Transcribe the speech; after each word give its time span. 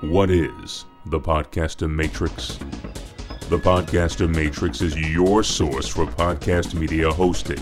What 0.00 0.30
is 0.30 0.84
the 1.06 1.18
Podcaster 1.18 1.90
Matrix? 1.90 2.56
The 3.48 3.58
Podcaster 3.58 4.32
Matrix 4.32 4.80
is 4.80 4.96
your 4.96 5.42
source 5.42 5.88
for 5.88 6.06
podcast 6.06 6.74
media 6.74 7.10
hosting. 7.10 7.58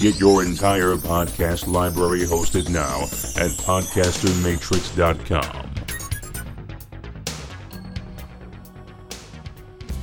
Get 0.00 0.18
your 0.18 0.42
entire 0.44 0.96
podcast 0.96 1.68
library 1.68 2.22
hosted 2.22 2.68
now 2.70 3.02
at 3.40 3.52
podcastermatrix.com. 3.62 5.70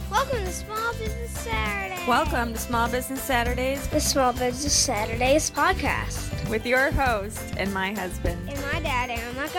Welcome 0.10 0.46
to 0.46 0.52
Small 0.54 0.94
Business 0.94 1.32
Saturday. 1.32 2.06
Welcome 2.08 2.54
to 2.54 2.60
Small 2.60 2.90
Business 2.90 3.22
Saturdays 3.22 3.86
the 3.90 4.00
Small 4.00 4.32
Business 4.32 4.74
Saturdays 4.74 5.52
podcast. 5.52 6.32
with 6.50 6.66
your 6.66 6.92
host 6.92 7.42
and 7.58 7.74
my 7.74 7.92
husband. 7.94 8.45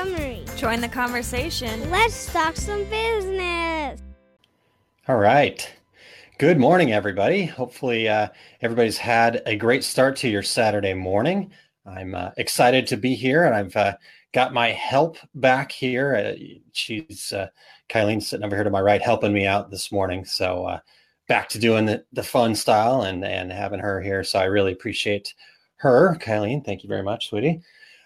Montgomery. 0.06 0.44
Join 0.56 0.80
the 0.80 0.88
conversation. 0.88 1.90
Let's 1.90 2.32
talk 2.32 2.56
some 2.56 2.84
business. 2.84 4.00
All 5.08 5.16
right. 5.16 5.68
Good 6.38 6.58
morning, 6.58 6.92
everybody. 6.92 7.44
Hopefully, 7.44 8.08
uh, 8.08 8.28
everybody's 8.60 8.98
had 8.98 9.42
a 9.46 9.56
great 9.56 9.84
start 9.84 10.16
to 10.16 10.28
your 10.28 10.42
Saturday 10.42 10.94
morning. 10.94 11.50
I'm 11.86 12.14
uh, 12.14 12.30
excited 12.36 12.86
to 12.88 12.96
be 12.96 13.14
here, 13.14 13.44
and 13.44 13.54
I've 13.54 13.76
uh, 13.76 13.96
got 14.32 14.52
my 14.52 14.68
help 14.68 15.16
back 15.34 15.72
here. 15.72 16.14
Uh, 16.14 16.34
she's 16.72 17.32
uh, 17.32 17.48
Kylene's 17.88 18.28
sitting 18.28 18.44
over 18.44 18.56
here 18.56 18.64
to 18.64 18.70
my 18.70 18.80
right, 18.80 19.00
helping 19.00 19.32
me 19.32 19.46
out 19.46 19.70
this 19.70 19.90
morning. 19.90 20.24
So 20.24 20.66
uh, 20.66 20.80
back 21.28 21.48
to 21.50 21.58
doing 21.58 21.86
the, 21.86 22.04
the 22.12 22.22
fun 22.22 22.54
style 22.54 23.02
and 23.02 23.24
and 23.24 23.50
having 23.50 23.80
her 23.80 24.00
here. 24.00 24.24
So 24.24 24.38
I 24.38 24.44
really 24.44 24.72
appreciate 24.72 25.34
her, 25.76 26.16
Kylene. 26.20 26.64
Thank 26.64 26.82
you 26.82 26.88
very 26.88 27.02
much, 27.02 27.28
sweetie. 27.28 27.62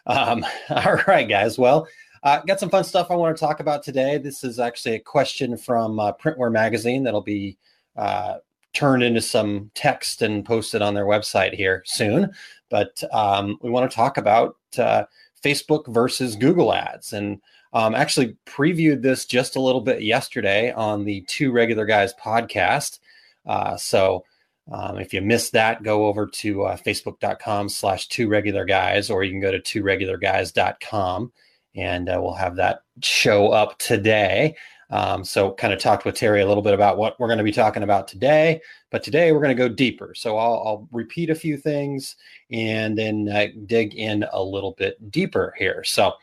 Um, 0.06 0.44
all 0.70 0.98
right, 1.06 1.28
guys. 1.28 1.58
Well, 1.58 1.86
uh, 2.22 2.40
got 2.40 2.60
some 2.60 2.70
fun 2.70 2.84
stuff 2.84 3.10
I 3.10 3.14
want 3.14 3.36
to 3.36 3.40
talk 3.40 3.60
about 3.60 3.82
today. 3.82 4.18
This 4.18 4.44
is 4.44 4.58
actually 4.58 4.96
a 4.96 5.00
question 5.00 5.56
from 5.56 5.98
uh, 5.98 6.12
Printwear 6.12 6.52
Magazine 6.52 7.02
that'll 7.02 7.22
be 7.22 7.56
uh, 7.96 8.36
turned 8.72 9.02
into 9.02 9.20
some 9.20 9.70
text 9.74 10.22
and 10.22 10.44
posted 10.44 10.82
on 10.82 10.94
their 10.94 11.06
website 11.06 11.54
here 11.54 11.82
soon. 11.86 12.30
But 12.68 13.02
um, 13.12 13.58
we 13.62 13.70
want 13.70 13.90
to 13.90 13.94
talk 13.94 14.18
about 14.18 14.56
uh, 14.78 15.04
Facebook 15.42 15.86
versus 15.88 16.36
Google 16.36 16.74
Ads, 16.74 17.12
and 17.14 17.40
um, 17.72 17.94
actually 17.94 18.36
previewed 18.46 19.02
this 19.02 19.24
just 19.24 19.56
a 19.56 19.60
little 19.60 19.80
bit 19.80 20.02
yesterday 20.02 20.72
on 20.72 21.04
the 21.04 21.22
Two 21.22 21.52
Regular 21.52 21.86
Guys 21.86 22.12
podcast. 22.14 22.98
Uh, 23.46 23.76
so 23.76 24.24
um, 24.70 24.98
if 24.98 25.12
you 25.12 25.20
missed 25.20 25.52
that, 25.52 25.82
go 25.82 26.06
over 26.06 26.26
to 26.26 26.64
uh, 26.64 26.76
facebook.com 26.76 27.68
slash 27.68 28.08
two 28.08 28.28
regular 28.28 28.64
guys, 28.64 29.10
or 29.10 29.24
you 29.24 29.32
can 29.32 29.40
go 29.40 29.50
to 29.50 29.60
two 29.60 29.82
regularguys.com 29.82 31.32
and 31.76 32.08
uh, 32.08 32.18
we'll 32.20 32.34
have 32.34 32.56
that 32.56 32.82
show 33.02 33.48
up 33.48 33.78
today. 33.78 34.56
Um, 34.90 35.24
so, 35.24 35.52
kind 35.52 35.72
of 35.72 35.78
talked 35.78 36.04
with 36.04 36.16
Terry 36.16 36.40
a 36.40 36.48
little 36.48 36.64
bit 36.64 36.74
about 36.74 36.98
what 36.98 37.18
we're 37.18 37.28
going 37.28 37.38
to 37.38 37.44
be 37.44 37.52
talking 37.52 37.84
about 37.84 38.08
today, 38.08 38.60
but 38.90 39.04
today 39.04 39.30
we're 39.30 39.40
going 39.40 39.56
to 39.56 39.68
go 39.68 39.72
deeper. 39.72 40.14
So, 40.16 40.36
I'll, 40.36 40.62
I'll 40.66 40.88
repeat 40.90 41.30
a 41.30 41.34
few 41.34 41.56
things 41.56 42.16
and 42.50 42.98
then 42.98 43.28
uh, 43.28 43.46
dig 43.66 43.94
in 43.94 44.24
a 44.32 44.42
little 44.42 44.72
bit 44.72 45.10
deeper 45.12 45.54
here. 45.56 45.84
So, 45.84 46.14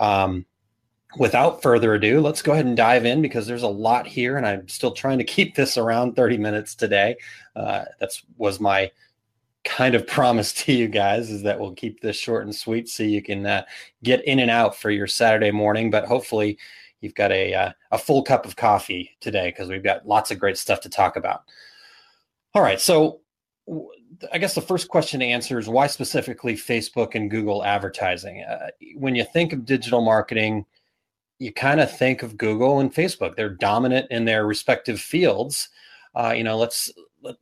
um, 0.00 0.44
without 1.18 1.62
further 1.62 1.94
ado, 1.94 2.20
let's 2.20 2.42
go 2.42 2.52
ahead 2.52 2.66
and 2.66 2.76
dive 2.76 3.04
in 3.04 3.22
because 3.22 3.46
there's 3.46 3.62
a 3.62 3.68
lot 3.68 4.06
here, 4.06 4.36
and 4.36 4.46
I'm 4.46 4.68
still 4.68 4.92
trying 4.92 5.18
to 5.18 5.24
keep 5.24 5.54
this 5.54 5.76
around 5.76 6.14
30 6.14 6.38
minutes 6.38 6.74
today. 6.74 7.16
Uh, 7.56 7.84
that's 7.98 8.22
was 8.36 8.60
my 8.60 8.90
kind 9.64 9.94
of 9.94 10.06
promise 10.06 10.52
to 10.52 10.72
you 10.72 10.88
guys 10.88 11.30
is 11.30 11.42
that 11.42 11.58
we'll 11.58 11.74
keep 11.74 12.00
this 12.00 12.16
short 12.16 12.44
and 12.44 12.54
sweet 12.54 12.88
so 12.88 13.02
you 13.02 13.22
can 13.22 13.46
uh, 13.46 13.62
get 14.02 14.24
in 14.24 14.38
and 14.38 14.50
out 14.50 14.76
for 14.76 14.90
your 14.90 15.06
Saturday 15.06 15.50
morning. 15.50 15.90
But 15.90 16.06
hopefully, 16.06 16.58
you've 17.00 17.14
got 17.14 17.32
a 17.32 17.54
uh, 17.54 17.72
a 17.90 17.98
full 17.98 18.22
cup 18.22 18.46
of 18.46 18.56
coffee 18.56 19.16
today 19.20 19.50
because 19.50 19.68
we've 19.68 19.84
got 19.84 20.06
lots 20.06 20.30
of 20.30 20.38
great 20.38 20.58
stuff 20.58 20.80
to 20.82 20.88
talk 20.88 21.16
about. 21.16 21.42
All 22.54 22.62
right, 22.62 22.80
so 22.80 23.20
I 24.32 24.38
guess 24.38 24.54
the 24.54 24.60
first 24.60 24.88
question 24.88 25.20
to 25.20 25.26
answer 25.26 25.58
is 25.58 25.68
why 25.68 25.86
specifically 25.86 26.54
Facebook 26.54 27.14
and 27.14 27.30
Google 27.30 27.64
advertising. 27.64 28.42
Uh, 28.42 28.70
when 28.96 29.14
you 29.14 29.24
think 29.24 29.52
of 29.52 29.64
digital 29.64 30.00
marketing, 30.00 30.66
you 31.40 31.52
kind 31.52 31.80
of 31.80 31.90
think 31.90 32.22
of 32.22 32.36
Google 32.36 32.78
and 32.78 32.94
Facebook. 32.94 33.34
They're 33.34 33.48
dominant 33.48 34.08
in 34.10 34.26
their 34.26 34.46
respective 34.46 35.00
fields. 35.00 35.70
Uh, 36.14 36.34
you 36.36 36.44
know, 36.44 36.58
let's 36.58 36.92
let, 37.22 37.36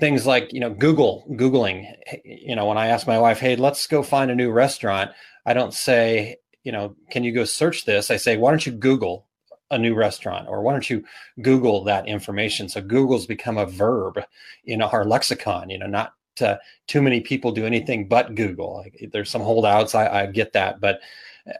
things 0.00 0.26
like 0.26 0.52
you 0.52 0.60
know 0.60 0.70
Google 0.70 1.26
googling. 1.32 1.94
You 2.24 2.56
know, 2.56 2.66
when 2.66 2.78
I 2.78 2.88
ask 2.88 3.06
my 3.06 3.18
wife, 3.18 3.38
"Hey, 3.38 3.54
let's 3.54 3.86
go 3.86 4.02
find 4.02 4.30
a 4.30 4.34
new 4.34 4.50
restaurant," 4.50 5.12
I 5.44 5.52
don't 5.52 5.74
say, 5.74 6.36
you 6.64 6.72
know, 6.72 6.96
"Can 7.10 7.22
you 7.22 7.32
go 7.32 7.44
search 7.44 7.84
this?" 7.84 8.10
I 8.10 8.16
say, 8.16 8.38
"Why 8.38 8.50
don't 8.50 8.66
you 8.66 8.72
Google 8.72 9.26
a 9.70 9.78
new 9.78 9.94
restaurant?" 9.94 10.48
or 10.48 10.62
"Why 10.62 10.72
don't 10.72 10.88
you 10.88 11.04
Google 11.42 11.84
that 11.84 12.08
information?" 12.08 12.70
So 12.70 12.80
Google's 12.80 13.26
become 13.26 13.58
a 13.58 13.66
verb 13.66 14.20
in 14.64 14.80
our 14.80 15.04
lexicon. 15.04 15.68
You 15.68 15.78
know, 15.78 15.86
not 15.86 16.14
uh, 16.40 16.56
too 16.86 17.02
many 17.02 17.20
people 17.20 17.52
do 17.52 17.66
anything 17.66 18.08
but 18.08 18.34
Google. 18.34 18.86
There's 19.12 19.30
some 19.30 19.42
holdouts, 19.42 19.94
I, 19.94 20.22
I 20.22 20.26
get 20.26 20.52
that, 20.54 20.80
but 20.80 21.00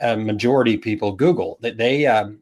a 0.01 0.17
majority 0.17 0.77
people 0.77 1.13
Google. 1.13 1.59
That 1.61 1.77
they 1.77 2.07
um, 2.07 2.41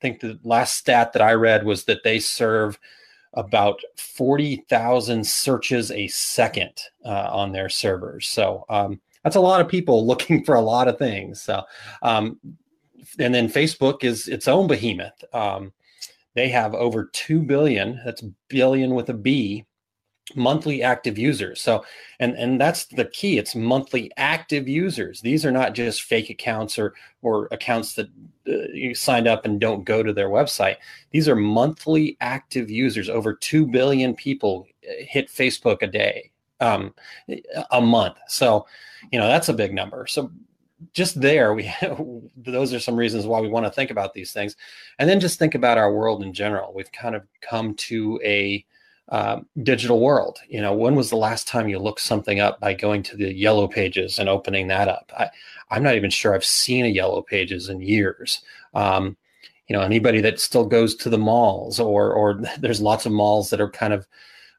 think 0.00 0.20
the 0.20 0.38
last 0.44 0.76
stat 0.76 1.12
that 1.12 1.22
I 1.22 1.32
read 1.32 1.64
was 1.64 1.84
that 1.84 2.02
they 2.04 2.18
serve 2.18 2.78
about 3.34 3.80
40,000 3.96 5.26
searches 5.26 5.90
a 5.90 6.08
second 6.08 6.72
uh, 7.04 7.28
on 7.30 7.52
their 7.52 7.68
servers. 7.68 8.26
So 8.28 8.64
um, 8.68 9.00
that's 9.22 9.36
a 9.36 9.40
lot 9.40 9.60
of 9.60 9.68
people 9.68 10.06
looking 10.06 10.44
for 10.44 10.54
a 10.54 10.60
lot 10.60 10.88
of 10.88 10.98
things. 10.98 11.42
So, 11.42 11.62
um, 12.02 12.38
and 13.18 13.34
then 13.34 13.48
Facebook 13.48 14.04
is 14.04 14.28
its 14.28 14.48
own 14.48 14.66
behemoth. 14.66 15.24
Um, 15.32 15.72
they 16.34 16.48
have 16.48 16.74
over 16.74 17.10
2 17.12 17.42
billion, 17.42 18.00
that's 18.04 18.22
billion 18.48 18.94
with 18.94 19.08
a 19.08 19.14
B, 19.14 19.64
monthly 20.36 20.82
active 20.82 21.18
users. 21.18 21.60
So 21.60 21.84
and 22.20 22.34
and 22.36 22.60
that's 22.60 22.86
the 22.86 23.06
key 23.06 23.38
it's 23.38 23.54
monthly 23.54 24.10
active 24.16 24.68
users. 24.68 25.20
These 25.20 25.44
are 25.44 25.52
not 25.52 25.74
just 25.74 26.02
fake 26.02 26.30
accounts 26.30 26.78
or 26.78 26.94
or 27.22 27.48
accounts 27.50 27.94
that 27.94 28.06
uh, 28.48 28.68
you 28.72 28.94
signed 28.94 29.28
up 29.28 29.44
and 29.44 29.60
don't 29.60 29.84
go 29.84 30.02
to 30.02 30.12
their 30.12 30.28
website. 30.28 30.76
These 31.10 31.28
are 31.28 31.36
monthly 31.36 32.16
active 32.20 32.70
users. 32.70 33.08
Over 33.08 33.34
2 33.34 33.66
billion 33.66 34.14
people 34.14 34.66
uh, 34.88 34.92
hit 35.00 35.28
facebook 35.28 35.82
a 35.82 35.86
day 35.86 36.30
um 36.60 36.94
a 37.70 37.80
month. 37.80 38.16
So 38.28 38.66
you 39.12 39.18
know 39.18 39.28
that's 39.28 39.48
a 39.48 39.54
big 39.54 39.74
number. 39.74 40.06
So 40.06 40.30
just 40.92 41.20
there 41.20 41.54
we 41.54 41.72
those 42.36 42.72
are 42.72 42.80
some 42.80 42.96
reasons 42.96 43.26
why 43.26 43.40
we 43.40 43.48
want 43.48 43.66
to 43.66 43.72
think 43.72 43.90
about 43.90 44.14
these 44.14 44.32
things. 44.32 44.56
And 44.98 45.08
then 45.08 45.20
just 45.20 45.38
think 45.38 45.54
about 45.54 45.78
our 45.78 45.92
world 45.92 46.22
in 46.22 46.32
general. 46.32 46.72
We've 46.72 46.92
kind 46.92 47.14
of 47.14 47.26
come 47.40 47.74
to 47.74 48.20
a 48.24 48.64
uh, 49.08 49.40
digital 49.62 50.00
world. 50.00 50.38
You 50.48 50.60
know, 50.60 50.72
when 50.72 50.94
was 50.94 51.10
the 51.10 51.16
last 51.16 51.48
time 51.48 51.68
you 51.68 51.78
looked 51.78 52.00
something 52.00 52.40
up 52.40 52.60
by 52.60 52.74
going 52.74 53.02
to 53.04 53.16
the 53.16 53.32
yellow 53.32 53.66
pages 53.66 54.18
and 54.18 54.28
opening 54.28 54.68
that 54.68 54.88
up? 54.88 55.12
I, 55.16 55.30
I'm 55.70 55.82
not 55.82 55.94
even 55.94 56.10
sure 56.10 56.34
I've 56.34 56.44
seen 56.44 56.84
a 56.84 56.88
yellow 56.88 57.22
pages 57.22 57.68
in 57.68 57.80
years. 57.80 58.42
Um, 58.74 59.16
you 59.68 59.76
know, 59.76 59.82
anybody 59.82 60.20
that 60.22 60.40
still 60.40 60.66
goes 60.66 60.94
to 60.96 61.10
the 61.10 61.18
malls, 61.18 61.78
or 61.78 62.12
or 62.12 62.40
there's 62.58 62.80
lots 62.80 63.06
of 63.06 63.12
malls 63.12 63.50
that 63.50 63.60
are 63.60 63.70
kind 63.70 63.92
of 63.92 64.06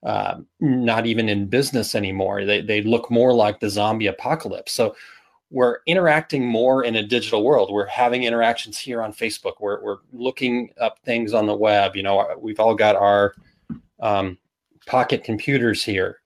uh, 0.04 0.36
not 0.60 1.06
even 1.06 1.30
in 1.30 1.48
business 1.48 1.96
anymore. 1.96 2.46
They 2.46 2.62
they 2.62 2.82
look 2.82 3.12
more 3.12 3.34
like 3.34 3.60
the 3.60 3.70
zombie 3.70 4.08
apocalypse. 4.08 4.72
So 4.72 4.96
we're 5.52 5.80
interacting 5.88 6.46
more 6.46 6.84
in 6.84 6.96
a 6.96 7.04
digital 7.04 7.44
world. 7.44 7.72
We're 7.72 7.88
having 7.88 8.24
interactions 8.24 8.78
here 8.78 9.02
on 9.02 9.14
Facebook. 9.14 9.54
We're 9.60 9.84
we're 9.84 9.98
looking 10.14 10.72
up 10.80 11.00
things 11.00 11.34
on 11.34 11.48
the 11.48 11.56
web. 11.56 11.96
You 11.96 12.04
know, 12.04 12.36
we've 12.40 12.60
all 12.60 12.76
got 12.76 12.96
our 12.96 13.34
um, 14.00 14.38
pocket 14.86 15.24
computers 15.24 15.84
here, 15.84 16.20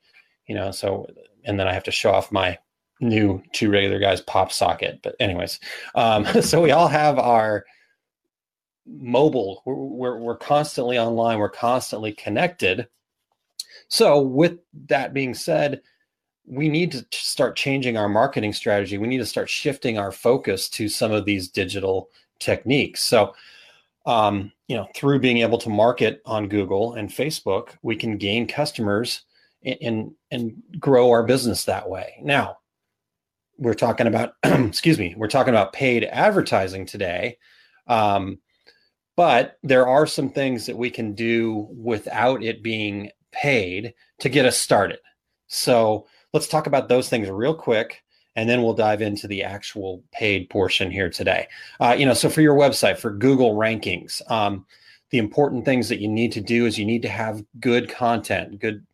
you 0.47 0.55
know, 0.55 0.71
so, 0.71 1.07
and 1.45 1.59
then 1.59 1.67
I 1.67 1.73
have 1.73 1.83
to 1.83 1.91
show 1.91 2.11
off 2.11 2.31
my 2.31 2.57
new 2.99 3.41
two 3.51 3.69
regular 3.69 3.99
guys 3.99 4.21
pop 4.21 4.51
socket. 4.51 4.99
But 5.03 5.15
anyways, 5.19 5.59
um, 5.95 6.25
so 6.41 6.61
we 6.61 6.71
all 6.71 6.87
have 6.87 7.19
our 7.19 7.65
mobile, 8.85 9.61
we're, 9.65 9.75
we're, 9.75 10.17
we're 10.19 10.37
constantly 10.37 10.97
online. 10.97 11.39
We're 11.39 11.49
constantly 11.49 12.13
connected. 12.13 12.87
So 13.87 14.21
with 14.21 14.57
that 14.87 15.13
being 15.13 15.33
said, 15.33 15.81
we 16.45 16.67
need 16.67 16.91
to 16.91 17.05
start 17.11 17.55
changing 17.55 17.95
our 17.95 18.09
marketing 18.09 18.53
strategy. 18.53 18.97
We 18.97 19.07
need 19.07 19.19
to 19.19 19.25
start 19.25 19.49
shifting 19.49 19.97
our 19.97 20.11
focus 20.11 20.67
to 20.69 20.89
some 20.89 21.11
of 21.11 21.25
these 21.25 21.47
digital 21.47 22.09
techniques. 22.39 23.01
So, 23.01 23.33
um, 24.05 24.51
you 24.67 24.75
know, 24.75 24.87
through 24.95 25.19
being 25.19 25.39
able 25.39 25.57
to 25.59 25.69
market 25.69 26.21
on 26.25 26.49
Google 26.49 26.93
and 26.93 27.09
Facebook, 27.09 27.69
we 27.81 27.95
can 27.95 28.17
gain 28.17 28.47
customers 28.47 29.23
and 29.63 29.77
and, 29.81 30.11
and 30.31 30.63
grow 30.79 31.09
our 31.11 31.23
business 31.23 31.65
that 31.65 31.89
way. 31.89 32.15
Now, 32.21 32.57
we're 33.57 33.73
talking 33.73 34.07
about, 34.07 34.33
excuse 34.43 34.99
me, 34.99 35.13
we're 35.17 35.27
talking 35.27 35.53
about 35.53 35.73
paid 35.73 36.03
advertising 36.03 36.85
today. 36.85 37.37
Um, 37.87 38.39
but 39.15 39.57
there 39.63 39.87
are 39.87 40.07
some 40.07 40.29
things 40.29 40.65
that 40.65 40.77
we 40.77 40.89
can 40.89 41.13
do 41.13 41.67
without 41.71 42.43
it 42.43 42.63
being 42.63 43.11
paid 43.31 43.93
to 44.19 44.29
get 44.29 44.45
us 44.45 44.57
started. 44.57 44.99
So 45.47 46.07
let's 46.33 46.47
talk 46.47 46.65
about 46.65 46.89
those 46.89 47.09
things 47.09 47.29
real 47.29 47.53
quick 47.53 48.01
and 48.35 48.49
then 48.49 48.63
we'll 48.63 48.73
dive 48.73 49.01
into 49.01 49.27
the 49.27 49.43
actual 49.43 50.03
paid 50.11 50.49
portion 50.49 50.89
here 50.91 51.09
today. 51.09 51.47
Uh, 51.79 51.95
you 51.97 52.05
know, 52.05 52.13
so 52.13 52.29
for 52.29 52.41
your 52.41 52.55
website, 52.55 52.97
for 52.97 53.11
Google 53.11 53.55
rankings, 53.55 54.21
um, 54.31 54.65
the 55.11 55.17
important 55.19 55.65
things 55.65 55.89
that 55.89 55.99
you 55.99 56.07
need 56.07 56.31
to 56.31 56.41
do 56.41 56.65
is 56.65 56.79
you 56.79 56.85
need 56.85 57.03
to 57.03 57.09
have 57.09 57.45
good 57.59 57.89
content, 57.89 58.59
good 58.59 58.85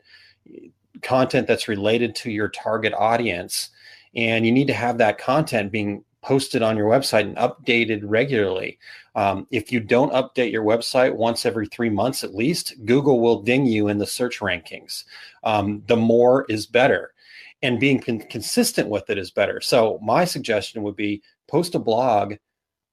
content 1.02 1.48
that's 1.48 1.70
related 1.70 2.16
to 2.16 2.32
your 2.32 2.50
target 2.50 2.94
audience, 2.94 3.70
and 4.16 4.46
you 4.46 4.52
need 4.52 4.68
to 4.68 4.74
have 4.74 4.98
that 4.98 5.18
content 5.18 5.72
being 5.72 6.04
posted 6.22 6.62
on 6.62 6.76
your 6.76 6.90
website 6.90 7.22
and 7.22 7.38
updated 7.38 8.02
regularly. 8.04 8.78
Um, 9.16 9.48
if 9.52 9.72
you 9.72 9.80
don't 9.80 10.12
update 10.12 10.52
your 10.52 10.66
website 10.66 11.16
once 11.16 11.46
every 11.46 11.68
three 11.68 11.90
months 11.90 12.26
at 12.26 12.36
least, 12.36 12.74
Google 12.84 13.22
will 13.22 13.42
ding 13.42 13.66
you 13.66 13.88
in 13.88 13.98
the 13.98 14.06
search 14.06 14.40
rankings. 14.40 15.06
Um, 15.46 15.84
the 15.88 15.96
more 15.96 16.46
is 16.50 16.66
better 16.66 17.14
and 17.62 17.80
being 17.80 18.00
con- 18.00 18.20
consistent 18.20 18.90
with 18.90 19.10
it 19.10 19.18
is 19.18 19.32
better. 19.32 19.62
So 19.62 20.00
my 20.02 20.26
suggestion 20.26 20.84
would 20.84 20.96
be 20.96 21.22
post 21.48 21.76
a 21.76 21.80
blog 21.80 22.36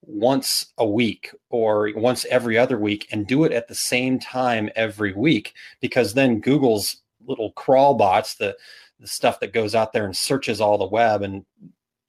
once 0.03 0.73
a 0.79 0.87
week 0.87 1.31
or 1.51 1.91
once 1.97 2.25
every 2.27 2.57
other 2.57 2.79
week 2.79 3.09
and 3.11 3.27
do 3.27 3.45
it 3.45 3.53
at 3.53 3.69
the 3.69 3.75
same 3.75 4.19
time 4.19 4.71
every 4.77 5.13
week 5.13 5.55
because 5.81 6.15
then 6.15 6.41
Google's 6.41 7.03
little 7.27 7.53
crawl 7.53 7.95
bots, 7.95 8.35
the 8.35 8.57
the 8.99 9.07
stuff 9.07 9.41
that 9.41 9.53
goes 9.53 9.75
out 9.75 9.93
there 9.93 10.07
and 10.07 10.17
searches 10.17 10.61
all 10.61 10.79
the 10.79 10.87
web 10.87 11.23
and 11.23 11.45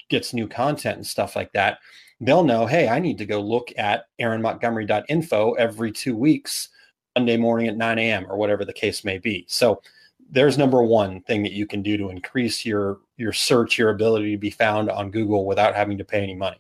gets 0.10 0.34
new 0.34 0.48
content 0.48 0.96
and 0.96 1.06
stuff 1.06 1.36
like 1.36 1.52
that, 1.52 1.80
they'll 2.22 2.44
know, 2.44 2.66
hey, 2.66 2.88
I 2.88 3.00
need 3.00 3.18
to 3.18 3.26
go 3.26 3.42
look 3.42 3.74
at 3.78 4.06
aaronmontgomery.info 4.22 5.54
every 5.54 5.92
two 5.92 6.16
weeks, 6.16 6.70
Monday 7.18 7.36
morning 7.36 7.68
at 7.68 7.76
9 7.76 8.00
a.m. 8.00 8.26
or 8.30 8.38
whatever 8.38 8.64
the 8.64 8.74
case 8.74 9.04
may 9.04 9.18
be. 9.18 9.46
So 9.50 9.82
there's 10.30 10.58
number 10.58 10.84
one 10.84 11.22
thing 11.22 11.44
that 11.44 11.54
you 11.54 11.66
can 11.66 11.82
do 11.82 11.98
to 11.98 12.10
increase 12.10 12.66
your 12.66 13.00
your 13.18 13.34
search 13.34 13.78
your 13.78 13.90
ability 13.90 14.32
to 14.32 14.38
be 14.38 14.50
found 14.50 14.90
on 14.90 15.12
google 15.12 15.46
without 15.46 15.76
having 15.76 15.98
to 15.98 16.04
pay 16.04 16.22
any 16.22 16.36
money. 16.36 16.60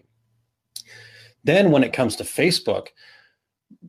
Then 1.44 1.72
when 1.72 1.84
it 1.84 1.94
comes 1.94 2.16
to 2.18 2.24
facebook 2.24 2.88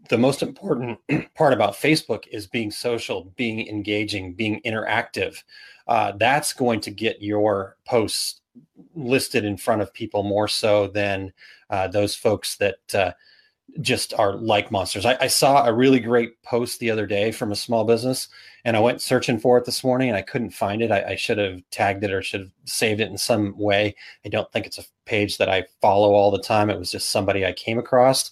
the 0.08 0.18
most 0.18 0.42
important 0.42 0.98
part 1.34 1.52
about 1.52 1.74
facebook 1.74 2.24
is 2.30 2.46
being 2.46 2.70
social 2.70 3.32
being 3.36 3.66
engaging 3.68 4.34
being 4.34 4.60
interactive. 4.64 5.42
Uh, 5.86 6.12
that's 6.18 6.52
going 6.52 6.80
to 6.80 6.90
get 6.90 7.22
your 7.22 7.76
posts 7.86 8.42
listed 8.94 9.44
in 9.44 9.56
front 9.56 9.80
of 9.80 9.94
people 9.94 10.22
more 10.22 10.48
so 10.48 10.88
than 10.88 11.32
uh, 11.70 11.88
those 11.88 12.14
folks 12.14 12.56
that 12.56 12.94
uh, 12.94 13.12
just 13.80 14.14
are 14.14 14.34
like 14.34 14.70
monsters. 14.70 15.06
I, 15.06 15.16
I, 15.20 15.26
saw 15.28 15.64
a 15.64 15.72
really 15.72 16.00
great 16.00 16.42
post 16.42 16.80
the 16.80 16.90
other 16.90 17.06
day 17.06 17.30
from 17.30 17.52
a 17.52 17.56
small 17.56 17.84
business, 17.84 18.28
and 18.64 18.76
I 18.76 18.80
went 18.80 19.02
searching 19.02 19.38
for 19.38 19.58
it 19.58 19.64
this 19.64 19.84
morning, 19.84 20.08
and 20.08 20.16
I 20.16 20.22
couldn't 20.22 20.50
find 20.50 20.82
it. 20.82 20.90
I, 20.90 21.10
I, 21.10 21.16
should 21.16 21.38
have 21.38 21.60
tagged 21.70 22.02
it 22.02 22.12
or 22.12 22.22
should 22.22 22.40
have 22.40 22.50
saved 22.64 23.00
it 23.00 23.10
in 23.10 23.18
some 23.18 23.56
way. 23.56 23.94
I 24.24 24.30
don't 24.30 24.50
think 24.52 24.66
it's 24.66 24.78
a 24.78 24.84
page 25.04 25.38
that 25.38 25.48
I 25.48 25.64
follow 25.80 26.12
all 26.12 26.30
the 26.30 26.42
time. 26.42 26.70
It 26.70 26.78
was 26.78 26.90
just 26.90 27.10
somebody 27.10 27.44
I 27.44 27.52
came 27.52 27.78
across, 27.78 28.30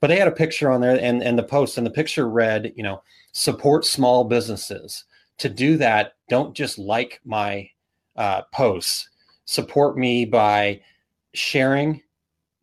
but 0.00 0.08
they 0.08 0.18
had 0.18 0.28
a 0.28 0.32
picture 0.32 0.70
on 0.70 0.80
there, 0.80 0.98
and 1.00 1.22
and 1.22 1.38
the 1.38 1.44
post 1.44 1.78
and 1.78 1.86
the 1.86 1.90
picture 1.90 2.28
read, 2.28 2.72
you 2.76 2.82
know, 2.82 3.02
support 3.32 3.84
small 3.84 4.24
businesses. 4.24 5.04
To 5.38 5.48
do 5.48 5.76
that, 5.78 6.14
don't 6.28 6.54
just 6.54 6.78
like 6.78 7.20
my 7.24 7.70
uh, 8.16 8.42
posts. 8.52 9.08
Support 9.44 9.96
me 9.96 10.24
by 10.24 10.80
sharing 11.34 12.02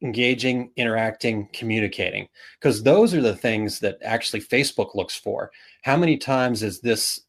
engaging, 0.01 0.71
interacting, 0.75 1.49
communicating, 1.53 2.27
because 2.59 2.83
those 2.83 3.13
are 3.13 3.21
the 3.21 3.35
things 3.35 3.79
that 3.79 3.97
actually 4.03 4.41
Facebook 4.41 4.95
looks 4.95 5.15
for. 5.15 5.51
How 5.83 5.97
many 5.97 6.17
times 6.17 6.63
is 6.63 6.79
this 6.79 7.21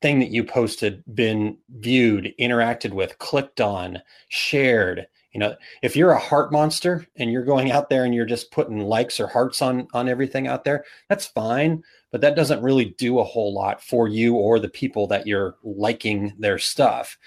thing 0.00 0.20
that 0.20 0.30
you 0.30 0.44
posted 0.44 1.02
been 1.14 1.58
viewed, 1.78 2.34
interacted 2.38 2.92
with, 2.92 3.18
clicked 3.18 3.60
on, 3.60 4.00
shared? 4.28 5.06
You 5.32 5.40
know, 5.40 5.56
if 5.82 5.96
you're 5.96 6.12
a 6.12 6.18
heart 6.18 6.52
monster 6.52 7.04
and 7.16 7.32
you're 7.32 7.44
going 7.44 7.72
out 7.72 7.90
there 7.90 8.04
and 8.04 8.14
you're 8.14 8.24
just 8.24 8.52
putting 8.52 8.78
likes 8.78 9.18
or 9.18 9.26
hearts 9.26 9.60
on 9.60 9.88
on 9.92 10.08
everything 10.08 10.46
out 10.46 10.62
there, 10.62 10.84
that's 11.08 11.26
fine, 11.26 11.82
but 12.12 12.20
that 12.20 12.36
doesn't 12.36 12.62
really 12.62 12.94
do 12.98 13.18
a 13.18 13.24
whole 13.24 13.52
lot 13.52 13.82
for 13.82 14.06
you 14.06 14.36
or 14.36 14.60
the 14.60 14.68
people 14.68 15.08
that 15.08 15.26
you're 15.26 15.56
liking 15.64 16.32
their 16.38 16.58
stuff. 16.58 17.18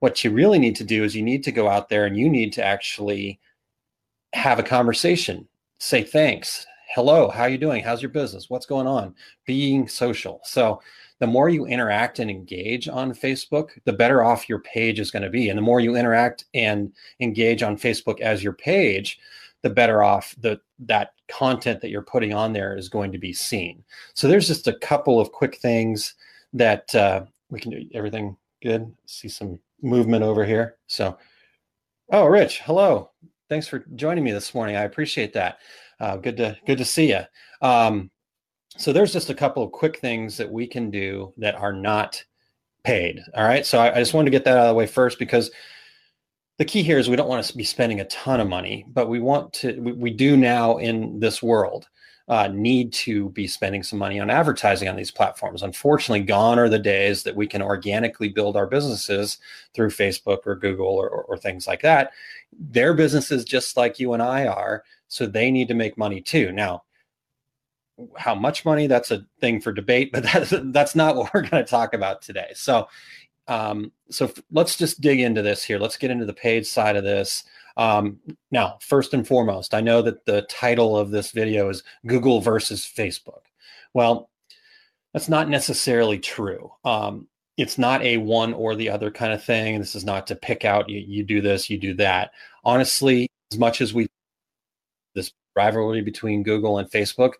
What 0.00 0.22
you 0.22 0.30
really 0.30 0.58
need 0.58 0.76
to 0.76 0.84
do 0.84 1.04
is 1.04 1.16
you 1.16 1.22
need 1.22 1.42
to 1.44 1.52
go 1.52 1.66
out 1.66 1.88
there 1.88 2.04
and 2.04 2.14
you 2.18 2.28
need 2.28 2.52
to 2.54 2.62
actually 2.64 3.40
have 4.34 4.58
a 4.58 4.64
conversation 4.64 5.46
say 5.78 6.02
thanks. 6.02 6.66
Hello 6.94 7.28
how 7.28 7.46
you 7.46 7.58
doing? 7.58 7.82
How's 7.82 8.02
your 8.02 8.10
business? 8.10 8.50
What's 8.50 8.66
going 8.66 8.86
on? 8.86 9.14
Being 9.46 9.88
social. 9.88 10.40
So 10.44 10.80
the 11.20 11.26
more 11.26 11.48
you 11.48 11.66
interact 11.66 12.18
and 12.18 12.30
engage 12.30 12.88
on 12.88 13.12
facebook 13.12 13.70
the 13.84 13.92
better 13.92 14.24
off 14.24 14.48
your 14.48 14.58
page 14.60 14.98
is 14.98 15.10
going 15.10 15.22
to 15.22 15.30
be. 15.30 15.48
And 15.48 15.56
the 15.56 15.62
more 15.62 15.80
you 15.80 15.96
interact 15.96 16.46
and 16.52 16.92
engage 17.20 17.62
on 17.62 17.76
facebook 17.76 18.20
as 18.20 18.42
your 18.42 18.52
page 18.52 19.18
the 19.62 19.70
better 19.70 20.02
off 20.02 20.34
the 20.40 20.60
that 20.80 21.12
content 21.28 21.80
that 21.80 21.90
you're 21.90 22.02
putting 22.02 22.34
on 22.34 22.52
there 22.52 22.76
is 22.76 22.88
going 22.88 23.12
to 23.12 23.18
be 23.18 23.32
seen. 23.32 23.82
So 24.12 24.28
there's 24.28 24.48
just 24.48 24.66
a 24.68 24.78
couple 24.78 25.20
of 25.20 25.32
quick 25.32 25.56
things 25.56 26.14
that 26.52 26.92
uh, 26.94 27.24
we 27.50 27.60
can 27.60 27.70
do. 27.70 27.88
Everything 27.94 28.36
good? 28.62 28.92
See 29.06 29.28
some 29.28 29.58
movement 29.80 30.24
over 30.24 30.44
here? 30.44 30.76
So 30.88 31.16
oh 32.12 32.26
rich 32.26 32.60
hello 32.60 33.10
thanks 33.48 33.68
for 33.68 33.84
joining 33.94 34.24
me 34.24 34.32
this 34.32 34.54
morning. 34.54 34.76
I 34.76 34.82
appreciate 34.82 35.32
that. 35.34 35.58
Uh, 36.00 36.16
good 36.16 36.36
to 36.38 36.56
good 36.66 36.78
to 36.78 36.84
see 36.84 37.10
you. 37.10 37.20
Um, 37.62 38.10
so 38.76 38.92
there's 38.92 39.12
just 39.12 39.30
a 39.30 39.34
couple 39.34 39.62
of 39.62 39.72
quick 39.72 40.00
things 40.00 40.36
that 40.36 40.50
we 40.50 40.66
can 40.66 40.90
do 40.90 41.32
that 41.36 41.54
are 41.54 41.72
not 41.72 42.22
paid. 42.82 43.20
All 43.34 43.44
right. 43.44 43.64
So 43.64 43.78
I, 43.78 43.94
I 43.94 43.98
just 43.98 44.14
wanted 44.14 44.26
to 44.26 44.36
get 44.36 44.44
that 44.44 44.56
out 44.56 44.64
of 44.64 44.68
the 44.68 44.74
way 44.74 44.86
first 44.86 45.18
because 45.18 45.50
the 46.58 46.64
key 46.64 46.82
here 46.82 46.98
is 46.98 47.08
we 47.08 47.16
don't 47.16 47.28
want 47.28 47.44
to 47.44 47.56
be 47.56 47.64
spending 47.64 48.00
a 48.00 48.04
ton 48.06 48.40
of 48.40 48.48
money, 48.48 48.84
but 48.88 49.08
we 49.08 49.20
want 49.20 49.52
to. 49.54 49.80
We, 49.80 49.92
we 49.92 50.10
do 50.10 50.36
now 50.36 50.78
in 50.78 51.20
this 51.20 51.42
world 51.42 51.88
uh, 52.28 52.48
need 52.48 52.92
to 52.92 53.28
be 53.30 53.46
spending 53.46 53.82
some 53.82 53.98
money 53.98 54.18
on 54.18 54.30
advertising 54.30 54.88
on 54.88 54.96
these 54.96 55.10
platforms. 55.10 55.62
Unfortunately, 55.62 56.24
gone 56.24 56.58
are 56.58 56.70
the 56.70 56.78
days 56.78 57.22
that 57.22 57.36
we 57.36 57.46
can 57.46 57.60
organically 57.60 58.28
build 58.28 58.56
our 58.56 58.66
businesses 58.66 59.38
through 59.74 59.90
Facebook 59.90 60.38
or 60.46 60.54
Google 60.54 60.86
or, 60.86 61.08
or, 61.08 61.24
or 61.24 61.36
things 61.36 61.66
like 61.66 61.82
that. 61.82 62.12
Their 62.58 62.94
businesses 62.94 63.44
just 63.44 63.76
like 63.76 63.98
you 63.98 64.14
and 64.14 64.22
I 64.22 64.46
are, 64.46 64.84
so 65.08 65.26
they 65.26 65.50
need 65.50 65.68
to 65.68 65.74
make 65.74 65.98
money 65.98 66.22
too. 66.22 66.50
Now, 66.50 66.84
how 68.16 68.34
much 68.34 68.64
money? 68.64 68.86
That's 68.86 69.10
a 69.10 69.26
thing 69.40 69.60
for 69.60 69.72
debate, 69.72 70.10
but 70.12 70.22
that's 70.22 70.54
that's 70.66 70.94
not 70.94 71.16
what 71.16 71.32
we're 71.34 71.42
going 71.42 71.62
to 71.62 71.70
talk 71.70 71.92
about 71.92 72.22
today. 72.22 72.52
So, 72.54 72.88
um, 73.48 73.92
so 74.08 74.26
f- 74.26 74.42
let's 74.50 74.76
just 74.76 75.02
dig 75.02 75.20
into 75.20 75.42
this 75.42 75.62
here. 75.62 75.78
Let's 75.78 75.98
get 75.98 76.10
into 76.10 76.24
the 76.24 76.32
paid 76.32 76.66
side 76.66 76.96
of 76.96 77.04
this. 77.04 77.44
Um, 77.76 78.20
now, 78.50 78.78
first 78.80 79.14
and 79.14 79.26
foremost, 79.26 79.74
I 79.74 79.80
know 79.80 80.02
that 80.02 80.26
the 80.26 80.42
title 80.42 80.96
of 80.96 81.10
this 81.10 81.32
video 81.32 81.68
is 81.68 81.82
Google 82.06 82.40
versus 82.40 82.84
Facebook. 82.84 83.42
Well, 83.94 84.30
that's 85.12 85.28
not 85.28 85.48
necessarily 85.48 86.18
true. 86.18 86.72
Um, 86.84 87.28
it's 87.56 87.78
not 87.78 88.02
a 88.02 88.16
one 88.16 88.52
or 88.52 88.74
the 88.74 88.90
other 88.90 89.10
kind 89.10 89.32
of 89.32 89.42
thing. 89.42 89.78
This 89.78 89.94
is 89.94 90.04
not 90.04 90.26
to 90.26 90.36
pick 90.36 90.64
out 90.64 90.88
you, 90.88 90.98
you 91.00 91.22
do 91.22 91.40
this, 91.40 91.70
you 91.70 91.78
do 91.78 91.94
that. 91.94 92.32
Honestly, 92.64 93.28
as 93.52 93.58
much 93.58 93.80
as 93.80 93.94
we 93.94 94.08
this 95.14 95.32
rivalry 95.54 96.00
between 96.00 96.42
Google 96.42 96.78
and 96.78 96.90
Facebook, 96.90 97.34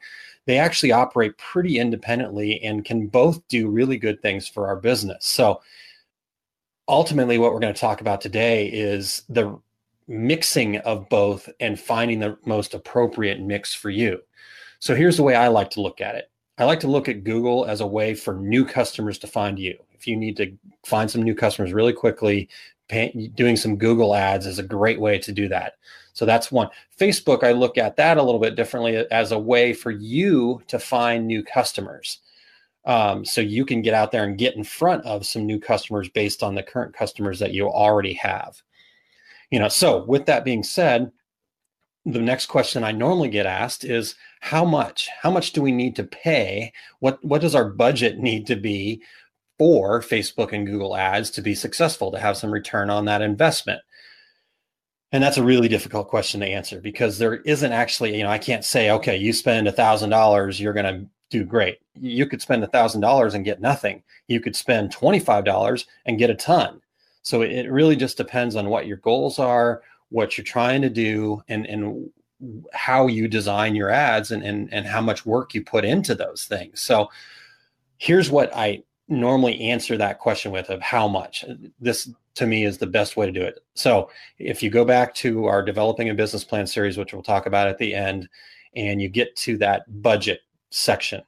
they 0.47 0.59
actually 0.59 0.93
operate 0.93 1.37
pretty 1.39 1.79
independently 1.79 2.63
and 2.63 2.85
can 2.85 3.09
both 3.09 3.47
do 3.49 3.69
really 3.69 3.97
good 3.97 4.23
things 4.23 4.47
for 4.47 4.69
our 4.69 4.77
business. 4.77 5.27
So 5.27 5.61
ultimately 6.87 7.39
what 7.39 7.53
we're 7.53 7.61
going 7.61 7.75
to 7.75 7.81
talk 7.81 8.01
about 8.01 8.21
today 8.21 8.69
is 8.69 9.23
the 9.29 9.59
mixing 10.07 10.79
of 10.79 11.09
both 11.09 11.49
and 11.61 11.79
finding 11.79 12.21
the 12.21 12.37
most 12.45 12.75
appropriate 12.75 13.41
mix 13.41 13.75
for 13.75 13.91
you. 13.91 14.21
So 14.79 14.95
here's 14.95 15.17
the 15.17 15.23
way 15.23 15.35
I 15.35 15.49
like 15.49 15.71
to 15.71 15.81
look 15.81 16.01
at 16.01 16.15
it. 16.15 16.31
I 16.59 16.65
like 16.65 16.81
to 16.81 16.89
look 16.89 17.09
at 17.09 17.25
Google 17.25 17.65
as 17.65 17.81
a 17.81 17.87
way 17.87 18.15
for 18.15 18.35
new 18.35 18.65
customers 18.65 19.19
to 19.19 19.27
find 19.27 19.59
you. 19.59 19.77
If 19.93 20.07
you 20.07 20.17
need 20.17 20.37
to 20.37 20.53
find 20.87 21.11
some 21.11 21.23
new 21.23 21.35
customers 21.35 21.73
really 21.73 21.93
quickly, 21.93 22.49
pay, 22.89 23.31
doing 23.35 23.57
some 23.57 23.77
Google 23.77 24.15
ads 24.15 24.47
is 24.47 24.59
a 24.59 24.63
great 24.63 25.01
way 25.01 25.19
to 25.19 25.33
do 25.33 25.49
that. 25.49 25.75
So 26.13 26.25
that's 26.25 26.53
one. 26.53 26.69
Facebook, 26.99 27.43
I 27.43 27.53
look 27.53 27.77
at 27.77 27.97
that 27.97 28.19
a 28.19 28.23
little 28.23 28.41
bit 28.41 28.55
differently 28.55 28.97
as 29.11 29.33
a 29.33 29.39
way 29.39 29.73
for 29.73 29.91
you 29.91 30.63
to 30.69 30.79
find 30.79 31.27
new 31.27 31.43
customers. 31.43 32.21
Um, 32.85 33.25
so 33.25 33.41
you 33.41 33.65
can 33.65 33.83
get 33.83 33.95
out 33.95 34.13
there 34.13 34.25
and 34.25 34.39
get 34.39 34.55
in 34.55 34.63
front 34.63 35.05
of 35.07 35.27
some 35.27 35.47
new 35.47 35.59
customers 35.59 36.09
based 36.09 36.43
on 36.43 36.55
the 36.55 36.63
current 36.63 36.95
customers 36.95 37.39
that 37.39 37.53
you 37.53 37.67
already 37.67 38.13
have 38.13 38.63
you 39.55 39.61
know 39.61 39.69
so 39.69 40.05
with 40.05 40.27
that 40.27 40.45
being 40.45 40.63
said 40.63 41.11
the 42.05 42.21
next 42.21 42.47
question 42.47 42.85
i 42.85 42.93
normally 42.93 43.29
get 43.29 43.47
asked 43.47 43.85
is 43.85 44.17
how 44.45 44.63
much? 44.63 45.09
How 45.23 45.31
much 45.31 45.53
do 45.53 45.63
we 45.63 45.73
need 45.73 45.97
to 45.97 46.05
pay? 46.05 46.75
What 47.01 47.19
what 47.25 47.41
does 47.41 47.55
our 47.55 47.65
budget 47.65 48.19
need 48.19 48.47
to 48.49 48.57
be 48.57 49.03
for 49.59 50.03
facebook 50.03 50.53
and 50.53 50.67
google 50.67 50.95
ads 50.95 51.31
to 51.31 51.41
be 51.41 51.55
successful 51.55 52.11
to 52.13 52.19
have 52.19 52.37
some 52.37 52.53
return 52.53 52.91
on 52.91 53.07
that 53.07 53.23
investment? 53.23 53.81
And 55.13 55.25
that's 55.25 55.39
a 55.39 55.43
really 55.43 55.69
difficult 55.69 56.09
question 56.09 56.41
to 56.41 56.47
answer 56.47 56.79
because 56.83 57.17
there 57.17 57.37
isn't 57.37 57.73
actually 57.73 58.19
you 58.19 58.23
know 58.23 58.29
i 58.29 58.37
can't 58.37 58.67
say 58.67 58.91
okay 58.91 59.17
you 59.17 59.33
spend 59.33 59.67
a 59.67 59.73
thousand 59.73 60.11
dollars 60.11 60.61
you're 60.61 60.75
going 60.75 60.95
to 60.95 61.09
do 61.31 61.45
great. 61.45 61.79
You 61.99 62.27
could 62.27 62.43
spend 62.43 62.63
a 62.63 62.69
thousand 62.69 63.01
dollars 63.01 63.33
and 63.33 63.47
get 63.47 63.61
nothing. 63.61 64.03
You 64.29 64.41
could 64.41 64.55
spend 64.55 64.95
$25 64.95 65.87
and 66.05 66.19
get 66.19 66.31
a 66.31 66.35
ton 66.35 66.81
So 67.25 67.43
it 67.43 67.71
really 67.71 67.97
just 67.97 68.17
depends 68.17 68.55
on 68.55 68.69
what 68.69 68.87
your 68.87 68.99
goals 68.99 69.39
are, 69.39 69.83
what 70.11 70.39
you're 70.39 70.45
trying 70.45 70.83
to 70.83 70.91
do, 70.91 71.43
and 71.49 71.67
and 71.67 72.11
how 72.73 73.07
you 73.07 73.27
design 73.27 73.75
your 73.75 73.91
ads 73.91 74.31
and 74.31 74.45
and, 74.45 74.73
and 74.73 74.87
how 74.87 75.01
much 75.01 75.27
work 75.27 75.55
you 75.55 75.65
put 75.65 75.85
into 75.85 76.15
those 76.15 76.45
things. 76.45 76.81
So 76.81 77.11
here's 77.99 78.31
what 78.31 78.55
I 78.55 78.85
normally 79.09 79.61
answer 79.61 79.97
that 79.97 80.19
question 80.19 80.53
with 80.53 80.69
of 80.71 80.83
how 80.83 81.09
much. 81.09 81.45
This 81.81 82.11
to 82.35 82.47
me 82.47 82.65
is 82.65 82.79
the 82.79 82.87
best 82.87 83.17
way 83.17 83.27
to 83.27 83.33
do 83.33 83.43
it. 83.43 83.61
So 83.75 84.11
if 84.39 84.63
you 84.63 84.69
go 84.69 84.85
back 84.85 85.15
to 85.17 85.47
our 85.47 85.63
developing 85.63 86.11
a 86.11 86.15
business 86.15 86.45
plan 86.45 86.67
series, 86.67 86.99
which 86.99 87.13
we'll 87.13 87.23
talk 87.23 87.47
about 87.47 87.69
at 87.69 87.79
the 87.79 87.95
end, 87.95 88.29
and 88.77 89.01
you 89.01 89.09
get 89.09 89.35
to 89.37 89.57
that 89.59 90.03
budget 90.03 90.41
section, 90.71 91.23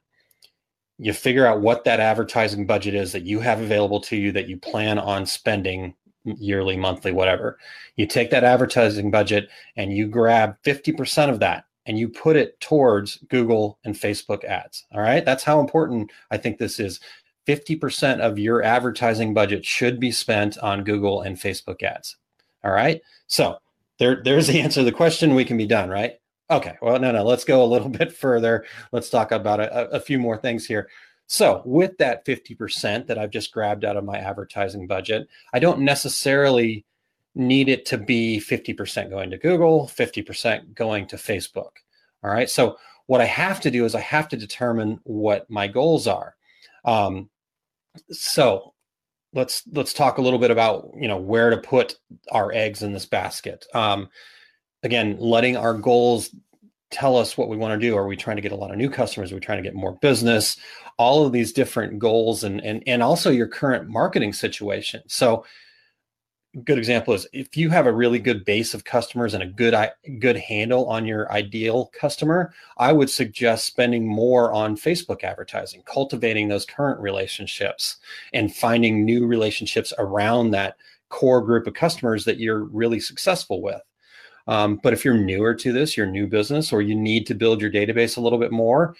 you 0.98 1.12
figure 1.12 1.46
out 1.46 1.60
what 1.60 1.84
that 1.84 2.00
advertising 2.00 2.66
budget 2.66 2.94
is 2.94 3.12
that 3.12 3.26
you 3.26 3.40
have 3.40 3.60
available 3.60 4.00
to 4.00 4.16
you 4.16 4.32
that 4.32 4.48
you 4.48 4.56
plan 4.56 4.98
on 4.98 5.26
spending 5.26 5.94
yearly, 6.24 6.76
monthly, 6.76 7.12
whatever. 7.12 7.58
You 7.96 8.06
take 8.06 8.30
that 8.30 8.44
advertising 8.44 9.10
budget 9.10 9.48
and 9.76 9.92
you 9.92 10.06
grab 10.06 10.56
50% 10.64 11.30
of 11.30 11.40
that 11.40 11.64
and 11.86 11.98
you 11.98 12.08
put 12.08 12.36
it 12.36 12.58
towards 12.60 13.18
Google 13.28 13.78
and 13.84 13.94
Facebook 13.94 14.44
ads. 14.44 14.84
All 14.92 15.00
right. 15.00 15.24
That's 15.24 15.44
how 15.44 15.60
important 15.60 16.10
I 16.30 16.36
think 16.36 16.58
this 16.58 16.80
is. 16.80 17.00
50% 17.46 18.18
of 18.20 18.40
your 18.40 18.62
advertising 18.62 19.32
budget 19.32 19.64
should 19.64 20.00
be 20.00 20.10
spent 20.10 20.58
on 20.58 20.82
Google 20.82 21.22
and 21.22 21.36
Facebook 21.36 21.82
ads. 21.82 22.16
All 22.64 22.72
right. 22.72 23.00
So 23.28 23.58
there, 23.98 24.20
there's 24.24 24.48
the 24.48 24.60
answer 24.60 24.80
to 24.80 24.84
the 24.84 24.92
question. 24.92 25.36
We 25.36 25.44
can 25.44 25.56
be 25.56 25.66
done, 25.66 25.88
right? 25.88 26.18
Okay. 26.50 26.76
Well, 26.80 26.98
no, 26.98 27.10
no, 27.12 27.24
let's 27.24 27.44
go 27.44 27.64
a 27.64 27.66
little 27.66 27.88
bit 28.00 28.12
further. 28.12 28.64
Let's 28.92 29.10
talk 29.10 29.32
about 29.32 29.60
a, 29.60 29.90
a 29.90 30.00
few 30.00 30.18
more 30.18 30.36
things 30.36 30.66
here. 30.66 30.88
So, 31.28 31.62
with 31.64 31.98
that 31.98 32.24
50% 32.24 33.06
that 33.06 33.18
I've 33.18 33.30
just 33.30 33.52
grabbed 33.52 33.84
out 33.84 33.96
of 33.96 34.04
my 34.04 34.16
advertising 34.16 34.86
budget, 34.86 35.26
I 35.52 35.58
don't 35.58 35.80
necessarily 35.80 36.84
need 37.34 37.68
it 37.68 37.84
to 37.86 37.98
be 37.98 38.38
50% 38.38 39.10
going 39.10 39.30
to 39.30 39.38
Google, 39.38 39.88
50% 39.88 40.74
going 40.74 41.06
to 41.08 41.16
Facebook. 41.16 41.72
All 42.22 42.30
right. 42.30 42.48
So, 42.48 42.78
what 43.06 43.20
I 43.20 43.24
have 43.24 43.60
to 43.62 43.70
do 43.70 43.84
is 43.84 43.94
I 43.94 44.00
have 44.00 44.28
to 44.28 44.36
determine 44.36 45.00
what 45.02 45.50
my 45.50 45.66
goals 45.66 46.06
are. 46.06 46.36
Um, 46.84 47.28
so, 48.12 48.74
let's 49.32 49.64
let's 49.72 49.92
talk 49.92 50.18
a 50.18 50.22
little 50.22 50.38
bit 50.38 50.50
about 50.50 50.90
you 50.96 51.08
know 51.08 51.18
where 51.18 51.50
to 51.50 51.58
put 51.58 51.96
our 52.30 52.52
eggs 52.52 52.82
in 52.82 52.92
this 52.92 53.06
basket. 53.06 53.66
Um, 53.74 54.08
again, 54.86 55.16
letting 55.20 55.56
our 55.56 55.74
goals 55.74 56.30
tell 56.90 57.16
us 57.16 57.36
what 57.36 57.48
we 57.48 57.56
want 57.56 57.78
to 57.78 57.86
do. 57.86 57.96
Are 57.96 58.06
we 58.06 58.16
trying 58.16 58.36
to 58.36 58.42
get 58.42 58.52
a 58.52 58.56
lot 58.56 58.70
of 58.70 58.78
new 58.78 58.88
customers? 58.88 59.32
Are 59.32 59.34
we 59.34 59.40
trying 59.40 59.58
to 59.58 59.68
get 59.68 59.74
more 59.74 59.98
business? 60.00 60.56
All 60.96 61.26
of 61.26 61.32
these 61.32 61.52
different 61.52 61.98
goals 61.98 62.42
and 62.44 62.64
and 62.64 62.82
and 62.86 63.02
also 63.02 63.30
your 63.30 63.48
current 63.48 63.88
marketing 63.88 64.32
situation. 64.32 65.02
So 65.08 65.44
good 66.64 66.78
example 66.78 67.12
is 67.12 67.26
if 67.34 67.54
you 67.54 67.68
have 67.68 67.86
a 67.86 67.92
really 67.92 68.18
good 68.18 68.44
base 68.46 68.72
of 68.72 68.84
customers 68.84 69.34
and 69.34 69.42
a 69.42 69.46
good 69.46 69.74
good 70.20 70.36
handle 70.36 70.88
on 70.88 71.04
your 71.04 71.30
ideal 71.30 71.90
customer, 71.92 72.54
I 72.78 72.92
would 72.92 73.10
suggest 73.10 73.66
spending 73.66 74.06
more 74.06 74.52
on 74.52 74.76
Facebook 74.76 75.22
advertising, 75.22 75.82
cultivating 75.84 76.48
those 76.48 76.64
current 76.64 77.00
relationships 77.00 77.96
and 78.32 78.54
finding 78.54 79.04
new 79.04 79.26
relationships 79.26 79.92
around 79.98 80.52
that 80.52 80.76
core 81.08 81.42
group 81.42 81.66
of 81.66 81.74
customers 81.74 82.24
that 82.24 82.38
you're 82.38 82.64
really 82.64 83.00
successful 83.00 83.60
with. 83.60 83.82
Um, 84.46 84.78
but 84.82 84.92
if 84.92 85.04
you're 85.04 85.16
newer 85.16 85.54
to 85.54 85.72
this, 85.72 85.96
your 85.96 86.06
new 86.06 86.26
business, 86.26 86.72
or 86.72 86.82
you 86.82 86.94
need 86.94 87.26
to 87.26 87.34
build 87.34 87.60
your 87.60 87.70
database 87.70 88.16
a 88.16 88.20
little 88.20 88.38
bit 88.38 88.52
more, 88.52 88.94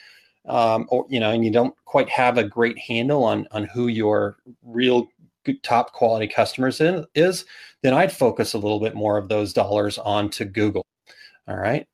um, 0.46 0.86
or 0.88 1.06
you 1.08 1.20
know, 1.20 1.30
and 1.30 1.44
you 1.44 1.50
don't 1.50 1.74
quite 1.84 2.08
have 2.08 2.38
a 2.38 2.44
great 2.44 2.78
handle 2.78 3.24
on 3.24 3.46
on 3.52 3.64
who 3.64 3.88
your 3.88 4.36
real 4.62 5.08
good, 5.44 5.62
top 5.62 5.92
quality 5.92 6.26
customers 6.26 6.80
in, 6.80 7.04
is, 7.14 7.44
then 7.82 7.94
I'd 7.94 8.12
focus 8.12 8.54
a 8.54 8.58
little 8.58 8.80
bit 8.80 8.94
more 8.94 9.16
of 9.16 9.28
those 9.28 9.52
dollars 9.52 9.98
onto 9.98 10.44
Google. 10.44 10.84
All 11.48 11.56
right, 11.56 11.86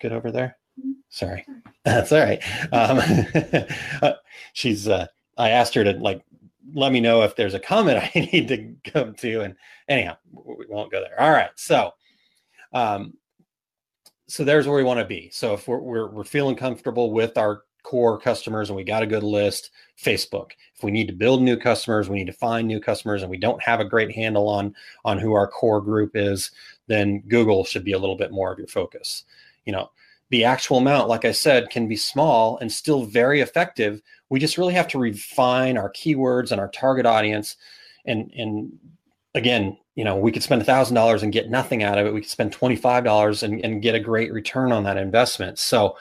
good 0.00 0.12
over 0.12 0.30
there. 0.30 0.56
Mm-hmm. 0.78 0.92
Sorry, 1.08 1.44
that's 1.84 2.12
all 2.12 2.20
right. 2.20 2.42
Um, 2.72 3.00
uh, 4.02 4.14
she's. 4.52 4.88
Uh, 4.88 5.06
I 5.36 5.50
asked 5.50 5.74
her 5.74 5.84
to 5.84 5.92
like 5.92 6.24
let 6.74 6.92
me 6.92 7.00
know 7.00 7.22
if 7.22 7.36
there's 7.36 7.54
a 7.54 7.60
comment 7.60 7.98
I 8.14 8.28
need 8.32 8.48
to 8.48 8.74
come 8.90 9.14
to, 9.14 9.42
and 9.42 9.54
anyhow, 9.88 10.16
we 10.32 10.66
won't 10.68 10.92
go 10.92 11.00
there. 11.00 11.20
All 11.20 11.30
right, 11.30 11.50
so 11.56 11.92
um, 12.72 13.14
so 14.26 14.44
there's 14.44 14.66
where 14.66 14.76
we 14.76 14.84
want 14.84 15.00
to 15.00 15.06
be. 15.06 15.30
So 15.32 15.54
if 15.54 15.66
we're, 15.66 15.78
we're, 15.78 16.08
we're 16.08 16.24
feeling 16.24 16.56
comfortable 16.56 17.12
with 17.12 17.38
our 17.38 17.62
core 17.82 18.18
customers 18.18 18.68
and 18.68 18.76
we 18.76 18.84
got 18.84 19.02
a 19.02 19.06
good 19.06 19.22
list, 19.22 19.70
Facebook. 19.98 20.50
If 20.76 20.84
we 20.84 20.90
need 20.90 21.06
to 21.06 21.14
build 21.14 21.42
new 21.42 21.56
customers, 21.56 22.08
we 22.08 22.18
need 22.18 22.26
to 22.26 22.32
find 22.32 22.68
new 22.68 22.80
customers, 22.80 23.22
and 23.22 23.30
we 23.30 23.38
don't 23.38 23.62
have 23.62 23.80
a 23.80 23.84
great 23.84 24.12
handle 24.12 24.48
on 24.48 24.74
on 25.04 25.18
who 25.18 25.32
our 25.32 25.48
core 25.48 25.80
group 25.80 26.12
is, 26.14 26.50
then 26.86 27.20
Google 27.28 27.64
should 27.64 27.84
be 27.84 27.92
a 27.92 27.98
little 27.98 28.16
bit 28.16 28.30
more 28.30 28.52
of 28.52 28.58
your 28.58 28.68
focus. 28.68 29.24
You 29.64 29.72
know, 29.72 29.90
the 30.30 30.44
actual 30.44 30.78
amount, 30.78 31.08
like 31.08 31.24
I 31.24 31.32
said, 31.32 31.70
can 31.70 31.88
be 31.88 31.96
small 31.96 32.58
and 32.58 32.70
still 32.70 33.04
very 33.04 33.40
effective. 33.40 34.02
We 34.28 34.38
just 34.38 34.58
really 34.58 34.74
have 34.74 34.88
to 34.88 34.98
refine 34.98 35.78
our 35.78 35.90
keywords 35.90 36.52
and 36.52 36.60
our 36.60 36.68
target 36.68 37.06
audience 37.06 37.56
and 38.04 38.32
and 38.36 38.78
again, 39.34 39.78
you 39.98 40.04
know, 40.04 40.14
we 40.14 40.30
could 40.30 40.44
spend 40.44 40.62
a 40.62 40.64
thousand 40.64 40.94
dollars 40.94 41.24
and 41.24 41.32
get 41.32 41.50
nothing 41.50 41.82
out 41.82 41.98
of 41.98 42.06
it. 42.06 42.14
We 42.14 42.20
could 42.20 42.30
spend 42.30 42.56
$25 42.56 43.42
and, 43.42 43.64
and 43.64 43.82
get 43.82 43.96
a 43.96 44.00
great 44.00 44.32
return 44.32 44.70
on 44.70 44.84
that 44.84 44.96
investment. 44.96 45.58
So 45.58 45.96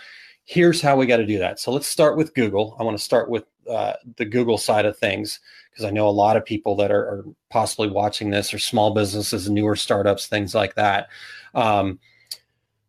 here's 0.45 0.83
how 0.83 0.95
we 0.95 1.07
got 1.07 1.17
to 1.17 1.25
do 1.25 1.39
that. 1.39 1.59
So 1.59 1.71
let's 1.71 1.87
start 1.87 2.15
with 2.15 2.35
Google. 2.35 2.77
I 2.79 2.83
want 2.83 2.95
to 2.95 3.03
start 3.03 3.27
with 3.27 3.45
uh, 3.67 3.93
the 4.17 4.25
Google 4.25 4.59
side 4.59 4.85
of 4.85 4.99
things 4.99 5.39
because 5.71 5.83
I 5.83 5.89
know 5.89 6.07
a 6.07 6.11
lot 6.11 6.37
of 6.37 6.45
people 6.45 6.75
that 6.75 6.91
are, 6.91 7.05
are, 7.05 7.25
possibly 7.49 7.87
watching 7.87 8.29
this 8.29 8.53
are 8.53 8.59
small 8.59 8.93
businesses, 8.93 9.49
newer 9.49 9.75
startups, 9.75 10.27
things 10.27 10.53
like 10.53 10.75
that. 10.75 11.07
Um, 11.55 11.97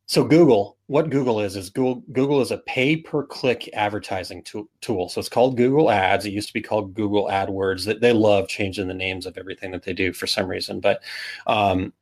so 0.08 0.24
Google, 0.24 0.78
what 0.86 1.10
Google 1.10 1.38
is 1.38 1.54
is 1.54 1.68
Google 1.68 2.02
Google 2.12 2.40
is 2.40 2.50
a 2.50 2.56
pay 2.56 2.96
per 2.96 3.24
click 3.24 3.68
advertising 3.74 4.42
tool. 4.42 5.08
So 5.10 5.20
it's 5.20 5.28
called 5.28 5.58
Google 5.58 5.90
Ads. 5.90 6.24
It 6.24 6.32
used 6.32 6.48
to 6.48 6.54
be 6.54 6.62
called 6.62 6.94
Google 6.94 7.26
AdWords. 7.26 7.84
That 7.84 8.00
they 8.00 8.14
love 8.14 8.48
changing 8.48 8.88
the 8.88 8.94
names 8.94 9.26
of 9.26 9.36
everything 9.36 9.70
that 9.72 9.82
they 9.82 9.92
do 9.92 10.14
for 10.14 10.26
some 10.26 10.48
reason. 10.48 10.80
But 10.80 11.02
um, 11.46 11.92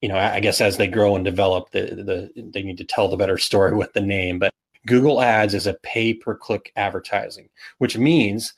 you 0.00 0.08
know, 0.08 0.18
I 0.18 0.40
guess 0.40 0.60
as 0.60 0.76
they 0.76 0.88
grow 0.88 1.14
and 1.14 1.24
develop, 1.24 1.70
the, 1.70 2.30
the 2.34 2.50
they 2.52 2.64
need 2.64 2.78
to 2.78 2.84
tell 2.84 3.06
the 3.06 3.16
better 3.16 3.38
story 3.38 3.76
with 3.76 3.92
the 3.92 4.00
name. 4.00 4.40
But 4.40 4.52
Google 4.86 5.22
Ads 5.22 5.54
is 5.54 5.68
a 5.68 5.74
pay 5.84 6.14
per 6.14 6.34
click 6.34 6.72
advertising, 6.74 7.48
which 7.78 7.96
means 7.96 8.54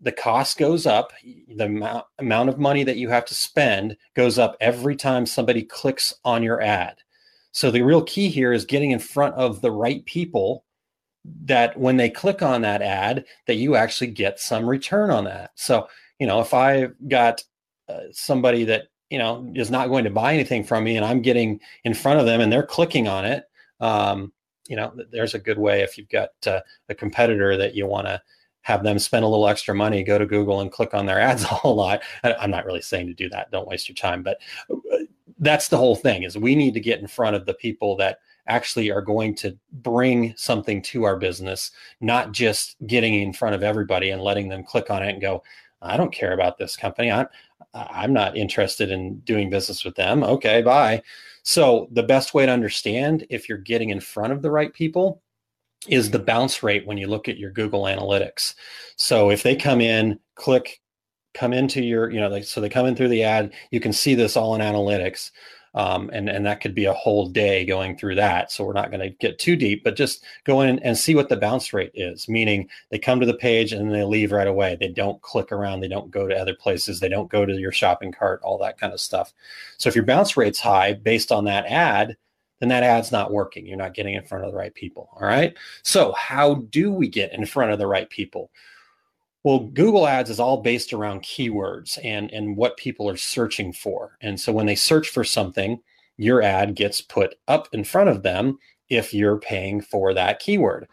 the 0.00 0.12
cost 0.12 0.56
goes 0.56 0.86
up. 0.86 1.12
The 1.22 1.66
amount, 1.66 2.06
amount 2.18 2.48
of 2.48 2.58
money 2.58 2.82
that 2.84 2.96
you 2.96 3.10
have 3.10 3.26
to 3.26 3.34
spend 3.34 3.98
goes 4.14 4.38
up 4.38 4.56
every 4.58 4.96
time 4.96 5.26
somebody 5.26 5.62
clicks 5.62 6.14
on 6.24 6.42
your 6.42 6.62
ad. 6.62 6.96
So 7.52 7.70
the 7.70 7.82
real 7.82 8.02
key 8.02 8.28
here 8.28 8.52
is 8.52 8.64
getting 8.64 8.90
in 8.90 8.98
front 8.98 9.34
of 9.34 9.60
the 9.60 9.70
right 9.70 10.04
people 10.06 10.64
that 11.44 11.78
when 11.78 11.96
they 11.96 12.08
click 12.08 12.42
on 12.42 12.62
that 12.62 12.82
ad 12.82 13.24
that 13.46 13.56
you 13.56 13.76
actually 13.76 14.08
get 14.08 14.40
some 14.40 14.68
return 14.68 15.10
on 15.10 15.24
that. 15.24 15.50
So, 15.54 15.88
you 16.18 16.26
know, 16.26 16.40
if 16.40 16.54
I 16.54 16.88
got 17.08 17.42
uh, 17.88 18.04
somebody 18.12 18.64
that, 18.64 18.84
you 19.10 19.18
know, 19.18 19.50
is 19.54 19.70
not 19.70 19.88
going 19.88 20.04
to 20.04 20.10
buy 20.10 20.32
anything 20.32 20.64
from 20.64 20.84
me 20.84 20.96
and 20.96 21.04
I'm 21.04 21.20
getting 21.20 21.60
in 21.84 21.94
front 21.94 22.20
of 22.20 22.26
them 22.26 22.40
and 22.40 22.52
they're 22.52 22.62
clicking 22.62 23.08
on 23.08 23.24
it, 23.24 23.44
um, 23.80 24.32
you 24.68 24.76
know, 24.76 24.92
there's 25.10 25.34
a 25.34 25.38
good 25.38 25.58
way 25.58 25.82
if 25.82 25.98
you've 25.98 26.08
got 26.08 26.30
uh, 26.46 26.60
a 26.88 26.94
competitor 26.94 27.56
that 27.56 27.74
you 27.74 27.86
want 27.86 28.06
to 28.06 28.22
have 28.62 28.84
them 28.84 28.98
spend 28.98 29.24
a 29.24 29.28
little 29.28 29.48
extra 29.48 29.74
money, 29.74 30.04
go 30.04 30.18
to 30.18 30.26
Google 30.26 30.60
and 30.60 30.70
click 30.70 30.94
on 30.94 31.06
their 31.06 31.20
ads 31.20 31.42
a 31.42 31.48
whole 31.48 31.74
lot. 31.74 32.02
I'm 32.22 32.50
not 32.50 32.64
really 32.64 32.82
saying 32.82 33.08
to 33.08 33.14
do 33.14 33.28
that. 33.30 33.50
Don't 33.50 33.66
waste 33.66 33.88
your 33.88 33.96
time, 33.96 34.22
but 34.22 34.38
uh, 34.70 34.98
that's 35.40 35.68
the 35.68 35.76
whole 35.76 35.96
thing 35.96 36.22
is 36.22 36.38
we 36.38 36.54
need 36.54 36.74
to 36.74 36.80
get 36.80 37.00
in 37.00 37.06
front 37.06 37.34
of 37.34 37.46
the 37.46 37.54
people 37.54 37.96
that 37.96 38.18
actually 38.46 38.90
are 38.90 39.02
going 39.02 39.34
to 39.34 39.56
bring 39.72 40.34
something 40.36 40.82
to 40.82 41.04
our 41.04 41.16
business, 41.16 41.70
not 42.00 42.32
just 42.32 42.76
getting 42.86 43.14
in 43.14 43.32
front 43.32 43.54
of 43.54 43.62
everybody 43.62 44.10
and 44.10 44.22
letting 44.22 44.48
them 44.48 44.64
click 44.64 44.90
on 44.90 45.02
it 45.02 45.10
and 45.10 45.20
go, 45.20 45.42
I 45.82 45.96
don't 45.96 46.12
care 46.12 46.32
about 46.32 46.58
this 46.58 46.76
company. 46.76 47.10
I'm 47.10 47.26
I'm 47.72 48.12
not 48.12 48.36
interested 48.36 48.90
in 48.90 49.20
doing 49.20 49.48
business 49.48 49.84
with 49.84 49.94
them. 49.94 50.24
Okay, 50.24 50.60
bye. 50.60 51.02
So 51.42 51.88
the 51.92 52.02
best 52.02 52.34
way 52.34 52.44
to 52.44 52.52
understand 52.52 53.26
if 53.30 53.48
you're 53.48 53.58
getting 53.58 53.90
in 53.90 54.00
front 54.00 54.32
of 54.32 54.42
the 54.42 54.50
right 54.50 54.72
people 54.72 55.22
is 55.88 56.10
the 56.10 56.18
bounce 56.18 56.62
rate 56.62 56.86
when 56.86 56.98
you 56.98 57.06
look 57.06 57.28
at 57.28 57.38
your 57.38 57.50
Google 57.50 57.84
Analytics. 57.84 58.54
So 58.96 59.30
if 59.30 59.42
they 59.42 59.56
come 59.56 59.80
in, 59.80 60.18
click 60.34 60.80
come 61.34 61.52
into 61.52 61.82
your, 61.82 62.10
you 62.10 62.20
know, 62.20 62.28
like, 62.28 62.44
so 62.44 62.60
they 62.60 62.68
come 62.68 62.86
in 62.86 62.96
through 62.96 63.08
the 63.08 63.24
ad, 63.24 63.52
you 63.70 63.80
can 63.80 63.92
see 63.92 64.14
this 64.14 64.36
all 64.36 64.54
in 64.54 64.60
analytics. 64.60 65.30
Um, 65.72 66.10
and, 66.12 66.28
and 66.28 66.44
that 66.46 66.60
could 66.60 66.74
be 66.74 66.86
a 66.86 66.92
whole 66.92 67.28
day 67.28 67.64
going 67.64 67.96
through 67.96 68.16
that. 68.16 68.50
So 68.50 68.64
we're 68.64 68.72
not 68.72 68.90
going 68.90 69.02
to 69.02 69.10
get 69.10 69.38
too 69.38 69.54
deep, 69.54 69.84
but 69.84 69.94
just 69.94 70.24
go 70.42 70.62
in 70.62 70.80
and 70.80 70.98
see 70.98 71.14
what 71.14 71.28
the 71.28 71.36
bounce 71.36 71.72
rate 71.72 71.92
is, 71.94 72.28
meaning 72.28 72.68
they 72.90 72.98
come 72.98 73.20
to 73.20 73.26
the 73.26 73.34
page 73.34 73.72
and 73.72 73.94
they 73.94 74.02
leave 74.02 74.32
right 74.32 74.48
away. 74.48 74.76
They 74.80 74.88
don't 74.88 75.22
click 75.22 75.52
around. 75.52 75.78
They 75.78 75.86
don't 75.86 76.10
go 76.10 76.26
to 76.26 76.34
other 76.34 76.56
places. 76.56 76.98
They 76.98 77.08
don't 77.08 77.30
go 77.30 77.46
to 77.46 77.54
your 77.54 77.70
shopping 77.70 78.10
cart, 78.10 78.40
all 78.42 78.58
that 78.58 78.80
kind 78.80 78.92
of 78.92 79.00
stuff. 79.00 79.32
So 79.78 79.88
if 79.88 79.94
your 79.94 80.04
bounce 80.04 80.36
rate's 80.36 80.58
high 80.58 80.94
based 80.94 81.30
on 81.30 81.44
that 81.44 81.66
ad, 81.66 82.16
then 82.58 82.68
that 82.70 82.82
ad's 82.82 83.12
not 83.12 83.32
working. 83.32 83.64
You're 83.64 83.76
not 83.78 83.94
getting 83.94 84.14
in 84.14 84.24
front 84.24 84.44
of 84.44 84.50
the 84.50 84.58
right 84.58 84.74
people. 84.74 85.08
All 85.12 85.26
right. 85.26 85.56
So 85.84 86.12
how 86.18 86.56
do 86.56 86.90
we 86.90 87.08
get 87.08 87.32
in 87.32 87.46
front 87.46 87.70
of 87.70 87.78
the 87.78 87.86
right 87.86 88.10
people? 88.10 88.50
Well, 89.42 89.60
Google 89.60 90.06
Ads 90.06 90.28
is 90.28 90.40
all 90.40 90.60
based 90.60 90.92
around 90.92 91.22
keywords 91.22 91.98
and, 92.04 92.30
and 92.30 92.56
what 92.56 92.76
people 92.76 93.08
are 93.08 93.16
searching 93.16 93.72
for. 93.72 94.18
And 94.20 94.38
so 94.38 94.52
when 94.52 94.66
they 94.66 94.74
search 94.74 95.08
for 95.08 95.24
something, 95.24 95.80
your 96.18 96.42
ad 96.42 96.74
gets 96.74 97.00
put 97.00 97.36
up 97.48 97.68
in 97.72 97.84
front 97.84 98.10
of 98.10 98.22
them 98.22 98.58
if 98.90 99.14
you're 99.14 99.38
paying 99.38 99.80
for 99.80 100.12
that 100.12 100.40
keyword. 100.40 100.86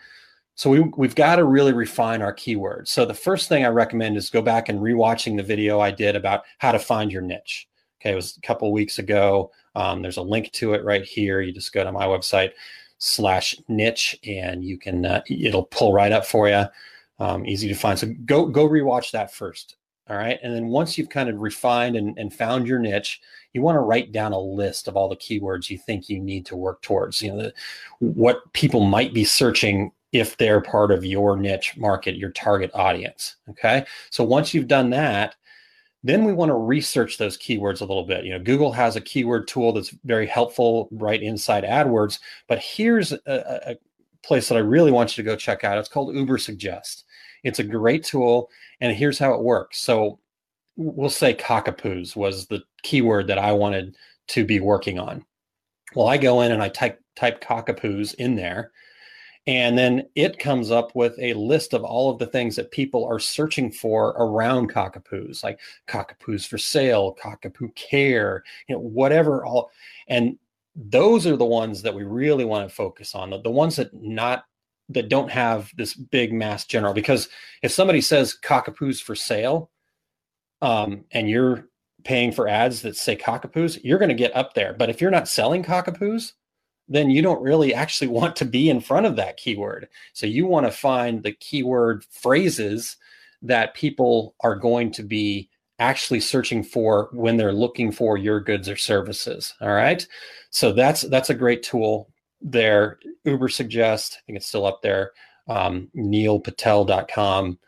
So 0.56 0.70
we, 0.70 0.80
we've 0.96 1.16
got 1.16 1.36
to 1.36 1.44
really 1.44 1.74
refine 1.74 2.22
our 2.22 2.34
keywords. 2.34 2.88
So 2.88 3.06
the 3.06 3.14
first 3.14 3.50
thing 3.50 3.66
I 3.66 3.70
recommend 3.70 4.16
is 4.16 4.30
go 4.30 4.42
back 4.42 4.70
and 4.70 4.80
rewatching 4.80 5.36
the 5.36 5.44
video 5.44 5.82
I 5.82 5.92
did 5.92 6.16
about 6.16 6.44
how 6.60 6.72
to 6.72 6.80
find 6.80 7.12
your 7.12 7.22
niche. 7.22 7.68
Okay, 8.00 8.14
it 8.14 8.16
was 8.16 8.38
a 8.38 8.42
couple 8.42 8.72
weeks 8.72 8.98
ago. 8.98 9.52
Um, 9.76 10.02
there's 10.02 10.18
a 10.18 10.22
link 10.22 10.52
to 10.54 10.74
it 10.74 10.86
right 10.86 11.04
here. 11.04 11.42
You 11.42 11.52
just 11.52 11.74
go 11.74 11.84
to 11.84 11.92
my 11.92 12.06
website 12.06 12.52
slash 12.98 13.56
niche 13.68 14.18
and 14.26 14.64
you 14.64 14.78
can 14.78 15.06
uh, 15.06 15.22
it'll 15.30 15.66
pull 15.66 15.94
right 15.94 16.12
up 16.12 16.26
for 16.26 16.48
you 16.48 16.66
um, 17.20 17.46
easy 17.46 17.68
to 17.68 17.76
find. 17.76 17.98
So 17.98 18.08
go 18.26 18.46
go 18.46 18.68
rewatch 18.68 19.12
that 19.12 19.34
first. 19.34 19.78
All 20.10 20.16
right. 20.16 20.40
And 20.42 20.54
then 20.56 20.68
once 20.68 20.98
you've 20.98 21.10
kind 21.10 21.30
of 21.30 21.40
refined 21.40 21.98
and, 21.98 22.18
and 22.18 22.34
found 22.34 22.66
your 22.66 22.80
niche, 22.80 23.20
you 23.52 23.62
want 23.62 23.76
to 23.76 23.82
write 23.82 24.14
down 24.14 24.32
a 24.32 24.40
list 24.40 24.88
of 24.88 24.96
all 24.96 25.10
the 25.10 25.18
keywords 25.18 25.70
you 25.70 25.78
think 25.78 26.08
you 26.08 26.20
need 26.20 26.46
to 26.46 26.56
work 26.56 26.82
towards. 26.82 27.22
You 27.22 27.32
know, 27.34 27.38
the, 27.38 27.54
what 28.00 28.54
people 28.54 28.86
might 28.86 29.14
be 29.14 29.26
searching 29.26 29.92
if 30.14 30.38
they're 30.38 30.62
part 30.62 30.92
of 30.92 31.04
your 31.04 31.36
niche 31.36 31.76
market, 31.76 32.16
your 32.16 32.32
target 32.32 32.72
audience. 32.74 33.36
Okay. 33.50 33.86
So 34.10 34.24
once 34.24 34.54
you've 34.54 34.70
done 34.70 34.92
that, 34.92 35.36
then 36.04 36.24
we 36.24 36.32
want 36.32 36.50
to 36.50 36.56
research 36.56 37.18
those 37.18 37.38
keywords 37.38 37.82
a 37.82 37.86
little 37.86 38.06
bit. 38.06 38.24
You 38.24 38.32
know, 38.32 38.40
Google 38.40 38.72
has 38.72 38.96
a 38.96 39.02
keyword 39.02 39.48
tool 39.48 39.74
that's 39.74 39.90
very 40.06 40.28
helpful 40.28 40.88
right 40.92 41.22
inside 41.22 41.66
AdWords. 41.66 42.20
But 42.48 42.60
here's 42.60 43.12
a, 43.12 43.20
a 43.26 43.76
place 44.24 44.48
that 44.48 44.56
I 44.56 44.62
really 44.62 44.92
want 44.92 45.18
you 45.18 45.24
to 45.24 45.30
go 45.30 45.36
check 45.36 45.66
out. 45.66 45.78
It's 45.78 45.90
called 45.90 46.16
Ubersuggest. 46.16 47.04
It's 47.48 47.60
a 47.60 47.64
great 47.64 48.04
tool, 48.04 48.50
and 48.82 48.96
here's 48.96 49.18
how 49.18 49.34
it 49.34 49.42
works. 49.42 49.80
So 49.80 50.20
we'll 50.76 51.10
say 51.10 51.34
cockapoos 51.34 52.16
was 52.16 52.48
the 52.48 52.62
keyword 52.84 53.28
that 53.28 53.40
I 53.40 53.54
wanted 53.54 53.96
to 54.28 54.44
be 54.46 54.60
working 54.60 55.00
on. 55.00 55.26
Well, 55.96 56.08
I 56.08 56.18
go 56.18 56.42
in 56.42 56.52
and 56.52 56.62
I 56.62 56.70
type 56.70 57.02
type 57.16 57.42
cockapoos 57.42 58.14
in 58.16 58.36
there, 58.36 58.72
and 59.48 59.78
then 59.78 60.04
it 60.16 60.40
comes 60.40 60.72
up 60.72 60.94
with 60.94 61.18
a 61.20 61.34
list 61.36 61.74
of 61.74 61.86
all 61.86 62.12
of 62.12 62.20
the 62.20 62.28
things 62.28 62.58
that 62.58 62.72
people 62.72 63.06
are 63.06 63.20
searching 63.20 63.72
for 63.72 64.10
around 64.20 64.70
cockapoos, 64.70 65.42
like 65.42 65.60
cockapoos 65.88 66.46
for 66.46 66.58
sale, 66.58 67.16
cockapoo 67.24 67.74
care, 67.76 68.44
you 68.68 68.76
know, 68.76 68.82
whatever 68.82 69.46
all 69.46 69.72
and 70.10 70.38
those 70.76 71.26
are 71.26 71.38
the 71.38 71.46
ones 71.46 71.82
that 71.82 71.96
we 71.96 72.04
really 72.04 72.46
want 72.46 72.70
to 72.70 72.76
focus 72.76 73.16
on 73.16 73.32
the, 73.32 73.42
the 73.42 73.50
ones 73.50 73.78
that 73.78 73.92
not 73.94 74.44
that 74.90 75.10
don't 75.10 75.32
have 75.32 75.72
this 75.76 75.94
big 75.94 76.32
mass 76.32 76.66
general 76.66 76.94
because 76.94 77.30
if 77.62 77.72
somebody 77.72 78.02
says 78.02 78.38
cockapoos 78.42 79.02
for 79.02 79.16
sale 79.16 79.70
um, 80.62 81.04
and 81.12 81.30
you're 81.30 81.68
paying 82.04 82.32
for 82.32 82.48
ads 82.48 82.82
that 82.82 82.96
say 82.96 83.16
cockapoos 83.16 83.80
you're 83.84 84.00
going 84.00 84.10
to 84.10 84.16
get 84.16 84.36
up 84.36 84.54
there. 84.54 84.74
But 84.74 84.90
if 84.90 85.02
you're 85.02 85.12
not 85.12 85.28
selling 85.28 85.64
cockapoos 85.64 86.34
then 86.88 87.10
you 87.10 87.22
don't 87.22 87.42
really 87.42 87.74
actually 87.74 88.08
want 88.08 88.36
to 88.38 88.46
be 88.46 88.70
in 88.70 88.80
front 88.80 89.06
of 89.06 89.18
that 89.18 89.38
keyword. 89.38 89.90
So 90.14 90.26
you 90.26 90.46
want 90.46 90.66
to 90.66 90.72
find 90.72 91.22
the 91.22 91.34
keyword 91.34 92.06
phrases 92.06 92.96
that 93.42 93.74
people 93.74 94.36
are 94.40 94.56
going 94.56 94.92
to 94.92 95.04
be 95.04 95.50
actually 95.80 96.22
searching 96.22 96.64
for 96.64 97.10
when 97.12 97.38
they're 97.38 97.54
looking 97.54 97.92
for 97.92 98.18
your 98.18 98.40
goods 98.40 98.68
or 98.70 98.78
services 98.78 99.54
all 99.62 99.74
right? 99.74 100.08
So 100.50 100.72
that's 100.72 101.02
that's 101.02 101.30
a 101.30 101.36
great 101.36 101.62
tool 101.62 102.10
there. 102.42 103.00
Ubersuggest, 103.26 104.18
I 104.18 104.20
think 104.26 104.38
it's 104.38 104.48
still 104.48 104.66
up 104.66 104.82
there. 104.82 105.12
Um, 105.48 105.90
neilpatel.com 105.96 107.60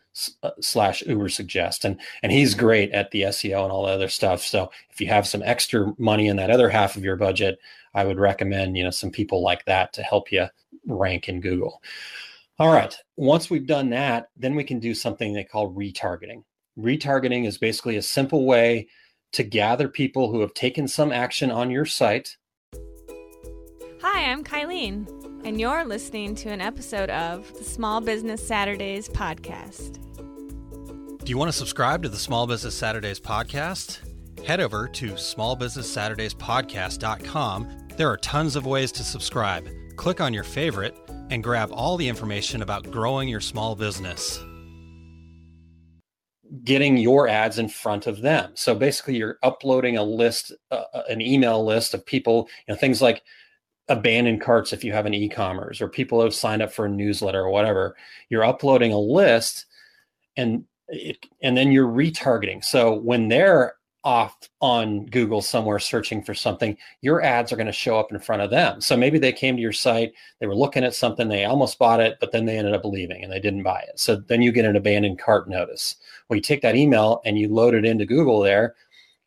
uh, 0.44 0.52
slash 0.60 1.04
Ubersuggest. 1.04 1.86
And, 1.86 2.00
and 2.24 2.32
he's 2.32 2.54
great 2.54 2.92
at 2.92 3.12
the 3.12 3.24
SEO 3.24 3.64
and 3.64 3.72
all 3.72 3.86
the 3.86 3.92
other 3.92 4.10
stuff. 4.10 4.42
So 4.42 4.72
if 4.90 5.00
you 5.00 5.08
have 5.08 5.28
some 5.28 5.44
extra 5.44 5.94
money 5.98 6.28
in 6.28 6.38
that 6.38 6.52
other 6.52 6.70
half 6.70 6.96
of 6.96 7.04
your 7.04 7.16
budget, 7.16 7.60
I 7.94 8.04
would 8.06 8.20
recommend, 8.20 8.78
you 8.78 8.84
know, 8.84 8.90
some 8.90 9.12
people 9.12 9.42
like 9.42 9.66
that 9.66 9.94
to 9.94 10.04
help 10.04 10.32
you 10.32 10.48
rank 10.86 11.30
in 11.30 11.42
Google. 11.42 11.82
All 12.58 12.72
right. 12.74 12.96
Once 13.16 13.50
we've 13.50 13.66
done 13.68 13.90
that, 13.92 14.30
then 14.36 14.56
we 14.56 14.66
can 14.66 14.80
do 14.80 14.94
something 14.94 15.34
they 15.34 15.46
call 15.46 15.74
retargeting. 15.74 16.44
Retargeting 16.78 17.48
is 17.48 17.58
basically 17.58 17.96
a 17.96 18.02
simple 18.02 18.46
way 18.46 18.88
to 19.32 19.44
gather 19.44 19.88
people 19.88 20.30
who 20.30 20.42
have 20.42 20.54
taken 20.54 20.88
some 20.88 21.12
action 21.12 21.52
on 21.52 21.72
your 21.72 21.86
site 21.86 22.36
Hi, 24.02 24.32
I'm 24.32 24.46
Kylene, 24.46 25.10
and 25.44 25.60
you're 25.60 25.84
listening 25.84 26.34
to 26.36 26.48
an 26.48 26.62
episode 26.62 27.10
of 27.10 27.54
the 27.58 27.66
Small 27.66 28.00
Business 28.00 28.48
Saturdays 28.48 29.10
podcast. 29.10 29.96
Do 31.18 31.30
you 31.30 31.38
want 31.38 31.52
to 31.52 31.58
subscribe 31.58 32.02
to 32.04 32.10
the 32.10 32.16
Small 32.16 32.48
Business 32.48 32.76
Saturdays 32.76 33.20
podcast? 33.20 34.00
Head 34.46 34.62
over 34.62 34.88
to 34.88 35.12
smallbusinesssaturdayspodcast.com. 35.12 37.88
There 37.98 38.10
are 38.10 38.16
tons 38.16 38.56
of 38.56 38.66
ways 38.66 38.94
to 38.94 39.04
subscribe. 39.04 39.68
Click 39.98 40.22
on 40.22 40.34
your 40.34 40.46
favorite 40.46 40.96
and 41.30 41.44
grab 41.44 41.70
all 41.74 41.98
the 41.98 42.08
information 42.08 42.62
about 42.62 42.90
growing 42.90 43.28
your 43.28 43.42
small 43.42 43.76
business 43.76 44.40
getting 46.64 46.98
your 46.98 47.28
ads 47.28 47.60
in 47.60 47.70
front 47.70 48.08
of 48.08 48.22
them. 48.22 48.52
So 48.56 48.74
basically, 48.74 49.18
you're 49.18 49.38
uploading 49.44 49.98
a 49.98 50.04
list, 50.04 50.52
uh, 50.72 50.84
an 51.08 51.22
email 51.22 51.64
list 51.64 51.94
of 51.94 52.06
people, 52.06 52.50
you 52.68 52.74
know, 52.74 52.80
things 52.80 53.02
like 53.02 53.22
abandoned 53.90 54.42
carts 54.42 54.72
if 54.72 54.84
you 54.84 54.94
have 54.94 55.06
an 55.06 55.14
e-commerce 55.14 55.82
or 55.82 55.90
people 55.90 56.22
have 56.22 56.34
signed 56.34 56.62
up 56.62 56.72
for 56.72 56.86
a 56.86 56.90
newsletter 56.90 57.42
or 57.42 57.50
whatever. 57.50 57.96
You're 58.30 58.46
uploading 58.46 58.94
a 58.94 59.00
list 59.00 59.66
and 60.38 60.64
it, 60.88 61.18
and 61.42 61.58
then 61.58 61.72
you're 61.72 61.88
retargeting. 61.88 62.64
So 62.64 62.94
when 62.94 63.28
they're 63.28 63.76
off 64.06 64.38
on 64.62 65.06
google 65.08 65.42
somewhere 65.42 65.78
searching 65.78 66.24
for 66.24 66.34
something 66.34 66.78
your 67.02 67.22
ads 67.22 67.52
are 67.52 67.58
going 67.58 67.66
to 67.66 67.72
show 67.74 68.00
up 68.00 68.14
in 68.14 68.20
front 68.20 68.42
of 68.42 68.50
them. 68.50 68.80
So 68.80 68.96
maybe 68.96 69.20
they 69.20 69.34
came 69.34 69.58
to 69.58 69.62
your 69.62 69.74
site 69.74 70.14
they 70.40 70.48
were 70.48 70.56
looking 70.56 70.86
at 70.86 70.96
something 70.96 71.28
they 71.28 71.44
almost 71.44 71.78
bought 71.78 72.00
it 72.00 72.18
but 72.22 72.32
then 72.32 72.46
they 72.46 72.58
ended 72.58 72.74
up 72.74 72.86
leaving 72.86 73.24
and 73.24 73.32
they 73.32 73.42
didn't 73.42 73.64
buy 73.64 73.82
it. 73.82 74.00
So 74.00 74.16
then 74.16 74.42
you 74.42 74.54
get 74.54 74.64
an 74.64 74.78
abandoned 74.78 75.20
cart 75.20 75.50
notice. 75.50 75.98
Well 76.30 76.38
you 76.38 76.42
take 76.42 76.62
that 76.62 76.78
email 76.78 77.22
and 77.26 77.38
you 77.38 77.50
load 77.50 77.74
it 77.74 77.84
into 77.84 78.06
google 78.06 78.40
there 78.40 78.76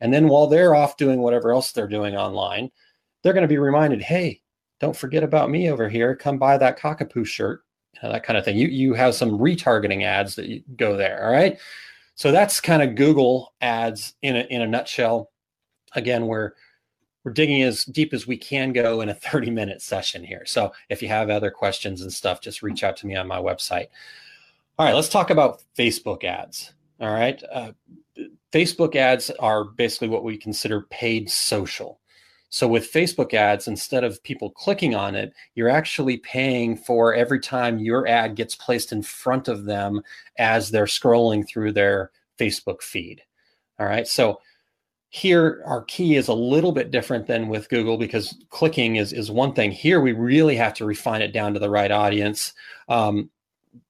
and 0.01 0.11
then 0.11 0.27
while 0.27 0.47
they're 0.47 0.73
off 0.73 0.97
doing 0.97 1.21
whatever 1.21 1.51
else 1.51 1.71
they're 1.71 1.87
doing 1.87 2.15
online 2.15 2.71
they're 3.21 3.33
going 3.33 3.43
to 3.43 3.47
be 3.47 3.59
reminded 3.59 4.01
hey 4.01 4.41
don't 4.83 4.97
forget 4.97 5.23
about 5.23 5.49
me 5.49 5.71
over 5.71 5.87
here. 5.87 6.13
Come 6.13 6.37
buy 6.37 6.57
that 6.57 6.77
cockapoo 6.77 7.25
shirt, 7.25 7.63
you 7.93 8.01
know, 8.03 8.11
that 8.11 8.25
kind 8.25 8.35
of 8.35 8.43
thing. 8.43 8.57
You 8.57 8.67
you 8.67 8.93
have 8.95 9.15
some 9.15 9.39
retargeting 9.39 10.03
ads 10.03 10.35
that 10.35 10.75
go 10.75 10.97
there. 10.97 11.25
All 11.25 11.31
right. 11.31 11.57
So 12.15 12.33
that's 12.33 12.59
kind 12.59 12.83
of 12.83 12.95
Google 12.95 13.53
ads 13.61 14.13
in 14.21 14.35
a 14.35 14.41
in 14.41 14.61
a 14.61 14.67
nutshell. 14.67 15.31
Again, 15.95 16.27
we're 16.27 16.51
we're 17.23 17.31
digging 17.31 17.61
as 17.61 17.85
deep 17.85 18.13
as 18.13 18.27
we 18.27 18.35
can 18.35 18.73
go 18.73 18.99
in 18.99 19.07
a 19.07 19.13
30 19.13 19.51
minute 19.51 19.81
session 19.81 20.21
here. 20.21 20.45
So 20.45 20.73
if 20.89 21.01
you 21.01 21.07
have 21.07 21.29
other 21.29 21.49
questions 21.49 22.01
and 22.01 22.11
stuff, 22.11 22.41
just 22.41 22.61
reach 22.61 22.83
out 22.83 22.97
to 22.97 23.07
me 23.07 23.15
on 23.15 23.25
my 23.25 23.37
website. 23.37 23.87
All 24.77 24.85
right, 24.85 24.95
let's 24.95 25.07
talk 25.07 25.29
about 25.29 25.63
Facebook 25.77 26.25
ads. 26.25 26.73
All 26.99 27.13
right. 27.13 27.41
Uh, 27.49 27.71
Facebook 28.51 28.97
ads 28.97 29.29
are 29.39 29.63
basically 29.63 30.09
what 30.09 30.25
we 30.25 30.35
consider 30.35 30.81
paid 30.89 31.29
social. 31.29 32.01
So 32.53 32.67
with 32.67 32.91
Facebook 32.91 33.33
ads, 33.33 33.67
instead 33.67 34.03
of 34.03 34.21
people 34.21 34.51
clicking 34.51 34.93
on 34.93 35.15
it, 35.15 35.33
you're 35.55 35.71
actually 35.71 36.17
paying 36.17 36.77
for 36.77 37.11
every 37.15 37.39
time 37.39 37.79
your 37.79 38.07
ad 38.07 38.35
gets 38.35 38.55
placed 38.55 38.91
in 38.91 39.01
front 39.01 39.47
of 39.47 39.65
them 39.65 40.03
as 40.37 40.69
they're 40.69 40.85
scrolling 40.85 41.49
through 41.49 41.71
their 41.71 42.11
Facebook 42.37 42.83
feed. 42.83 43.23
All 43.79 43.87
right. 43.87 44.07
So 44.07 44.39
here 45.09 45.63
our 45.65 45.83
key 45.85 46.15
is 46.15 46.27
a 46.27 46.33
little 46.35 46.71
bit 46.71 46.91
different 46.91 47.25
than 47.25 47.47
with 47.47 47.69
Google 47.69 47.97
because 47.97 48.37
clicking 48.51 48.97
is, 48.97 49.13
is 49.13 49.31
one 49.31 49.53
thing. 49.53 49.71
Here 49.71 49.99
we 49.99 50.11
really 50.11 50.55
have 50.55 50.75
to 50.75 50.85
refine 50.85 51.23
it 51.23 51.33
down 51.33 51.55
to 51.55 51.59
the 51.59 51.71
right 51.71 51.89
audience. 51.89 52.53
Um, 52.87 53.31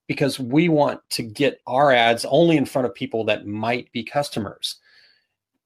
because 0.07 0.39
we 0.39 0.69
want 0.69 1.01
to 1.09 1.21
get 1.21 1.59
our 1.67 1.91
ads 1.91 2.23
only 2.23 2.55
in 2.55 2.65
front 2.65 2.85
of 2.85 2.95
people 2.95 3.25
that 3.25 3.45
might 3.45 3.91
be 3.91 4.05
customers 4.05 4.77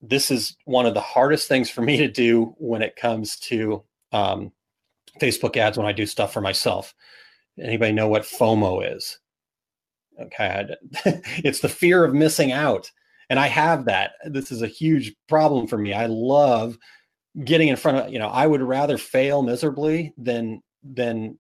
this 0.02 0.32
is 0.32 0.56
one 0.66 0.86
of 0.86 0.94
the 0.94 1.02
hardest 1.02 1.48
things 1.48 1.70
for 1.70 1.82
me 1.82 1.98
to 1.98 2.08
do 2.08 2.56
when 2.58 2.82
it 2.82 2.96
comes 2.96 3.38
to 3.40 3.84
um, 4.12 4.52
Facebook 5.20 5.58
ads 5.58 5.78
when 5.78 5.88
I 5.88 5.92
do 5.92 6.06
stuff 6.06 6.34
for 6.34 6.42
myself. 6.42 6.94
Anybody 7.60 7.94
know 7.94 8.08
what 8.08 8.24
FOMO 8.24 8.96
is? 8.96 9.20
Okay, 10.20 10.68
it's 11.06 11.60
the 11.60 11.70
fear 11.70 12.04
of 12.04 12.14
missing 12.14 12.52
out, 12.52 12.92
and 13.30 13.40
I 13.40 13.48
have 13.48 13.86
that. 13.86 14.14
This 14.26 14.52
is 14.52 14.62
a 14.62 14.68
huge 14.68 15.16
problem 15.28 15.68
for 15.68 15.78
me. 15.78 15.94
I 15.94 16.08
love 16.08 16.78
getting 17.44 17.68
in 17.68 17.76
front 17.76 17.98
of 17.98 18.14
you 18.14 18.18
know. 18.18 18.28
I 18.28 18.48
would 18.48 18.62
rather 18.62 18.98
fail 18.98 19.44
miserably 19.44 20.14
than 20.18 20.62
than 20.84 21.38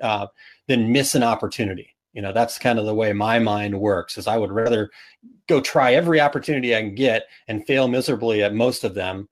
uh, 0.00 0.28
than 0.68 0.92
miss 0.92 1.16
an 1.16 1.24
opportunity 1.24 1.94
you 2.12 2.22
know 2.22 2.32
that's 2.32 2.58
kind 2.58 2.78
of 2.78 2.86
the 2.86 2.94
way 2.94 3.12
my 3.12 3.38
mind 3.38 3.78
works 3.78 4.18
is 4.18 4.26
i 4.26 4.36
would 4.36 4.52
rather 4.52 4.90
go 5.48 5.60
try 5.60 5.94
every 5.94 6.20
opportunity 6.20 6.74
i 6.74 6.80
can 6.80 6.94
get 6.94 7.26
and 7.48 7.66
fail 7.66 7.88
miserably 7.88 8.42
at 8.42 8.54
most 8.54 8.84
of 8.84 8.94
them 8.94 9.28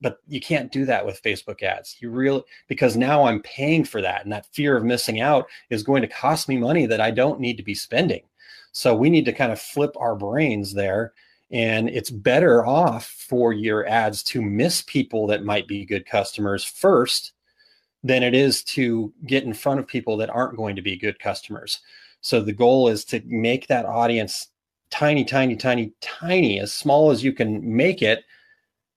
but 0.00 0.18
you 0.28 0.40
can't 0.40 0.70
do 0.72 0.84
that 0.84 1.04
with 1.04 1.22
facebook 1.22 1.62
ads 1.62 1.96
you 2.00 2.10
really 2.10 2.42
because 2.68 2.96
now 2.96 3.24
i'm 3.24 3.42
paying 3.42 3.84
for 3.84 4.00
that 4.00 4.22
and 4.22 4.32
that 4.32 4.46
fear 4.52 4.76
of 4.76 4.84
missing 4.84 5.20
out 5.20 5.46
is 5.70 5.82
going 5.82 6.02
to 6.02 6.08
cost 6.08 6.48
me 6.48 6.56
money 6.56 6.86
that 6.86 7.00
i 7.00 7.10
don't 7.10 7.40
need 7.40 7.56
to 7.56 7.62
be 7.62 7.74
spending 7.74 8.22
So 8.72 8.94
we 8.94 9.10
need 9.10 9.24
to 9.24 9.32
kind 9.32 9.50
of 9.50 9.60
flip 9.60 9.94
our 9.96 10.14
brains 10.14 10.72
there. 10.72 11.12
And 11.50 11.88
it's 11.88 12.10
better 12.10 12.64
off 12.64 13.06
for 13.06 13.52
your 13.52 13.86
ads 13.88 14.22
to 14.24 14.42
miss 14.42 14.82
people 14.82 15.26
that 15.28 15.44
might 15.44 15.66
be 15.66 15.84
good 15.84 16.06
customers 16.06 16.62
first 16.62 17.32
than 18.02 18.22
it 18.22 18.34
is 18.34 18.62
to 18.62 19.12
get 19.26 19.44
in 19.44 19.52
front 19.52 19.80
of 19.80 19.86
people 19.86 20.16
that 20.16 20.30
aren't 20.30 20.56
going 20.56 20.76
to 20.76 20.82
be 20.82 20.96
good 20.96 21.18
customers. 21.18 21.80
So 22.20 22.40
the 22.40 22.52
goal 22.52 22.88
is 22.88 23.04
to 23.06 23.22
make 23.26 23.66
that 23.66 23.86
audience 23.86 24.48
tiny, 24.90 25.24
tiny, 25.24 25.56
tiny, 25.56 25.92
tiny, 26.00 26.60
as 26.60 26.72
small 26.72 27.10
as 27.10 27.22
you 27.22 27.32
can 27.32 27.76
make 27.76 28.02
it, 28.02 28.24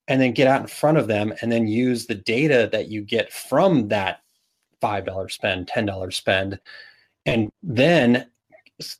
and 0.08 0.22
then 0.22 0.34
get 0.34 0.48
out 0.48 0.62
in 0.62 0.68
front 0.68 0.98
of 0.98 1.08
them 1.08 1.34
and 1.42 1.52
then 1.52 1.68
use 1.68 2.06
the 2.06 2.16
data 2.16 2.70
that 2.72 2.90
you 2.90 3.02
get 3.02 3.32
from 3.32 3.88
that 3.90 4.22
$5 4.82 5.32
spend, 5.32 5.68
$10 5.68 6.14
spend, 6.14 6.60
and 7.26 7.52
then 7.62 8.28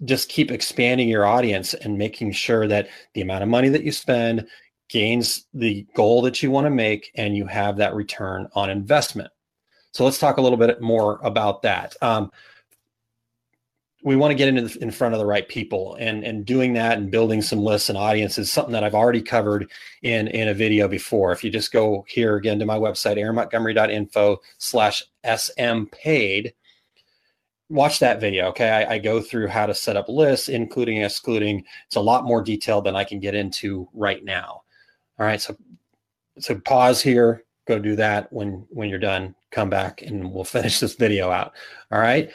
just 0.06 0.30
keep 0.30 0.52
expanding 0.52 1.10
your 1.10 1.26
audience 1.26 1.74
and 1.74 1.98
making 1.98 2.32
sure 2.32 2.68
that 2.68 2.88
the 3.14 3.22
amount 3.22 3.44
of 3.44 3.50
money 3.50 3.70
that 3.70 3.84
you 3.84 3.92
spend 3.92 4.48
gains 4.90 5.48
the 5.54 5.86
goal 5.96 6.22
that 6.22 6.44
you 6.44 6.52
want 6.52 6.66
to 6.66 6.72
make 6.72 7.12
and 7.16 7.36
you 7.36 7.46
have 7.46 7.78
that 7.78 7.96
return 7.96 8.48
on 8.54 8.70
investment. 8.70 9.32
So 9.92 10.06
let's 10.06 10.20
talk 10.20 10.38
a 10.38 10.42
little 10.42 10.58
bit 10.58 10.82
more 10.82 11.20
about 11.24 11.62
that. 11.64 11.96
Um, 12.02 12.32
we 14.04 14.16
want 14.16 14.32
to 14.32 14.36
get 14.36 14.48
into 14.48 14.64
the, 14.64 14.82
in 14.82 14.90
front 14.92 15.14
of 15.14 15.20
the 15.20 15.26
right 15.26 15.48
people 15.48 15.96
and 16.00 16.24
and 16.24 16.46
doing 16.46 16.74
that 16.74 16.98
and 16.98 17.12
building 17.12 17.42
some 17.42 17.60
lists 17.60 17.90
and 17.90 17.98
audiences 17.98 18.52
something 18.52 18.72
that 18.74 18.84
I've 18.84 18.96
already 18.96 19.22
covered 19.22 19.70
in 20.02 20.28
in 20.30 20.48
a 20.48 20.54
video 20.54 20.88
before. 20.88 21.32
If 21.32 21.44
you 21.44 21.52
just 21.52 21.72
go 21.72 22.06
here 22.08 22.36
again 22.36 22.60
to 22.60 22.66
my 22.66 22.78
website 22.78 23.18
aaronmontgomery.info 23.18 24.42
slash 24.58 25.04
sm 25.36 25.84
paid, 25.92 26.54
watch 27.70 28.00
that 28.00 28.20
video. 28.20 28.48
Okay, 28.48 28.70
I, 28.70 28.96
I, 28.96 28.98
go 28.98 29.22
through 29.22 29.48
how 29.48 29.66
to 29.66 29.74
set 29.74 29.98
up 29.98 30.10
lists, 30.10 30.50
including 30.50 30.98
excluding. 30.98 31.64
It's 31.86 31.96
a 31.96 32.02
lot 32.02 32.26
more 32.26 32.42
detailed 32.42 32.86
than 32.86 32.96
I 32.96 33.04
can 33.04 33.20
get 33.20 33.36
into 33.36 33.88
right 33.94 34.24
now. 34.24 34.64
All 35.20 35.26
right, 35.26 35.42
so 35.42 35.56
so 36.40 36.60
pause 36.60 37.02
here, 37.02 37.44
go 37.68 37.78
do 37.78 37.96
that. 37.98 38.32
When 38.34 38.66
when 38.70 38.90
you're 38.90 39.00
done, 39.00 39.36
come 39.52 39.70
back 39.70 40.02
and 40.02 40.32
we'll 40.32 40.44
finish 40.44 40.80
this 40.80 40.96
video 40.96 41.30
out. 41.30 41.54
All 41.92 42.00
right 42.00 42.32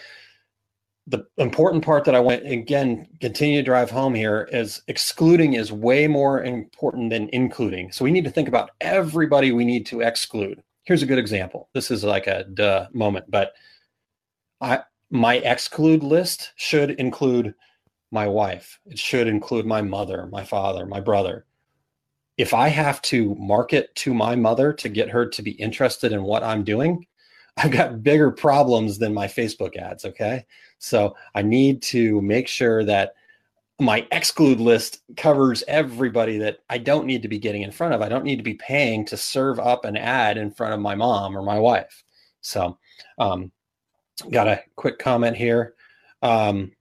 the 1.07 1.25
important 1.39 1.85
part 1.85 2.05
that 2.05 2.15
I 2.15 2.21
went 2.21 2.47
again 2.47 3.07
continue 3.21 3.59
to 3.59 3.65
drive 3.65 3.91
home 3.91 4.15
here 4.15 4.49
is 4.51 4.83
excluding 4.89 5.53
is 5.53 5.71
way 5.71 6.09
more 6.09 6.43
important 6.43 7.11
than 7.11 7.29
including. 7.33 7.93
So 7.93 8.05
we 8.05 8.11
need 8.11 8.25
to 8.25 8.31
think 8.31 8.49
about 8.49 8.71
everybody 8.81 9.53
we 9.53 9.65
need 9.65 9.87
to 9.87 10.01
exclude. 10.01 10.63
Here's 10.83 11.03
a 11.03 11.07
good 11.07 11.19
example. 11.19 11.69
This 11.75 11.91
is 11.91 12.03
like 12.03 12.27
a 12.27 12.45
duh 12.45 12.89
moment, 12.93 13.31
but 13.31 13.53
I 14.61 14.81
my 15.11 15.37
exclude 15.37 16.03
list 16.03 16.53
should 16.57 16.91
include 16.93 17.55
my 18.11 18.27
wife. 18.27 18.81
It 18.87 18.99
should 18.99 19.29
include 19.29 19.67
my 19.67 19.83
mother, 19.83 20.29
my 20.33 20.45
father, 20.45 20.87
my 20.87 21.01
brother. 21.01 21.46
If 22.37 22.53
I 22.53 22.69
have 22.69 23.01
to 23.03 23.35
market 23.37 23.95
to 23.97 24.13
my 24.13 24.37
mother 24.37 24.73
to 24.75 24.89
get 24.89 25.09
her 25.11 25.27
to 25.27 25.43
be 25.43 25.53
interested 25.53 26.13
in 26.13 26.23
what 26.23 26.43
I'm 26.43 26.65
doing, 26.65 27.07
I've 27.57 27.71
got 27.71 28.03
bigger 28.03 28.31
problems 28.31 28.99
than 28.99 29.15
my 29.15 29.27
Facebook 29.27 29.77
ads. 29.77 30.05
Okay. 30.05 30.45
So 30.79 31.17
I 31.35 31.43
need 31.43 31.83
to 31.83 32.21
make 32.21 32.49
sure 32.49 32.85
that 32.85 33.15
my 33.79 34.07
exclude 34.11 34.61
list 34.61 35.03
covers 35.17 35.63
everybody 35.69 36.39
that 36.39 36.59
I 36.71 36.79
don't 36.79 37.07
need 37.07 37.23
to 37.23 37.29
be 37.29 37.39
getting 37.39 37.63
in 37.63 37.71
front 37.71 37.95
of. 37.95 38.01
I 38.01 38.09
don't 38.09 38.25
need 38.25 38.37
to 38.37 38.43
be 38.43 38.55
paying 38.55 39.05
to 39.07 39.17
serve 39.17 39.59
up 39.59 39.85
an 39.85 39.97
ad 39.97 40.39
in 40.39 40.51
front 40.51 40.75
of 40.75 40.81
my 40.81 40.95
mom 40.95 41.37
or 41.37 41.43
my 41.43 41.59
wife. 41.59 42.03
So, 42.41 42.79
um, 43.19 43.53
got 44.31 44.49
a 44.49 44.63
quick 44.77 44.99
comment 44.99 45.37
here. 45.37 45.75
Um, 46.23 46.73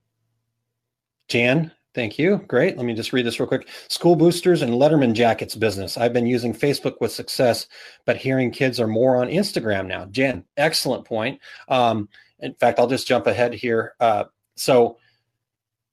Jan 1.28 1.72
Thank 1.96 2.20
you. 2.20 2.44
Great. 2.50 2.76
Let 2.76 2.86
me 2.86 2.94
just 2.94 3.14
read 3.14 3.26
this 3.26 3.40
real 3.40 3.48
quick. 3.48 3.70
School 3.88 4.18
boosters 4.18 4.62
and 4.62 4.74
Letterman 4.74 5.14
jackets 5.14 5.56
business. 5.56 5.98
I've 5.98 6.12
been 6.12 6.28
using 6.28 6.54
Facebook 6.54 6.96
with 7.00 7.14
success, 7.14 7.68
but 8.04 8.18
hearing 8.18 8.52
kids 8.52 8.82
are 8.82 8.88
more 8.88 9.16
on 9.16 9.30
Instagram 9.30 9.88
now. 9.88 10.04
Jen, 10.08 10.44
excellent 10.58 11.06
point. 11.06 11.40
Um, 11.70 12.10
in 12.40 12.54
fact, 12.56 12.80
I'll 12.80 12.88
just 12.88 13.08
jump 13.08 13.28
ahead 13.28 13.54
here. 13.54 13.94
Uh, 14.02 14.26
so, 14.58 14.98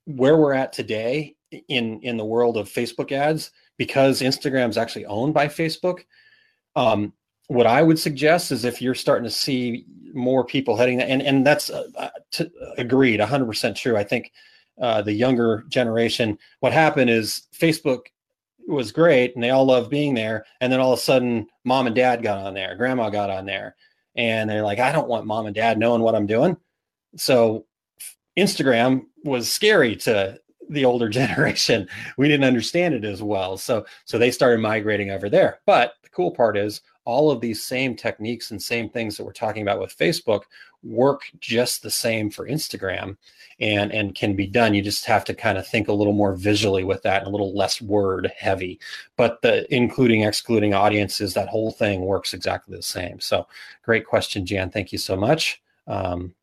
where 0.07 0.37
we're 0.37 0.55
at 0.55 0.73
today 0.73 1.37
in 1.69 2.01
in 2.01 2.17
the 2.17 2.25
world 2.25 2.57
of 2.57 2.69
Facebook 2.69 3.13
ads, 3.13 3.53
because 3.77 4.23
Instagram 4.23 4.71
is 4.71 4.77
actually 4.77 5.07
owned 5.07 5.35
by 5.35 5.47
Facebook, 5.47 6.01
um, 6.75 7.13
what 7.47 7.69
I 7.69 7.81
would 7.81 7.99
suggest 7.99 8.51
is 8.51 8.65
if 8.65 8.83
you're 8.83 8.97
starting 8.97 9.25
to 9.25 9.31
see 9.31 9.87
more 10.13 10.45
people 10.45 10.77
heading, 10.77 11.01
and 11.01 11.23
and 11.23 11.47
that's 11.47 11.71
uh, 11.71 11.85
uh 11.97 12.45
agreed, 12.77 13.21
100% 13.21 13.77
true. 13.77 13.97
I 13.97 14.03
think 14.03 14.33
uh, 14.83 15.01
the 15.01 15.13
younger 15.13 15.65
generation. 15.69 16.37
What 16.61 16.73
happened 16.73 17.09
is 17.09 17.47
Facebook 17.57 18.07
was 18.67 18.93
great 18.93 19.35
and 19.35 19.43
they 19.43 19.51
all 19.51 19.65
loved 19.65 19.89
being 19.89 20.13
there. 20.13 20.45
And 20.61 20.73
then 20.73 20.81
all 20.81 20.93
of 20.93 20.99
a 20.99 21.03
sudden, 21.03 21.47
mom 21.65 21.87
and 21.87 21.97
dad 21.97 22.23
got 22.23 22.39
on 22.39 22.53
there, 22.53 22.75
grandma 22.77 23.09
got 23.09 23.31
on 23.31 23.47
there, 23.47 23.77
and 24.17 24.51
they're 24.51 24.65
like, 24.65 24.81
I 24.81 24.93
don't 24.93 25.09
want 25.09 25.27
mom 25.27 25.47
and 25.47 25.55
dad 25.55 25.79
knowing 25.79 26.03
what 26.03 26.15
I'm 26.15 26.27
doing. 26.27 26.57
So 27.17 27.65
Instagram 28.37 29.07
was 29.25 29.51
scary 29.51 29.97
to 29.97 30.39
the 30.69 30.85
older 30.85 31.09
generation. 31.21 31.89
We 32.19 32.29
didn't 32.29 32.45
understand 32.47 32.95
it 32.95 33.05
as 33.05 33.23
well. 33.23 33.57
So 33.57 33.87
so 34.05 34.19
they 34.19 34.33
started 34.33 34.61
migrating 34.61 35.11
over 35.11 35.31
there. 35.31 35.61
But 35.65 35.95
the 36.03 36.09
cool 36.09 36.33
part 36.33 36.57
is 36.57 36.83
all 37.05 37.31
of 37.31 37.41
these 37.41 37.65
same 37.65 37.97
techniques 37.97 38.51
and 38.51 38.63
same 38.63 38.89
things 38.89 39.17
that 39.17 39.25
we're 39.25 39.33
talking 39.33 39.63
about 39.63 39.81
with 39.81 39.97
Facebook 39.97 40.43
work 40.83 41.23
just 41.39 41.83
the 41.83 41.91
same 41.91 42.31
for 42.31 42.49
Instagram 42.49 43.17
and 43.63 43.93
and 43.93 44.15
can 44.15 44.35
be 44.35 44.47
done. 44.47 44.75
You 44.75 44.83
just 44.83 45.05
have 45.05 45.25
to 45.27 45.35
kind 45.35 45.57
of 45.57 45.67
think 45.67 45.89
a 45.89 45.93
little 45.93 46.13
more 46.13 46.35
visually 46.35 46.83
with 46.85 47.03
that, 47.03 47.19
and 47.19 47.29
a 47.29 47.31
little 47.31 47.57
less 47.57 47.81
word 47.81 48.31
heavy. 48.37 48.81
But 49.17 49.41
the 49.43 49.73
including 49.75 50.23
excluding 50.23 50.75
audiences, 50.75 51.33
that 51.35 51.49
whole 51.49 51.71
thing 51.71 52.01
works 52.03 52.35
exactly 52.35 52.77
the 52.77 52.83
same. 52.83 53.21
So 53.21 53.47
great 53.83 54.05
question, 54.05 54.45
Jan. 54.45 54.71
Thank 54.71 54.91
you 54.93 54.99
so 54.99 55.17
much. 55.17 55.63
Um, 55.87 56.35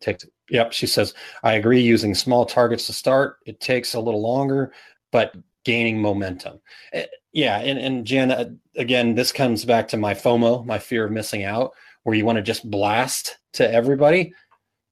takes 0.00 0.24
yep, 0.48 0.72
she 0.72 0.86
says, 0.86 1.14
I 1.42 1.54
agree 1.54 1.80
using 1.80 2.14
small 2.14 2.46
targets 2.46 2.86
to 2.86 2.92
start. 2.92 3.38
It 3.46 3.60
takes 3.60 3.94
a 3.94 4.00
little 4.00 4.22
longer, 4.22 4.72
but 5.10 5.34
gaining 5.64 6.00
momentum. 6.00 6.60
Eh, 6.92 7.06
yeah, 7.32 7.58
and 7.58 7.78
and 7.78 8.06
Jen, 8.06 8.30
uh, 8.30 8.50
again, 8.76 9.14
this 9.14 9.30
comes 9.30 9.64
back 9.64 9.88
to 9.88 9.96
my 9.98 10.14
FOMO, 10.14 10.64
my 10.64 10.78
fear 10.78 11.04
of 11.04 11.12
missing 11.12 11.44
out, 11.44 11.72
where 12.02 12.16
you 12.16 12.24
want 12.24 12.36
to 12.36 12.42
just 12.42 12.70
blast 12.70 13.38
to 13.54 13.70
everybody, 13.70 14.32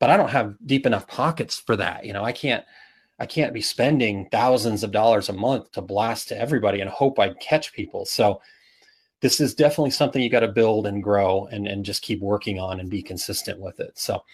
but 0.01 0.11
I 0.11 0.17
don't 0.17 0.31
have 0.31 0.57
deep 0.67 0.87
enough 0.87 1.07
pockets 1.07 1.59
for 1.59 1.77
that. 1.77 2.05
You 2.05 2.13
know, 2.13 2.25
I 2.25 2.33
can't 2.33 2.65
I 3.21 3.27
can't 3.27 3.55
be 3.55 3.61
spending 3.61 4.29
thousands 4.31 4.83
of 4.83 4.91
dollars 4.91 5.29
a 5.29 5.35
month 5.35 5.71
to 5.73 5.83
blast 5.83 6.29
to 6.29 6.39
everybody 6.39 6.81
and 6.81 6.91
hope 6.91 7.21
I 7.21 7.35
catch 7.35 7.73
people. 7.75 8.07
So 8.07 8.41
this 9.21 9.41
is 9.41 9.55
definitely 9.55 9.91
something 9.91 10.23
you 10.23 10.31
got 10.31 10.41
to 10.41 10.49
build 10.49 10.87
and 10.87 11.03
grow 11.03 11.47
and, 11.53 11.69
and 11.69 11.85
just 11.85 12.03
keep 12.03 12.23
working 12.23 12.59
on 12.59 12.81
and 12.81 12.89
be 12.89 13.03
consistent 13.03 13.61
with 13.61 13.79
it. 13.79 13.99
So 13.99 14.25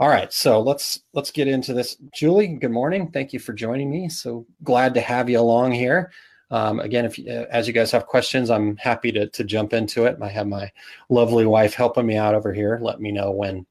all 0.00 0.08
right, 0.08 0.32
so 0.32 0.60
let's 0.60 1.00
let's 1.12 1.30
get 1.30 1.46
into 1.46 1.72
this. 1.72 1.96
Julie, 2.12 2.48
good 2.48 2.72
morning. 2.72 3.12
Thank 3.12 3.32
you 3.32 3.38
for 3.38 3.52
joining 3.52 3.90
me. 3.90 4.08
So 4.08 4.44
glad 4.64 4.92
to 4.94 5.00
have 5.00 5.30
you 5.30 5.38
along 5.38 5.70
here. 5.70 6.10
Um, 6.50 6.80
again, 6.80 7.04
if 7.04 7.16
uh, 7.20 7.46
as 7.50 7.68
you 7.68 7.72
guys 7.72 7.92
have 7.92 8.06
questions, 8.06 8.50
I'm 8.50 8.76
happy 8.76 9.12
to 9.12 9.28
to 9.28 9.44
jump 9.44 9.72
into 9.72 10.06
it. 10.06 10.18
I 10.20 10.28
have 10.28 10.48
my 10.48 10.72
lovely 11.08 11.46
wife 11.46 11.74
helping 11.74 12.06
me 12.06 12.16
out 12.16 12.34
over 12.34 12.52
here. 12.52 12.80
Let 12.82 13.00
me 13.00 13.12
know 13.12 13.30
when 13.30 13.64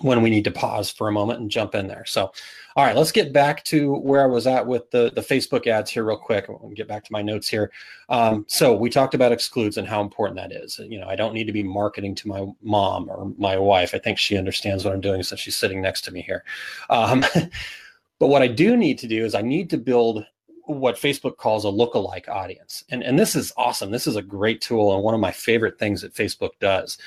when 0.00 0.22
we 0.22 0.30
need 0.30 0.44
to 0.44 0.50
pause 0.50 0.90
for 0.90 1.08
a 1.08 1.12
moment 1.12 1.40
and 1.40 1.50
jump 1.50 1.74
in 1.74 1.86
there. 1.86 2.04
So, 2.06 2.32
all 2.76 2.84
right, 2.84 2.96
let's 2.96 3.12
get 3.12 3.32
back 3.32 3.62
to 3.64 3.96
where 3.96 4.22
I 4.22 4.26
was 4.26 4.46
at 4.46 4.66
with 4.66 4.90
the, 4.90 5.12
the 5.14 5.20
Facebook 5.20 5.66
ads 5.66 5.90
here 5.90 6.04
real 6.04 6.16
quick. 6.16 6.48
Get 6.74 6.88
back 6.88 7.04
to 7.04 7.12
my 7.12 7.20
notes 7.20 7.46
here. 7.46 7.70
Um, 8.08 8.46
so 8.48 8.74
we 8.74 8.88
talked 8.88 9.14
about 9.14 9.32
excludes 9.32 9.76
and 9.76 9.86
how 9.86 10.00
important 10.00 10.38
that 10.38 10.52
is. 10.52 10.78
You 10.78 10.98
know, 10.98 11.08
I 11.08 11.16
don't 11.16 11.34
need 11.34 11.46
to 11.46 11.52
be 11.52 11.62
marketing 11.62 12.14
to 12.16 12.28
my 12.28 12.46
mom 12.62 13.10
or 13.10 13.32
my 13.36 13.58
wife. 13.58 13.94
I 13.94 13.98
think 13.98 14.18
she 14.18 14.38
understands 14.38 14.84
what 14.84 14.94
I'm 14.94 15.02
doing 15.02 15.22
since 15.22 15.40
she's 15.40 15.56
sitting 15.56 15.82
next 15.82 16.02
to 16.02 16.10
me 16.10 16.22
here. 16.22 16.42
Um, 16.88 17.22
but 18.18 18.28
what 18.28 18.42
I 18.42 18.48
do 18.48 18.76
need 18.78 18.98
to 19.00 19.06
do 19.06 19.24
is 19.26 19.34
I 19.34 19.42
need 19.42 19.68
to 19.70 19.76
build 19.76 20.24
what 20.64 20.94
Facebook 20.94 21.36
calls 21.36 21.64
a 21.64 21.68
lookalike 21.68 22.28
audience. 22.28 22.84
And, 22.88 23.02
and 23.02 23.18
this 23.18 23.34
is 23.34 23.52
awesome. 23.56 23.90
This 23.90 24.06
is 24.06 24.16
a 24.16 24.22
great 24.22 24.60
tool 24.60 24.94
and 24.94 25.02
one 25.02 25.12
of 25.12 25.20
my 25.20 25.32
favorite 25.32 25.78
things 25.78 26.00
that 26.00 26.14
Facebook 26.14 26.52
does. 26.60 26.98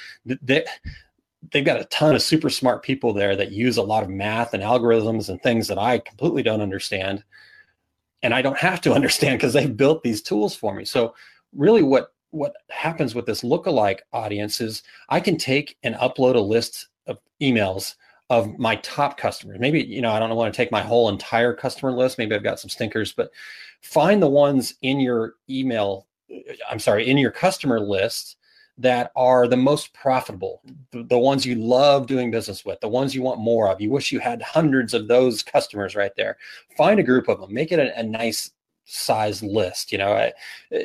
They've 1.51 1.65
got 1.65 1.79
a 1.79 1.85
ton 1.85 2.15
of 2.15 2.21
super 2.21 2.49
smart 2.49 2.83
people 2.83 3.13
there 3.13 3.35
that 3.35 3.51
use 3.51 3.77
a 3.77 3.83
lot 3.83 4.03
of 4.03 4.09
math 4.09 4.53
and 4.53 4.63
algorithms 4.63 5.29
and 5.29 5.41
things 5.41 5.67
that 5.67 5.77
I 5.77 5.99
completely 5.99 6.43
don't 6.43 6.61
understand. 6.61 7.23
And 8.23 8.33
I 8.33 8.41
don't 8.41 8.57
have 8.57 8.81
to 8.81 8.93
understand 8.95 9.37
because 9.37 9.53
they've 9.53 9.75
built 9.75 10.03
these 10.03 10.21
tools 10.21 10.55
for 10.55 10.73
me. 10.73 10.85
So 10.85 11.15
really 11.53 11.83
what 11.83 12.11
what 12.31 12.53
happens 12.69 13.15
with 13.15 13.25
this 13.25 13.43
lookalike 13.43 13.99
audience 14.11 14.59
is 14.59 14.83
I 15.07 15.21
can 15.21 15.37
take 15.37 15.77
and 15.83 15.95
upload 15.95 16.35
a 16.35 16.39
list 16.39 16.89
of 17.07 17.17
emails 17.41 17.95
of 18.29 18.59
my 18.59 18.75
top 18.77 19.17
customers. 19.17 19.57
Maybe, 19.59 19.81
you 19.81 20.01
know, 20.01 20.11
I 20.11 20.19
don't 20.19 20.35
want 20.35 20.53
to 20.53 20.57
take 20.57 20.71
my 20.71 20.81
whole 20.81 21.07
entire 21.07 21.53
customer 21.53 21.93
list. 21.93 22.17
Maybe 22.17 22.35
I've 22.35 22.43
got 22.43 22.59
some 22.59 22.69
stinkers, 22.69 23.13
but 23.13 23.31
find 23.81 24.21
the 24.21 24.27
ones 24.27 24.73
in 24.81 24.99
your 24.99 25.35
email, 25.49 26.07
uh, 26.29 26.53
I'm 26.69 26.79
sorry, 26.79 27.07
in 27.07 27.17
your 27.17 27.31
customer 27.31 27.79
list 27.79 28.35
that 28.77 29.11
are 29.15 29.47
the 29.47 29.57
most 29.57 29.93
profitable, 29.93 30.61
the, 30.91 31.17
ones 31.17 31.45
you 31.45 31.55
love 31.55 32.07
doing 32.07 32.29
business 32.29 32.65
with, 32.65 32.79
the 32.81 32.87
ones 32.87 33.15
you 33.15 33.21
want 33.21 33.39
more 33.39 33.69
of. 33.69 33.79
You 33.79 33.89
wish 33.89 34.11
you 34.11 34.19
had 34.19 34.41
hundreds 34.41 34.93
of 34.93 35.07
those 35.07 35.41
customers 35.43 35.95
right 35.95 36.11
there. 36.17 36.37
Find 36.75 36.99
a 36.99 37.03
group 37.03 37.29
of 37.29 37.39
them, 37.39 37.53
make 37.53 37.71
it 37.71 37.79
a, 37.79 37.97
a 37.97 38.03
nice 38.03 38.51
size 38.83 39.41
list. 39.41 39.91
You 39.91 39.99
know, 39.99 40.11
uh, 40.11 40.31
uh, 40.75 40.79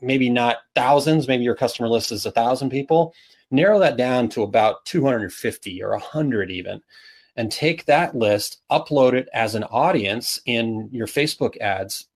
maybe 0.00 0.30
not 0.30 0.58
thousands, 0.74 1.28
maybe 1.28 1.44
your 1.44 1.54
customer 1.54 1.88
list 1.88 2.12
is 2.12 2.24
a 2.24 2.30
thousand 2.30 2.70
people. 2.70 3.14
Narrow 3.50 3.78
that 3.78 3.98
down 3.98 4.30
to 4.30 4.42
about 4.42 4.84
250 4.86 5.82
or 5.82 5.90
100 5.90 6.50
even 6.50 6.80
and 7.36 7.50
take 7.50 7.84
that 7.84 8.14
list, 8.14 8.62
upload 8.70 9.12
it 9.12 9.28
as 9.34 9.54
an 9.54 9.64
audience 9.64 10.40
in 10.46 10.88
your 10.92 11.06
Facebook 11.06 11.58
ads 11.58 12.06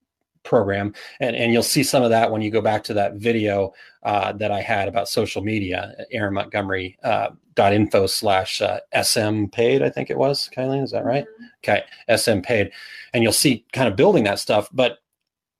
program. 0.42 0.94
And, 1.20 1.34
and 1.36 1.52
you'll 1.52 1.62
see 1.62 1.82
some 1.82 2.02
of 2.02 2.10
that 2.10 2.30
when 2.30 2.42
you 2.42 2.50
go 2.50 2.60
back 2.60 2.84
to 2.84 2.94
that 2.94 3.14
video 3.14 3.72
uh, 4.02 4.32
that 4.32 4.50
I 4.50 4.60
had 4.60 4.88
about 4.88 5.08
social 5.08 5.42
media, 5.42 5.94
Aaron 6.10 6.34
Montgomery 6.34 6.98
uh, 7.02 7.30
dot 7.54 7.72
info 7.72 8.06
slash 8.06 8.62
uh, 8.62 8.80
SM 9.02 9.46
paid, 9.46 9.82
I 9.82 9.90
think 9.90 10.10
it 10.10 10.18
was. 10.18 10.48
Kylie, 10.56 10.82
is 10.82 10.92
that 10.92 11.04
right? 11.04 11.24
Mm-hmm. 11.24 11.44
Okay, 11.64 12.16
SM 12.16 12.40
paid. 12.40 12.70
And 13.12 13.22
you'll 13.22 13.32
see 13.32 13.66
kind 13.72 13.88
of 13.88 13.96
building 13.96 14.24
that 14.24 14.38
stuff, 14.38 14.68
but 14.72 14.98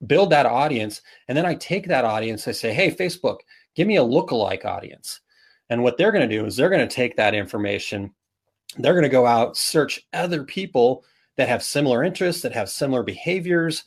build 0.07 0.29
that 0.29 0.45
audience. 0.45 1.01
And 1.27 1.37
then 1.37 1.45
I 1.45 1.55
take 1.55 1.87
that 1.87 2.05
audience, 2.05 2.47
I 2.47 2.51
say, 2.51 2.73
hey, 2.73 2.91
Facebook, 2.91 3.39
give 3.75 3.87
me 3.87 3.97
a 3.97 4.03
lookalike 4.03 4.65
audience. 4.65 5.19
And 5.69 5.83
what 5.83 5.97
they're 5.97 6.11
going 6.11 6.27
to 6.27 6.35
do 6.35 6.45
is 6.45 6.55
they're 6.55 6.69
going 6.69 6.87
to 6.87 6.95
take 6.95 7.15
that 7.17 7.35
information, 7.35 8.11
they're 8.77 8.93
going 8.93 9.03
to 9.03 9.09
go 9.09 9.25
out, 9.25 9.57
search 9.57 10.07
other 10.13 10.43
people 10.43 11.03
that 11.37 11.47
have 11.47 11.63
similar 11.63 12.03
interests, 12.03 12.41
that 12.41 12.53
have 12.53 12.69
similar 12.69 13.03
behaviors, 13.03 13.83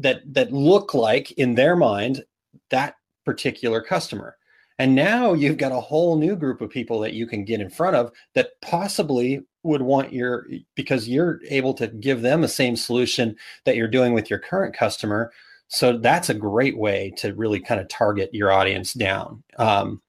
that 0.00 0.22
that 0.34 0.52
look 0.52 0.94
like 0.94 1.32
in 1.32 1.54
their 1.54 1.76
mind 1.76 2.22
that 2.70 2.94
particular 3.24 3.80
customer. 3.80 4.36
And 4.78 4.94
now 4.94 5.34
you've 5.34 5.58
got 5.58 5.72
a 5.72 5.80
whole 5.80 6.16
new 6.16 6.34
group 6.34 6.62
of 6.62 6.70
people 6.70 7.00
that 7.00 7.12
you 7.12 7.26
can 7.26 7.44
get 7.44 7.60
in 7.60 7.68
front 7.68 7.96
of 7.96 8.10
that 8.34 8.52
possibly 8.62 9.42
would 9.62 9.82
want 9.82 10.12
your 10.12 10.46
because 10.74 11.06
you're 11.06 11.40
able 11.48 11.74
to 11.74 11.86
give 11.86 12.22
them 12.22 12.40
the 12.40 12.48
same 12.48 12.76
solution 12.76 13.36
that 13.66 13.76
you're 13.76 13.88
doing 13.88 14.14
with 14.14 14.30
your 14.30 14.38
current 14.38 14.74
customer. 14.74 15.32
So 15.68 15.98
that's 15.98 16.30
a 16.30 16.34
great 16.34 16.78
way 16.78 17.12
to 17.18 17.34
really 17.34 17.60
kind 17.60 17.78
of 17.78 17.88
target 17.88 18.30
your 18.32 18.50
audience 18.50 18.94
down. 18.94 19.42
Um, 19.58 20.00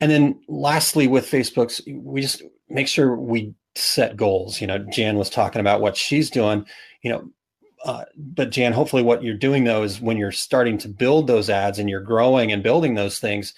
and 0.00 0.10
then 0.10 0.40
lastly 0.48 1.06
with 1.06 1.30
facebook's 1.30 1.80
we 1.86 2.20
just 2.22 2.42
make 2.68 2.88
sure 2.88 3.14
we 3.14 3.54
set 3.76 4.16
goals. 4.16 4.60
You 4.60 4.66
know 4.66 4.78
jan 4.78 5.16
was 5.16 5.30
talking 5.30 5.60
about 5.60 5.80
what 5.80 5.96
she's 5.96 6.28
doing. 6.28 6.66
You 7.02 7.12
know 7.12 7.30
uh, 7.84 8.04
but 8.16 8.50
Jan, 8.50 8.72
hopefully, 8.72 9.02
what 9.02 9.22
you're 9.22 9.34
doing 9.34 9.64
though 9.64 9.82
is 9.82 10.00
when 10.00 10.16
you're 10.16 10.32
starting 10.32 10.78
to 10.78 10.88
build 10.88 11.26
those 11.26 11.50
ads 11.50 11.78
and 11.78 11.90
you're 11.90 12.00
growing 12.00 12.52
and 12.52 12.62
building 12.62 12.94
those 12.94 13.18
things, 13.18 13.54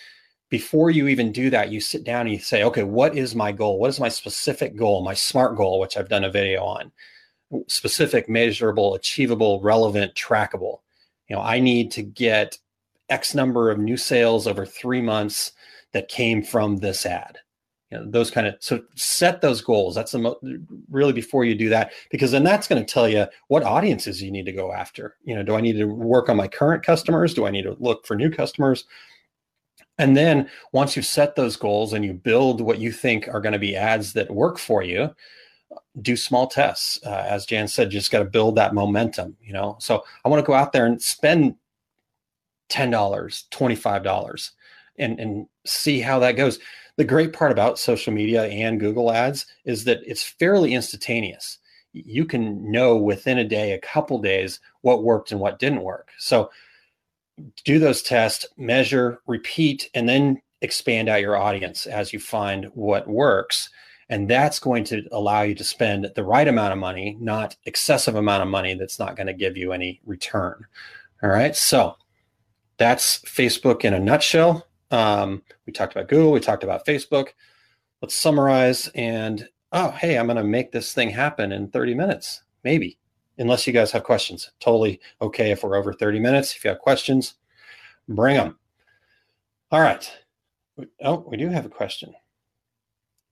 before 0.50 0.90
you 0.90 1.08
even 1.08 1.32
do 1.32 1.50
that, 1.50 1.70
you 1.70 1.80
sit 1.80 2.04
down 2.04 2.22
and 2.22 2.32
you 2.32 2.38
say, 2.38 2.62
okay, 2.62 2.84
what 2.84 3.16
is 3.16 3.34
my 3.34 3.52
goal? 3.52 3.78
What 3.78 3.90
is 3.90 4.00
my 4.00 4.08
specific 4.08 4.76
goal? 4.76 5.02
My 5.02 5.14
SMART 5.14 5.56
goal, 5.56 5.80
which 5.80 5.96
I've 5.96 6.08
done 6.08 6.24
a 6.24 6.30
video 6.30 6.62
on 6.64 6.92
specific, 7.68 8.28
measurable, 8.28 8.94
achievable, 8.94 9.60
relevant, 9.60 10.14
trackable. 10.14 10.80
You 11.28 11.36
know, 11.36 11.42
I 11.42 11.60
need 11.60 11.90
to 11.92 12.02
get 12.02 12.58
X 13.08 13.34
number 13.34 13.70
of 13.70 13.78
new 13.78 13.96
sales 13.96 14.46
over 14.46 14.64
three 14.64 15.02
months 15.02 15.52
that 15.92 16.08
came 16.08 16.42
from 16.42 16.78
this 16.78 17.06
ad 17.06 17.38
you 17.94 18.00
know, 18.00 18.10
those 18.10 18.30
kind 18.30 18.46
of 18.46 18.56
so 18.58 18.82
set 18.96 19.40
those 19.40 19.60
goals. 19.60 19.94
That's 19.94 20.12
the 20.12 20.18
mo- 20.18 20.40
really 20.90 21.12
before 21.12 21.44
you 21.44 21.54
do 21.54 21.68
that 21.68 21.92
because 22.10 22.32
then 22.32 22.42
that's 22.42 22.66
going 22.66 22.84
to 22.84 22.92
tell 22.92 23.08
you 23.08 23.26
what 23.48 23.62
audiences 23.62 24.20
you 24.20 24.30
need 24.32 24.46
to 24.46 24.52
go 24.52 24.72
after. 24.72 25.16
You 25.24 25.36
know 25.36 25.42
do 25.42 25.54
i 25.54 25.60
need 25.60 25.74
to 25.74 25.84
work 25.86 26.28
on 26.28 26.36
my 26.36 26.48
current 26.48 26.84
customers? 26.84 27.34
Do 27.34 27.46
i 27.46 27.50
need 27.50 27.62
to 27.62 27.76
look 27.78 28.06
for 28.06 28.16
new 28.16 28.30
customers? 28.30 28.84
And 29.98 30.16
then 30.16 30.50
once 30.72 30.96
you've 30.96 31.06
set 31.06 31.36
those 31.36 31.56
goals 31.56 31.92
and 31.92 32.04
you 32.04 32.14
build 32.14 32.60
what 32.60 32.80
you 32.80 32.90
think 32.90 33.28
are 33.28 33.40
going 33.40 33.52
to 33.52 33.60
be 33.60 33.76
ads 33.76 34.12
that 34.14 34.30
work 34.30 34.58
for 34.58 34.82
you 34.82 35.14
do 36.02 36.16
small 36.16 36.48
tests. 36.48 36.98
Uh, 37.06 37.24
as 37.28 37.46
jan 37.46 37.68
said 37.68 37.92
you 37.92 37.98
just 38.00 38.10
got 38.10 38.18
to 38.20 38.24
build 38.24 38.56
that 38.56 38.74
momentum 38.74 39.36
you 39.40 39.52
know? 39.52 39.76
So 39.78 40.04
i 40.24 40.28
want 40.28 40.42
to 40.42 40.46
go 40.46 40.54
out 40.54 40.72
there 40.72 40.86
and 40.86 41.00
spend 41.00 41.54
$10 42.70 42.90
$25 42.90 44.50
and 44.98 45.18
and 45.18 45.46
see 45.64 46.00
how 46.00 46.18
that 46.18 46.32
goes 46.32 46.58
the 46.96 47.04
great 47.04 47.32
part 47.32 47.52
about 47.52 47.78
social 47.78 48.12
media 48.12 48.44
and 48.44 48.78
Google 48.78 49.12
ads 49.12 49.46
is 49.64 49.84
that 49.84 50.00
it's 50.06 50.22
fairly 50.22 50.74
instantaneous. 50.74 51.58
You 51.92 52.24
can 52.24 52.70
know 52.70 52.96
within 52.96 53.38
a 53.38 53.44
day, 53.44 53.72
a 53.72 53.80
couple 53.80 54.18
days, 54.20 54.60
what 54.82 55.04
worked 55.04 55.32
and 55.32 55.40
what 55.40 55.58
didn't 55.58 55.82
work. 55.82 56.10
So 56.18 56.50
do 57.64 57.78
those 57.78 58.02
tests, 58.02 58.46
measure, 58.56 59.20
repeat, 59.26 59.90
and 59.94 60.08
then 60.08 60.40
expand 60.60 61.08
out 61.08 61.20
your 61.20 61.36
audience 61.36 61.86
as 61.86 62.12
you 62.12 62.20
find 62.20 62.66
what 62.74 63.08
works. 63.08 63.70
And 64.08 64.28
that's 64.28 64.58
going 64.58 64.84
to 64.84 65.02
allow 65.12 65.42
you 65.42 65.54
to 65.54 65.64
spend 65.64 66.10
the 66.14 66.24
right 66.24 66.46
amount 66.46 66.72
of 66.72 66.78
money, 66.78 67.16
not 67.20 67.56
excessive 67.64 68.14
amount 68.14 68.42
of 68.42 68.48
money 68.48 68.74
that's 68.74 68.98
not 68.98 69.16
going 69.16 69.26
to 69.26 69.32
give 69.32 69.56
you 69.56 69.72
any 69.72 70.00
return. 70.04 70.64
All 71.22 71.30
right. 71.30 71.56
So 71.56 71.96
that's 72.76 73.18
Facebook 73.20 73.84
in 73.84 73.94
a 73.94 74.00
nutshell. 74.00 74.66
Um, 74.94 75.42
we 75.66 75.72
talked 75.72 75.94
about 75.94 76.08
Google, 76.08 76.30
we 76.30 76.40
talked 76.40 76.62
about 76.62 76.86
Facebook. 76.86 77.30
Let's 78.00 78.14
summarize 78.14 78.88
and 78.94 79.48
oh, 79.72 79.90
hey, 79.90 80.16
I'm 80.16 80.26
going 80.26 80.36
to 80.36 80.44
make 80.44 80.70
this 80.70 80.94
thing 80.94 81.10
happen 81.10 81.50
in 81.50 81.68
30 81.68 81.94
minutes, 81.94 82.42
maybe, 82.62 82.98
unless 83.38 83.66
you 83.66 83.72
guys 83.72 83.90
have 83.90 84.04
questions. 84.04 84.52
Totally 84.60 85.00
okay 85.20 85.50
if 85.50 85.64
we're 85.64 85.76
over 85.76 85.92
30 85.92 86.20
minutes. 86.20 86.54
If 86.54 86.62
you 86.62 86.70
have 86.70 86.78
questions, 86.78 87.34
bring 88.08 88.36
them. 88.36 88.56
All 89.72 89.80
right. 89.80 90.08
Oh, 91.02 91.24
we 91.28 91.36
do 91.36 91.48
have 91.48 91.66
a 91.66 91.70
question. 91.70 92.14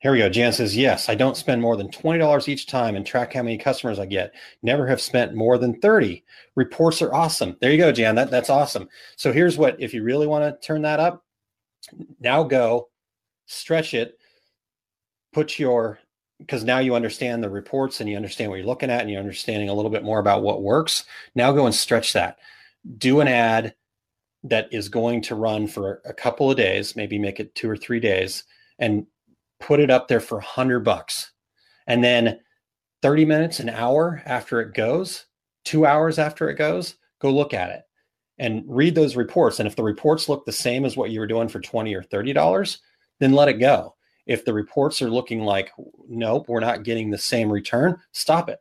Here 0.01 0.11
we 0.11 0.19
go. 0.19 0.29
Jan 0.29 0.53
says, 0.53 0.77
Yes, 0.77 1.09
I 1.09 1.15
don't 1.15 1.37
spend 1.37 1.63
more 1.63 1.77
than 1.77 1.89
$20 1.89 2.49
each 2.49 2.67
time 2.67 2.97
and 2.97 3.07
track 3.07 3.35
how 3.35 3.43
many 3.45 3.57
customers 3.57 4.01
I 4.01 4.07
get. 4.07 4.35
Never 4.65 4.89
have 4.89 5.01
spent 5.01 5.35
more 5.35 5.59
than 5.59 5.79
30. 5.79 6.25
Reports 6.57 7.01
are 7.03 7.15
awesome. 7.15 7.57
There 7.61 7.71
you 7.71 7.79
go, 7.79 7.93
Jan. 7.93 8.17
That, 8.17 8.33
that's 8.33 8.51
awesome. 8.51 8.89
So 9.15 9.33
here's 9.33 9.59
what, 9.59 9.81
if 9.81 9.95
you 9.95 10.03
really 10.03 10.27
want 10.27 10.43
to 10.43 10.67
turn 10.67 10.83
that 10.83 10.99
up, 10.99 11.25
now 12.21 12.43
go 12.43 12.89
stretch 13.47 13.95
it, 13.95 14.19
put 15.33 15.59
your 15.59 15.99
because 16.39 16.65
now 16.65 16.79
you 16.79 16.97
understand 16.97 17.43
the 17.43 17.51
reports 17.51 18.01
and 18.01 18.11
you 18.11 18.17
understand 18.17 18.51
what 18.51 18.57
you're 18.57 18.67
looking 18.67 18.91
at 18.91 19.01
and 19.01 19.11
you're 19.11 19.21
understanding 19.21 19.69
a 19.69 19.75
little 19.75 19.91
bit 19.91 20.03
more 20.03 20.19
about 20.19 20.43
what 20.43 20.63
works. 20.63 21.05
Now 21.37 21.53
go 21.53 21.67
and 21.67 21.75
stretch 21.75 22.13
that. 22.15 22.39
Do 22.99 23.21
an 23.21 23.29
ad 23.29 23.75
that 24.43 24.69
is 24.73 24.89
going 24.89 25.23
to 25.23 25.37
run 25.37 25.69
for 25.69 26.03
a 26.05 26.13
couple 26.13 26.51
of 26.51 26.57
days, 26.57 26.97
maybe 26.97 27.17
make 27.17 27.39
it 27.39 27.55
two 27.55 27.71
or 27.71 27.77
three 27.77 28.01
days, 28.01 28.43
and 28.81 29.07
put 29.61 29.79
it 29.79 29.89
up 29.89 30.09
there 30.09 30.19
for 30.19 30.39
a 30.39 30.45
hundred 30.45 30.81
bucks. 30.81 31.31
And 31.87 32.03
then 32.03 32.41
30 33.03 33.25
minutes, 33.25 33.61
an 33.61 33.69
hour 33.69 34.21
after 34.27 34.61
it 34.61 34.75
goes, 34.75 35.27
two 35.65 35.87
hours 35.87 36.19
after 36.19 36.51
it 36.51 36.57
goes, 36.57 36.97
go 37.21 37.31
look 37.31 37.55
at 37.55 37.71
it 37.71 37.85
and 38.43 38.65
read 38.67 38.97
those 38.97 39.15
reports. 39.15 39.61
And 39.61 39.69
if 39.69 39.77
the 39.77 39.85
reports 39.85 40.29
look 40.29 40.45
the 40.45 40.53
same 40.53 40.85
as 40.85 40.97
what 40.97 41.11
you 41.11 41.21
were 41.21 41.29
doing 41.29 41.47
for 41.47 41.61
20 41.61 41.95
or 41.95 42.03
$30, 42.03 42.79
then 43.21 43.33
let 43.33 43.49
it 43.49 43.61
go. 43.61 43.95
If 44.27 44.45
the 44.45 44.53
reports 44.53 45.01
are 45.01 45.11
looking 45.11 45.43
like, 45.43 45.71
nope, 46.09 46.49
we're 46.49 46.59
not 46.59 46.83
getting 46.83 47.09
the 47.09 47.19
same 47.19 47.53
return, 47.53 47.99
stop 48.11 48.49
it. 48.49 48.59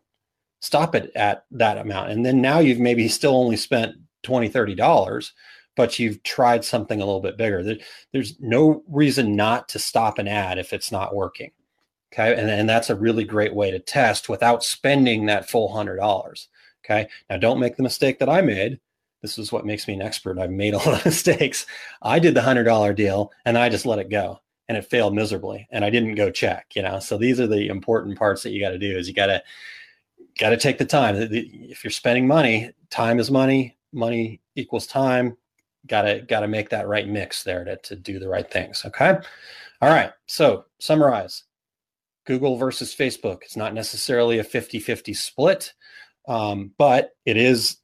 Stop 0.60 0.94
it 0.94 1.12
at 1.16 1.46
that 1.50 1.80
amount. 1.80 2.12
And 2.12 2.24
then 2.24 2.42
now 2.42 2.60
you've 2.60 2.80
maybe 2.80 3.08
still 3.08 3.36
only 3.36 3.58
spent 3.58 3.96
20, 4.22 4.52
$30, 4.52 5.32
but 5.76 5.98
you've 5.98 6.22
tried 6.22 6.64
something 6.64 7.02
a 7.02 7.06
little 7.06 7.20
bit 7.20 7.38
bigger. 7.38 7.76
there's 8.14 8.40
no 8.40 8.84
reason 8.88 9.36
not 9.36 9.68
to 9.70 9.80
stop 9.80 10.20
an 10.20 10.28
ad 10.28 10.60
if 10.60 10.74
it's 10.74 10.92
not 10.92 11.16
working. 11.16 11.50
Okay. 12.14 12.40
And, 12.40 12.52
and 12.52 12.70
that's 12.70 12.92
a 12.92 12.96
really 12.96 13.24
great 13.24 13.56
way 13.56 13.72
to 13.72 13.80
test 13.80 14.30
without 14.30 14.64
spending 14.64 15.26
that 15.26 15.50
full 15.50 15.74
hundred 15.74 15.98
dollars. 15.98 16.50
Okay. 16.86 17.08
Now 17.32 17.38
don't 17.38 17.60
make 17.60 17.78
the 17.78 17.84
mistake 17.84 18.20
that 18.20 18.30
I 18.30 18.42
made 18.42 18.80
this 19.22 19.38
is 19.38 19.52
what 19.52 19.66
makes 19.66 19.88
me 19.88 19.94
an 19.94 20.02
expert. 20.02 20.40
I've 20.40 20.52
made 20.52 20.74
a 20.74 20.78
lot 20.80 21.00
of 21.00 21.06
mistakes. 21.06 21.66
I 22.02 22.20
did 22.20 22.34
the 22.34 22.42
hundred 22.42 22.64
dollar 22.64 22.94
deal 22.94 23.32
and 23.46 23.58
I 23.58 23.70
just 23.70 23.86
let 23.86 24.00
it 24.00 24.10
go 24.10 24.40
and 24.68 24.78
it 24.78 24.86
failed 24.86 25.14
miserably 25.14 25.68
and 25.72 25.84
I 25.84 25.90
didn't 25.90 26.16
go 26.16 26.32
check, 26.32 26.76
you 26.76 26.82
know? 26.82 27.00
So 27.00 27.18
these 27.18 27.40
are 27.40 27.48
the 27.48 27.68
important 27.68 28.18
parts 28.18 28.44
that 28.44 28.52
you 28.52 28.62
got 28.62 28.72
to 28.72 28.80
do 28.80 28.98
is 28.98 29.08
you 29.08 29.14
got 29.14 29.28
to, 29.28 29.44
got 30.40 30.50
to 30.50 30.58
take 30.58 30.78
the 30.78 30.86
time. 30.86 31.16
If 31.18 31.84
you're 31.84 31.92
spending 31.92 32.28
money, 32.28 32.72
time 32.90 33.20
is 33.20 33.30
money, 33.30 33.78
money 33.92 34.42
equals 34.56 34.88
time. 34.88 35.38
Got 35.88 36.04
to, 36.04 36.22
got 36.22 36.42
to 36.42 36.48
make 36.48 36.70
that 36.70 36.88
right 36.88 37.08
mix 37.08 37.44
there 37.44 37.64
to, 37.64 37.76
to 37.76 37.96
do 37.96 38.20
the 38.20 38.30
right 38.30 38.50
things. 38.50 38.84
Okay. 38.86 39.18
All 39.82 39.90
right. 39.90 40.12
So 40.28 40.66
summarize 40.80 41.44
Google 42.26 42.56
versus 42.56 42.96
Facebook. 42.96 43.42
It's 43.42 43.58
not 43.58 43.74
necessarily 43.74 44.40
a 44.40 44.44
50 44.44 44.80
50 44.80 45.14
split, 45.14 45.74
um, 46.28 46.72
but 46.78 47.16
it 47.26 47.36
is 47.36 47.78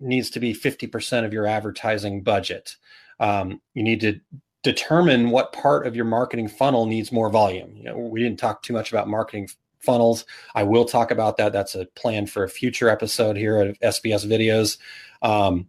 needs 0.00 0.30
to 0.30 0.40
be 0.40 0.54
50% 0.54 1.24
of 1.24 1.32
your 1.32 1.46
advertising 1.46 2.22
budget. 2.22 2.76
Um, 3.20 3.60
you 3.74 3.82
need 3.82 4.00
to 4.00 4.20
determine 4.62 5.30
what 5.30 5.52
part 5.52 5.86
of 5.86 5.96
your 5.96 6.04
marketing 6.04 6.48
funnel 6.48 6.86
needs 6.86 7.12
more 7.12 7.30
volume. 7.30 7.76
You 7.76 7.84
know, 7.84 7.98
we 7.98 8.22
didn't 8.22 8.38
talk 8.38 8.62
too 8.62 8.72
much 8.72 8.92
about 8.92 9.08
marketing 9.08 9.48
funnels. 9.78 10.24
I 10.54 10.64
will 10.64 10.84
talk 10.84 11.10
about 11.10 11.36
that. 11.36 11.52
That's 11.52 11.74
a 11.74 11.86
plan 11.86 12.26
for 12.26 12.44
a 12.44 12.48
future 12.48 12.88
episode 12.88 13.36
here 13.36 13.58
at 13.58 13.80
SBS 13.80 14.26
videos. 14.26 14.78
Um, 15.22 15.68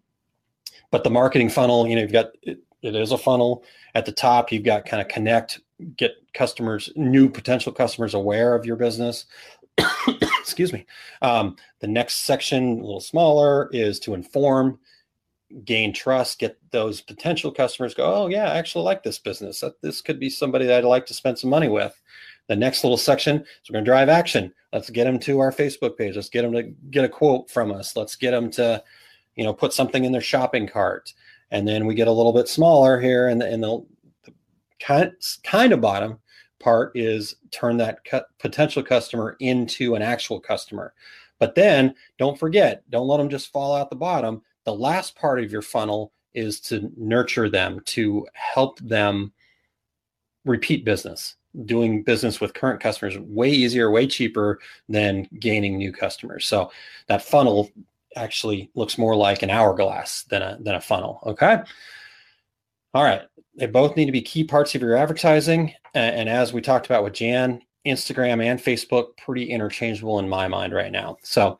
but 0.91 1.03
the 1.03 1.09
marketing 1.09 1.49
funnel, 1.49 1.87
you 1.87 1.95
know, 1.95 2.01
you've 2.01 2.11
got 2.11 2.31
it 2.43 2.59
is 2.95 3.11
a 3.11 3.17
funnel. 3.17 3.63
At 3.95 4.05
the 4.05 4.11
top, 4.11 4.51
you've 4.51 4.63
got 4.63 4.85
kind 4.85 5.01
of 5.01 5.07
connect, 5.07 5.59
get 5.95 6.11
customers, 6.33 6.89
new 6.95 7.29
potential 7.29 7.71
customers 7.71 8.13
aware 8.13 8.55
of 8.55 8.65
your 8.65 8.75
business. 8.75 9.25
Excuse 10.59 10.73
me. 10.73 10.85
Um, 11.21 11.55
the 11.79 11.87
next 11.87 12.25
section, 12.25 12.81
a 12.81 12.83
little 12.83 12.99
smaller, 12.99 13.69
is 13.71 13.97
to 14.01 14.13
inform, 14.13 14.77
gain 15.63 15.93
trust, 15.93 16.37
get 16.37 16.57
those 16.71 16.99
potential 16.99 17.49
customers 17.49 17.93
go, 17.93 18.03
oh, 18.03 18.27
yeah, 18.27 18.51
I 18.51 18.57
actually 18.57 18.83
like 18.83 19.01
this 19.01 19.19
business. 19.19 19.63
This 19.81 20.01
could 20.01 20.19
be 20.19 20.29
somebody 20.29 20.65
that 20.65 20.79
I'd 20.79 20.83
like 20.83 21.05
to 21.05 21.13
spend 21.13 21.39
some 21.39 21.49
money 21.49 21.69
with. 21.69 21.97
The 22.49 22.57
next 22.57 22.83
little 22.83 22.97
section 22.97 23.37
is 23.37 23.69
we're 23.69 23.75
going 23.75 23.85
to 23.85 23.89
drive 23.89 24.09
action. 24.09 24.53
Let's 24.73 24.89
get 24.89 25.05
them 25.05 25.17
to 25.19 25.39
our 25.39 25.53
Facebook 25.53 25.97
page. 25.97 26.17
Let's 26.17 26.27
get 26.27 26.41
them 26.41 26.51
to 26.51 26.63
get 26.91 27.05
a 27.05 27.09
quote 27.09 27.49
from 27.49 27.71
us. 27.71 27.95
Let's 27.95 28.17
get 28.17 28.31
them 28.31 28.51
to, 28.51 28.83
you 29.37 29.45
know, 29.45 29.53
put 29.53 29.71
something 29.71 30.03
in 30.03 30.11
their 30.11 30.19
shopping 30.19 30.67
cart. 30.67 31.13
And 31.51 31.65
then 31.65 31.85
we 31.85 31.95
get 31.95 32.09
a 32.09 32.11
little 32.11 32.33
bit 32.33 32.49
smaller 32.49 32.99
here, 32.99 33.29
and 33.29 33.39
the, 33.39 33.49
in 33.49 33.61
the, 33.61 33.81
the 34.25 34.33
kind 34.77 35.13
kind 35.41 35.71
of 35.71 35.79
bottom 35.79 36.19
part 36.59 36.91
is 36.95 37.35
turn 37.51 37.77
that 37.77 38.03
cu- 38.05 38.21
potential 38.39 38.83
customer 38.83 39.35
into 39.39 39.95
an 39.95 40.01
actual 40.01 40.39
customer. 40.39 40.93
But 41.39 41.55
then 41.55 41.95
don't 42.17 42.37
forget, 42.37 42.83
don't 42.89 43.07
let 43.07 43.17
them 43.17 43.29
just 43.29 43.51
fall 43.51 43.75
out 43.75 43.89
the 43.89 43.95
bottom. 43.95 44.41
The 44.65 44.73
last 44.73 45.15
part 45.15 45.39
of 45.39 45.51
your 45.51 45.61
funnel 45.61 46.11
is 46.33 46.59
to 46.61 46.91
nurture 46.97 47.49
them, 47.49 47.79
to 47.85 48.27
help 48.33 48.79
them 48.79 49.31
repeat 50.45 50.85
business. 50.85 51.35
Doing 51.65 52.03
business 52.03 52.39
with 52.39 52.53
current 52.53 52.79
customers 52.79 53.17
way 53.17 53.49
easier, 53.49 53.89
way 53.89 54.05
cheaper 54.05 54.59
than 54.87 55.27
gaining 55.39 55.77
new 55.77 55.91
customers. 55.91 56.45
So 56.45 56.71
that 57.07 57.23
funnel 57.23 57.71
actually 58.15 58.69
looks 58.75 58.97
more 58.97 59.15
like 59.15 59.41
an 59.41 59.49
hourglass 59.49 60.23
than 60.23 60.43
a 60.43 60.57
than 60.59 60.75
a 60.75 60.81
funnel. 60.81 61.19
Okay. 61.25 61.57
All 62.93 63.03
right. 63.03 63.21
They 63.59 63.67
both 63.67 63.95
need 63.95 64.05
to 64.05 64.11
be 64.11 64.21
key 64.21 64.43
parts 64.43 64.73
of 64.73 64.81
your 64.81 64.95
advertising. 64.95 65.73
And, 65.93 66.29
as 66.29 66.53
we 66.53 66.61
talked 66.61 66.85
about 66.85 67.03
with 67.03 67.13
Jan, 67.13 67.61
Instagram 67.85 68.43
and 68.43 68.59
Facebook 68.59 69.17
pretty 69.17 69.49
interchangeable 69.49 70.19
in 70.19 70.29
my 70.29 70.47
mind 70.47 70.73
right 70.73 70.91
now. 70.91 71.17
So, 71.23 71.59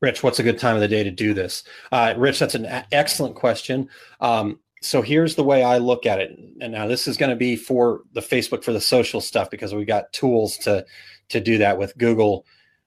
Rich, 0.00 0.22
what's 0.22 0.40
a 0.40 0.42
good 0.42 0.58
time 0.58 0.74
of 0.74 0.80
the 0.80 0.88
day 0.88 1.04
to 1.04 1.10
do 1.10 1.32
this? 1.32 1.64
Uh, 1.92 2.14
Rich, 2.16 2.40
that's 2.40 2.54
an 2.54 2.64
a- 2.64 2.86
excellent 2.92 3.36
question. 3.36 3.88
Um, 4.20 4.58
so 4.80 5.00
here's 5.00 5.36
the 5.36 5.44
way 5.44 5.62
I 5.62 5.78
look 5.78 6.06
at 6.06 6.18
it. 6.18 6.36
And 6.60 6.72
now 6.72 6.88
this 6.88 7.06
is 7.06 7.16
going 7.16 7.30
to 7.30 7.36
be 7.36 7.54
for 7.54 8.00
the 8.14 8.20
Facebook 8.20 8.64
for 8.64 8.72
the 8.72 8.80
social 8.80 9.20
stuff 9.20 9.48
because 9.48 9.72
we've 9.72 9.86
got 9.86 10.12
tools 10.12 10.58
to 10.58 10.84
to 11.28 11.40
do 11.40 11.58
that 11.58 11.78
with 11.78 11.96
Google. 11.98 12.44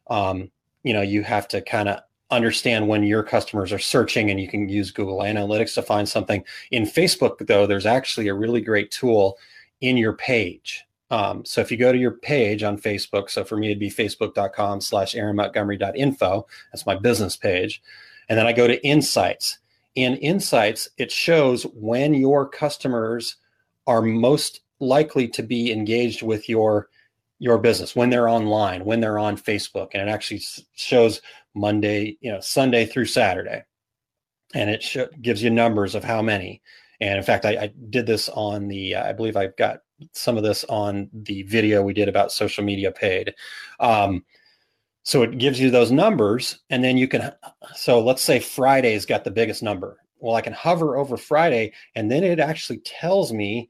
Um, 0.08 0.52
you 0.86 0.94
know 0.94 1.02
you 1.02 1.24
have 1.24 1.48
to 1.50 1.62
kind 1.62 1.90
of 1.90 2.00
understand 2.36 2.88
when 2.88 3.04
your 3.04 3.24
customers 3.24 3.72
are 3.72 3.80
searching 3.80 4.30
and 4.30 4.40
you 4.40 4.48
can 4.48 4.70
use 4.70 4.92
google 4.92 5.20
analytics 5.20 5.74
to 5.76 5.82
find 5.82 6.08
something. 6.08 6.44
In 6.72 6.84
facebook 6.84 7.46
though 7.48 7.68
there's 7.68 7.86
actually 7.86 8.28
a 8.28 8.34
really 8.34 8.62
great 8.62 8.92
tool 8.92 9.38
in 9.82 9.98
your 9.98 10.14
page. 10.14 10.84
Um, 11.12 11.46
so 11.46 11.62
if 11.62 11.72
you 11.72 11.78
go 11.78 11.92
to 11.92 11.98
your 11.98 12.12
page 12.12 12.64
on 12.64 12.78
facebook 12.78 13.30
so 13.30 13.44
for 13.44 13.58
me 13.58 13.68
it'd 13.68 13.80
be 13.80 13.90
facebook.com 13.90 14.82
slash 14.82 15.16
aaronmontgomery.info 15.16 16.48
that's 16.72 16.86
my 16.86 16.96
business 16.96 17.38
page. 17.38 17.82
And 18.30 18.38
then 18.38 18.48
i 18.48 18.54
go 18.54 18.68
to 18.68 18.86
insights. 18.86 19.60
In 19.96 20.16
insights 20.18 20.90
it 20.98 21.12
shows 21.12 21.64
when 21.74 22.14
your 22.14 22.48
customers 22.48 23.38
are 23.88 24.02
most 24.02 24.62
likely 24.80 25.28
to 25.30 25.44
be 25.44 25.72
engaged 25.72 26.22
with 26.22 26.50
your 26.50 26.90
your 27.40 27.58
business 27.58 27.96
when 27.96 28.10
they're 28.10 28.30
online, 28.30 28.86
when 28.86 29.02
they're 29.02 29.20
on 29.20 29.38
Facebook, 29.38 29.90
and 29.94 30.08
it 30.08 30.12
actually 30.12 30.42
shows 30.76 31.22
Monday, 31.54 32.18
you 32.22 32.32
know, 32.32 32.40
Sunday 32.40 32.86
through 32.86 33.06
Saturday, 33.06 33.64
and 34.54 34.70
it 34.70 34.82
sh- 34.82 34.98
gives 35.22 35.44
you 35.44 35.50
numbers 35.50 35.96
of 35.96 36.04
how 36.04 36.22
many. 36.22 36.62
And 37.02 37.18
in 37.18 37.24
fact, 37.24 37.46
I, 37.46 37.58
I 37.58 37.74
did 37.90 38.06
this 38.06 38.30
on 38.30 38.68
the, 38.68 38.96
I 38.96 39.12
believe 39.12 39.36
I've 39.36 39.58
got 39.58 39.80
some 40.14 40.38
of 40.38 40.44
this 40.44 40.64
on 40.66 41.10
the 41.14 41.44
video 41.44 41.82
we 41.82 41.94
did 41.94 42.10
about 42.10 42.32
social 42.32 42.64
media 42.64 42.92
paid. 42.92 43.34
Um, 43.80 44.24
so 45.04 45.22
it 45.22 45.38
gives 45.38 45.60
you 45.60 45.70
those 45.70 45.92
numbers, 45.92 46.60
and 46.70 46.84
then 46.84 46.98
you 46.98 47.08
can. 47.08 47.32
So 47.76 48.02
let's 48.02 48.24
say 48.24 48.40
Friday's 48.40 49.06
got 49.06 49.24
the 49.24 49.32
biggest 49.32 49.62
number. 49.62 50.00
Well, 50.20 50.36
I 50.36 50.42
can 50.42 50.54
hover 50.54 50.98
over 50.98 51.16
Friday, 51.16 51.74
and 51.94 52.10
then 52.10 52.24
it 52.24 52.40
actually 52.40 52.80
tells 52.80 53.32
me 53.32 53.70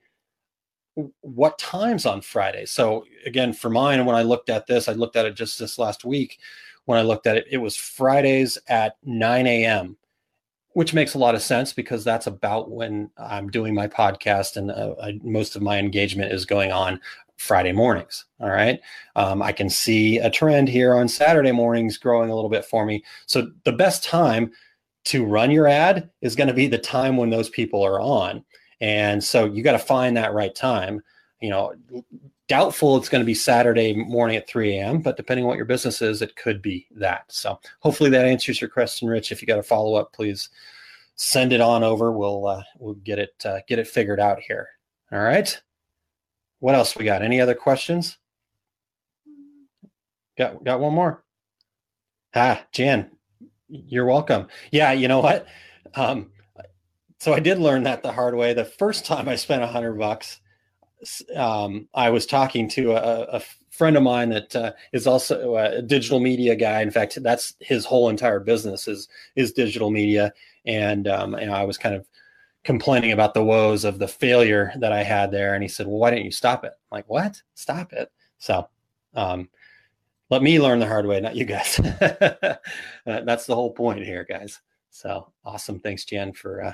what 1.22 1.60
times 1.60 2.06
on 2.06 2.22
Friday. 2.22 2.66
So 2.66 3.06
again, 3.26 3.54
for 3.54 3.70
mine, 3.70 4.06
when 4.06 4.16
I 4.16 4.22
looked 4.22 4.50
at 4.50 4.68
this, 4.68 4.88
I 4.88 4.94
looked 4.94 5.16
at 5.16 5.26
it 5.26 5.36
just 5.36 5.60
this 5.60 5.78
last 5.78 6.06
week. 6.06 6.40
When 6.86 6.98
I 6.98 7.02
looked 7.02 7.28
at 7.28 7.38
it, 7.38 7.46
it 7.52 7.58
was 7.58 7.76
Fridays 7.76 8.58
at 8.68 8.96
9 9.04 9.48
a.m., 9.48 9.98
which 10.74 10.94
makes 10.94 11.14
a 11.14 11.18
lot 11.18 11.36
of 11.36 11.42
sense 11.42 11.74
because 11.74 12.04
that's 12.04 12.28
about 12.28 12.70
when 12.70 13.10
I'm 13.18 13.50
doing 13.50 13.74
my 13.74 13.88
podcast 13.88 14.58
and 14.58 14.72
uh, 14.72 14.96
I, 15.02 15.20
most 15.24 15.56
of 15.56 15.62
my 15.62 15.80
engagement 15.80 16.32
is 16.32 16.46
going 16.46 16.72
on 16.72 17.00
Friday 17.38 17.72
mornings. 17.72 18.26
All 18.40 18.50
right. 18.50 18.80
Um, 19.16 19.42
I 19.42 19.52
can 19.52 19.70
see 19.70 20.20
a 20.20 20.30
trend 20.30 20.70
here 20.70 20.94
on 20.94 21.08
Saturday 21.08 21.52
mornings 21.52 21.98
growing 21.98 22.30
a 22.30 22.36
little 22.36 22.50
bit 22.50 22.66
for 22.66 22.86
me. 22.86 23.04
So 23.26 23.52
the 23.64 23.74
best 23.74 24.04
time 24.04 24.52
to 25.06 25.26
run 25.26 25.52
your 25.52 25.68
ad 25.68 26.10
is 26.22 26.36
going 26.36 26.48
to 26.48 26.54
be 26.54 26.68
the 26.68 26.78
time 26.78 27.18
when 27.18 27.30
those 27.30 27.50
people 27.50 27.84
are 27.84 28.00
on. 28.00 28.44
And 28.82 29.24
so 29.24 29.46
you 29.46 29.64
got 29.64 29.74
to 29.74 29.80
find 29.80 30.18
that 30.18 30.34
right 30.34 30.54
time. 30.54 31.02
You 31.42 31.50
know, 31.50 31.76
doubtful 32.48 32.98
it's 32.98 33.10
going 33.10 33.22
to 33.22 33.26
be 33.26 33.34
Saturday 33.34 33.94
morning 33.94 34.38
at 34.38 34.48
3 34.48 34.78
a.m., 34.78 35.02
but 35.02 35.18
depending 35.18 35.46
on 35.46 35.50
what 35.50 35.58
your 35.58 35.66
business 35.66 36.02
is, 36.02 36.22
it 36.22 36.36
could 36.36 36.62
be 36.62 36.88
that. 36.92 37.26
So 37.28 37.60
hopefully 37.80 38.10
that 38.12 38.26
answers 38.26 38.62
your 38.62 38.70
question, 38.70 39.08
Rich. 39.08 39.32
If 39.32 39.42
you 39.42 39.48
got 39.48 39.60
a 39.60 39.64
follow 39.64 39.96
up, 39.96 40.14
please 40.14 40.50
send 41.16 41.54
it 41.54 41.62
on 41.62 41.84
over. 41.84 42.12
We'll 42.12 42.48
uh, 42.48 42.64
we'll 42.78 42.96
get 42.96 43.20
it 43.20 43.34
uh, 43.46 43.60
get 43.68 43.80
it 43.80 43.88
figured 43.88 44.20
out 44.20 44.40
here. 44.40 44.70
All 45.12 45.20
right. 45.20 45.60
What 46.60 46.76
else 46.76 46.96
we 46.96 47.06
got? 47.06 47.22
Any 47.22 47.42
other 47.42 47.56
questions? 47.56 48.18
Got 50.38 50.64
got 50.64 50.80
one 50.80 50.94
more. 50.94 51.24
Ah, 52.34 52.66
Jan, 52.74 53.12
you're 53.70 54.06
welcome. 54.06 54.48
Yeah, 54.72 54.92
you 54.92 55.08
know 55.08 55.22
what? 55.22 55.48
Um, 55.94 56.32
so 57.26 57.34
I 57.34 57.40
did 57.40 57.58
learn 57.58 57.82
that 57.84 58.04
the 58.04 58.12
hard 58.12 58.36
way. 58.36 58.54
The 58.54 58.64
first 58.64 59.04
time 59.04 59.28
I 59.28 59.36
spent 59.36 59.64
a 59.64 59.68
hundred 59.68 59.94
bucks, 59.94 60.42
um, 61.36 61.90
I 61.96 62.12
was 62.12 62.28
talking 62.28 62.70
to 62.70 62.92
a, 62.92 63.38
a 63.38 63.42
friend 63.72 63.98
of 63.98 64.04
mine 64.04 64.30
that 64.30 64.56
uh, 64.56 64.74
is 64.94 65.08
also 65.08 65.56
a 65.56 65.82
digital 65.82 66.20
media 66.20 66.56
guy. 66.56 66.84
In 66.84 66.92
fact, 66.92 67.18
that's 67.24 67.56
his 67.60 67.84
whole 67.84 68.10
entire 68.10 68.40
business 68.40 68.88
is 68.88 69.08
is 69.36 69.54
digital 69.54 69.90
media, 69.90 70.34
and 70.68 71.08
um, 71.08 71.34
I 71.34 71.64
was 71.64 71.80
kind 71.80 71.96
of 71.96 72.08
complaining 72.64 73.12
about 73.12 73.34
the 73.34 73.44
woes 73.44 73.86
of 73.86 73.98
the 73.98 74.08
failure 74.08 74.72
that 74.78 74.92
I 74.92 75.02
had 75.02 75.32
there. 75.32 75.56
And 75.56 75.64
he 75.64 75.68
said, 75.68 75.88
"Well, 75.88 75.98
why 75.98 76.12
didn't 76.12 76.26
you 76.26 76.32
stop 76.32 76.64
it?" 76.64 76.74
I'm 76.74 76.96
like, 76.96 77.10
"What? 77.10 77.42
Stop 77.56 77.92
it?" 77.92 78.12
So. 78.38 78.70
Um, 79.16 79.50
let 80.30 80.44
me 80.44 80.60
learn 80.60 80.80
the 80.80 80.88
hard 80.88 81.08
way, 81.08 81.22
not 81.22 81.36
you 81.36 81.46
guys. 81.46 81.80
that's 83.06 83.46
the 83.46 83.56
whole 83.56 83.72
point 83.72 84.04
here, 84.04 84.26
guys. 84.28 84.60
So 84.92 85.32
awesome. 85.44 85.80
Thanks, 85.80 86.06
Jen, 86.06 86.34
for 86.34 86.64
uh, 86.64 86.74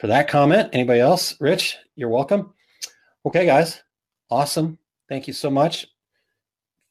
for 0.00 0.06
that 0.06 0.28
comment. 0.28 0.70
Anybody 0.72 0.98
else? 0.98 1.38
Rich, 1.40 1.76
you're 1.94 2.08
welcome. 2.08 2.54
Okay, 3.26 3.44
guys. 3.44 3.82
Awesome. 4.30 4.78
Thank 5.10 5.26
you 5.26 5.34
so 5.34 5.50
much. 5.50 5.86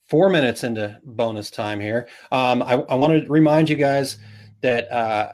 Four 0.08 0.30
minutes 0.30 0.64
into 0.64 1.00
bonus 1.04 1.50
time 1.50 1.80
here. 1.80 2.08
Um, 2.32 2.62
I, 2.62 2.74
I 2.74 2.96
want 2.96 3.24
to 3.24 3.30
remind 3.30 3.68
you 3.68 3.78
guys 3.78 4.20
that 4.62 4.92
uh, 4.92 5.32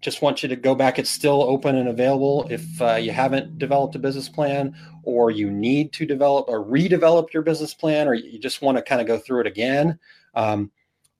just 0.00 0.22
want 0.22 0.42
you 0.42 0.48
to 0.48 0.56
go 0.56 0.74
back. 0.74 0.98
It's 0.98 1.10
still 1.10 1.42
open 1.42 1.76
and 1.76 1.88
available. 1.88 2.46
If 2.50 2.80
uh, 2.80 2.94
you 2.94 3.12
haven't 3.12 3.58
developed 3.58 3.94
a 3.96 3.98
business 3.98 4.30
plan 4.30 4.74
or 5.02 5.30
you 5.30 5.50
need 5.50 5.92
to 5.94 6.06
develop 6.06 6.46
or 6.48 6.64
redevelop 6.64 7.34
your 7.34 7.42
business 7.42 7.74
plan 7.74 8.08
or 8.08 8.14
you 8.14 8.38
just 8.38 8.62
want 8.62 8.78
to 8.78 8.82
kind 8.82 9.02
of 9.02 9.06
go 9.06 9.18
through 9.18 9.40
it 9.40 9.46
again, 9.46 9.98
um, 10.34 10.70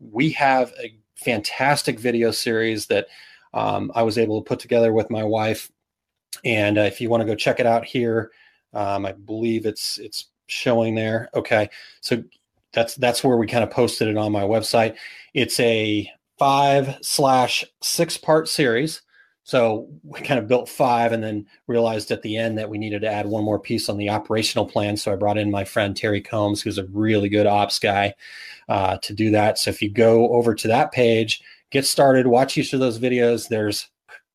we 0.00 0.30
have 0.30 0.72
a 0.82 0.96
fantastic 1.14 2.00
video 2.00 2.30
series 2.30 2.86
that 2.86 3.08
um, 3.52 3.92
I 3.94 4.02
was 4.02 4.18
able 4.18 4.42
to 4.42 4.48
put 4.48 4.58
together 4.58 4.92
with 4.92 5.10
my 5.10 5.22
wife 5.22 5.70
and 6.44 6.78
uh, 6.78 6.82
if 6.82 7.00
you 7.00 7.08
want 7.08 7.20
to 7.20 7.26
go 7.26 7.34
check 7.34 7.60
it 7.60 7.66
out 7.66 7.84
here, 7.84 8.30
um, 8.72 9.06
I 9.06 9.12
believe 9.12 9.66
it's 9.66 9.98
it's 9.98 10.26
showing 10.46 10.94
there. 10.94 11.30
Okay, 11.34 11.68
so 12.00 12.22
that's 12.72 12.94
that's 12.96 13.22
where 13.24 13.36
we 13.36 13.46
kind 13.46 13.64
of 13.64 13.70
posted 13.70 14.08
it 14.08 14.16
on 14.16 14.32
my 14.32 14.42
website. 14.42 14.96
It's 15.32 15.58
a 15.60 16.10
five 16.38 16.98
slash 17.02 17.64
six 17.82 18.16
part 18.16 18.48
series. 18.48 19.02
So 19.46 19.88
we 20.02 20.20
kind 20.20 20.40
of 20.40 20.48
built 20.48 20.70
five 20.70 21.12
and 21.12 21.22
then 21.22 21.46
realized 21.66 22.10
at 22.10 22.22
the 22.22 22.38
end 22.38 22.56
that 22.56 22.70
we 22.70 22.78
needed 22.78 23.02
to 23.02 23.12
add 23.12 23.26
one 23.26 23.44
more 23.44 23.58
piece 23.58 23.90
on 23.90 23.98
the 23.98 24.08
operational 24.08 24.64
plan. 24.64 24.96
So 24.96 25.12
I 25.12 25.16
brought 25.16 25.36
in 25.36 25.50
my 25.50 25.64
friend 25.64 25.94
Terry 25.94 26.22
Combs, 26.22 26.62
who's 26.62 26.78
a 26.78 26.86
really 26.86 27.28
good 27.28 27.46
ops 27.46 27.78
guy, 27.78 28.14
uh, 28.70 28.96
to 29.02 29.12
do 29.12 29.30
that. 29.32 29.58
So 29.58 29.68
if 29.68 29.82
you 29.82 29.90
go 29.90 30.30
over 30.30 30.54
to 30.54 30.68
that 30.68 30.92
page, 30.92 31.42
get 31.70 31.84
started, 31.84 32.26
watch 32.26 32.56
each 32.56 32.72
of 32.72 32.80
those 32.80 32.98
videos. 32.98 33.48
There's 33.48 33.90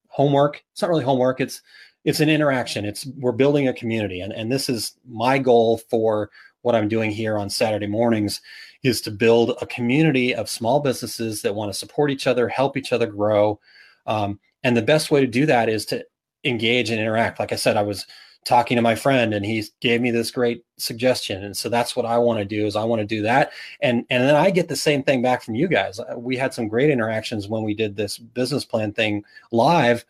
homework. 0.10 0.64
It's 0.74 0.82
not 0.84 0.92
really 0.92 1.04
homework. 1.04 1.42
It's 1.42 1.64
it's 2.06 2.20
an 2.20 2.30
interaction. 2.30 2.86
It's 2.86 3.06
we're 3.18 3.32
building 3.32 3.68
a 3.68 3.74
community, 3.74 4.22
and 4.22 4.34
and 4.34 4.52
this 4.52 4.70
is 4.70 4.94
my 5.08 5.38
goal 5.38 5.80
for 5.90 6.30
what 6.62 6.76
I'm 6.76 6.88
doing 6.88 7.12
here 7.12 7.38
on 7.38 7.50
Saturday 7.50 7.88
mornings 7.88 8.42
is 8.84 9.02
to 9.02 9.12
build 9.12 9.58
a 9.62 9.66
community 9.66 10.34
of 10.34 10.50
small 10.50 10.80
businesses 10.80 11.42
that 11.42 11.56
want 11.56 11.72
to 11.72 11.78
support 11.78 12.12
each 12.12 12.28
other, 12.28 12.48
help 12.48 12.78
each 12.78 12.94
other 12.94 13.08
grow. 13.08 13.60
Um, 14.06 14.40
and 14.64 14.76
the 14.76 14.82
best 14.82 15.12
way 15.12 15.22
to 15.22 15.28
do 15.28 15.46
that 15.46 15.70
is 15.70 15.86
to 15.88 16.06
engage 16.44 16.90
and 16.90 17.00
interact. 17.00 17.40
Like 17.40 17.52
I 17.52 17.58
said, 17.58 17.78
I 17.78 17.82
was 17.82 18.06
talking 18.46 18.76
to 18.78 18.82
my 18.82 18.96
friend 18.96 19.34
and 19.34 19.46
he 19.46 19.64
gave 19.82 20.02
me 20.02 20.12
this 20.12 20.32
great 20.32 20.64
suggestion 20.78 21.44
and 21.44 21.56
so 21.56 21.68
that's 21.68 21.94
what 21.94 22.06
i 22.06 22.18
want 22.18 22.40
to 22.40 22.46
do 22.46 22.66
is 22.66 22.76
i 22.78 22.84
want 22.84 23.02
to 23.02 23.06
do 23.06 23.22
that 23.22 23.52
and 23.82 24.06
and 24.10 24.24
then 24.24 24.36
i 24.36 24.50
get 24.50 24.70
the 24.70 24.76
same 24.78 25.04
thing 25.04 25.22
back 25.22 25.44
from 25.44 25.56
you 25.56 25.68
guys 25.68 26.00
we 26.16 26.38
had 26.38 26.54
some 26.54 26.68
great 26.68 26.90
interactions 26.90 27.50
when 27.50 27.64
we 27.64 27.74
did 27.74 27.98
this 27.98 28.18
business 28.18 28.64
plan 28.64 28.94
thing 28.94 29.24
live 29.52 30.06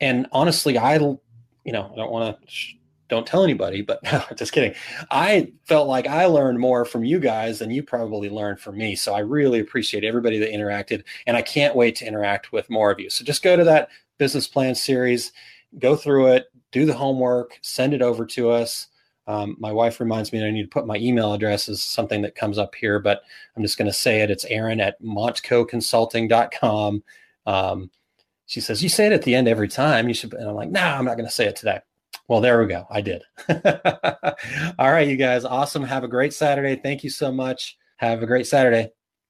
and 0.00 0.26
honestly 0.32 0.78
i 0.78 0.94
you 0.94 1.72
know 1.72 1.90
i 1.92 1.96
don't 1.96 2.10
want 2.10 2.38
to 2.46 2.54
don't 3.08 3.26
tell 3.26 3.42
anybody 3.42 3.82
but 3.82 4.02
just 4.36 4.52
kidding 4.52 4.74
i 5.10 5.50
felt 5.64 5.88
like 5.88 6.06
i 6.06 6.26
learned 6.26 6.58
more 6.58 6.84
from 6.84 7.04
you 7.04 7.18
guys 7.18 7.58
than 7.58 7.70
you 7.70 7.82
probably 7.82 8.30
learned 8.30 8.60
from 8.60 8.76
me 8.76 8.94
so 8.94 9.14
i 9.14 9.18
really 9.18 9.58
appreciate 9.58 10.04
everybody 10.04 10.38
that 10.38 10.52
interacted 10.52 11.02
and 11.26 11.36
i 11.36 11.42
can't 11.42 11.74
wait 11.74 11.96
to 11.96 12.06
interact 12.06 12.52
with 12.52 12.70
more 12.70 12.90
of 12.90 13.00
you 13.00 13.10
so 13.10 13.24
just 13.24 13.42
go 13.42 13.56
to 13.56 13.64
that 13.64 13.88
business 14.18 14.46
plan 14.46 14.74
series 14.74 15.32
go 15.78 15.96
through 15.96 16.28
it 16.28 16.50
do 16.72 16.86
the 16.86 16.94
homework, 16.94 17.58
send 17.62 17.94
it 17.94 18.02
over 18.02 18.24
to 18.26 18.50
us. 18.50 18.88
Um, 19.26 19.56
my 19.58 19.72
wife 19.72 20.00
reminds 20.00 20.32
me 20.32 20.40
that 20.40 20.46
I 20.46 20.50
need 20.50 20.62
to 20.62 20.68
put 20.68 20.86
my 20.86 20.96
email 20.96 21.32
address 21.32 21.68
as 21.68 21.82
something 21.82 22.22
that 22.22 22.34
comes 22.34 22.58
up 22.58 22.74
here, 22.74 22.98
but 22.98 23.22
I'm 23.56 23.62
just 23.62 23.78
going 23.78 23.90
to 23.90 23.92
say 23.92 24.22
it. 24.22 24.30
It's 24.30 24.44
Aaron 24.46 24.80
at 24.80 25.00
montcoconsulting.com. 25.02 27.02
Um, 27.46 27.90
she 28.50 28.60
says, 28.60 28.82
You 28.82 28.88
say 28.88 29.06
it 29.06 29.12
at 29.12 29.22
the 29.22 29.36
end 29.36 29.46
every 29.46 29.68
time. 29.68 30.08
You 30.08 30.14
should. 30.14 30.34
And 30.34 30.48
I'm 30.48 30.56
like, 30.56 30.70
No, 30.70 30.80
nah, 30.80 30.98
I'm 30.98 31.04
not 31.04 31.16
going 31.16 31.28
to 31.28 31.32
say 31.32 31.46
it 31.46 31.54
today. 31.54 31.78
Well, 32.26 32.40
there 32.40 32.60
we 32.60 32.66
go. 32.66 32.84
I 32.90 33.00
did. 33.00 33.22
All 33.48 34.90
right, 34.90 35.06
you 35.06 35.16
guys. 35.16 35.44
Awesome. 35.44 35.84
Have 35.84 36.02
a 36.02 36.08
great 36.08 36.34
Saturday. 36.34 36.74
Thank 36.74 37.04
you 37.04 37.10
so 37.10 37.30
much. 37.30 37.78
Have 37.98 38.24
a 38.24 38.26
great 38.26 38.48
Saturday. 38.48 38.90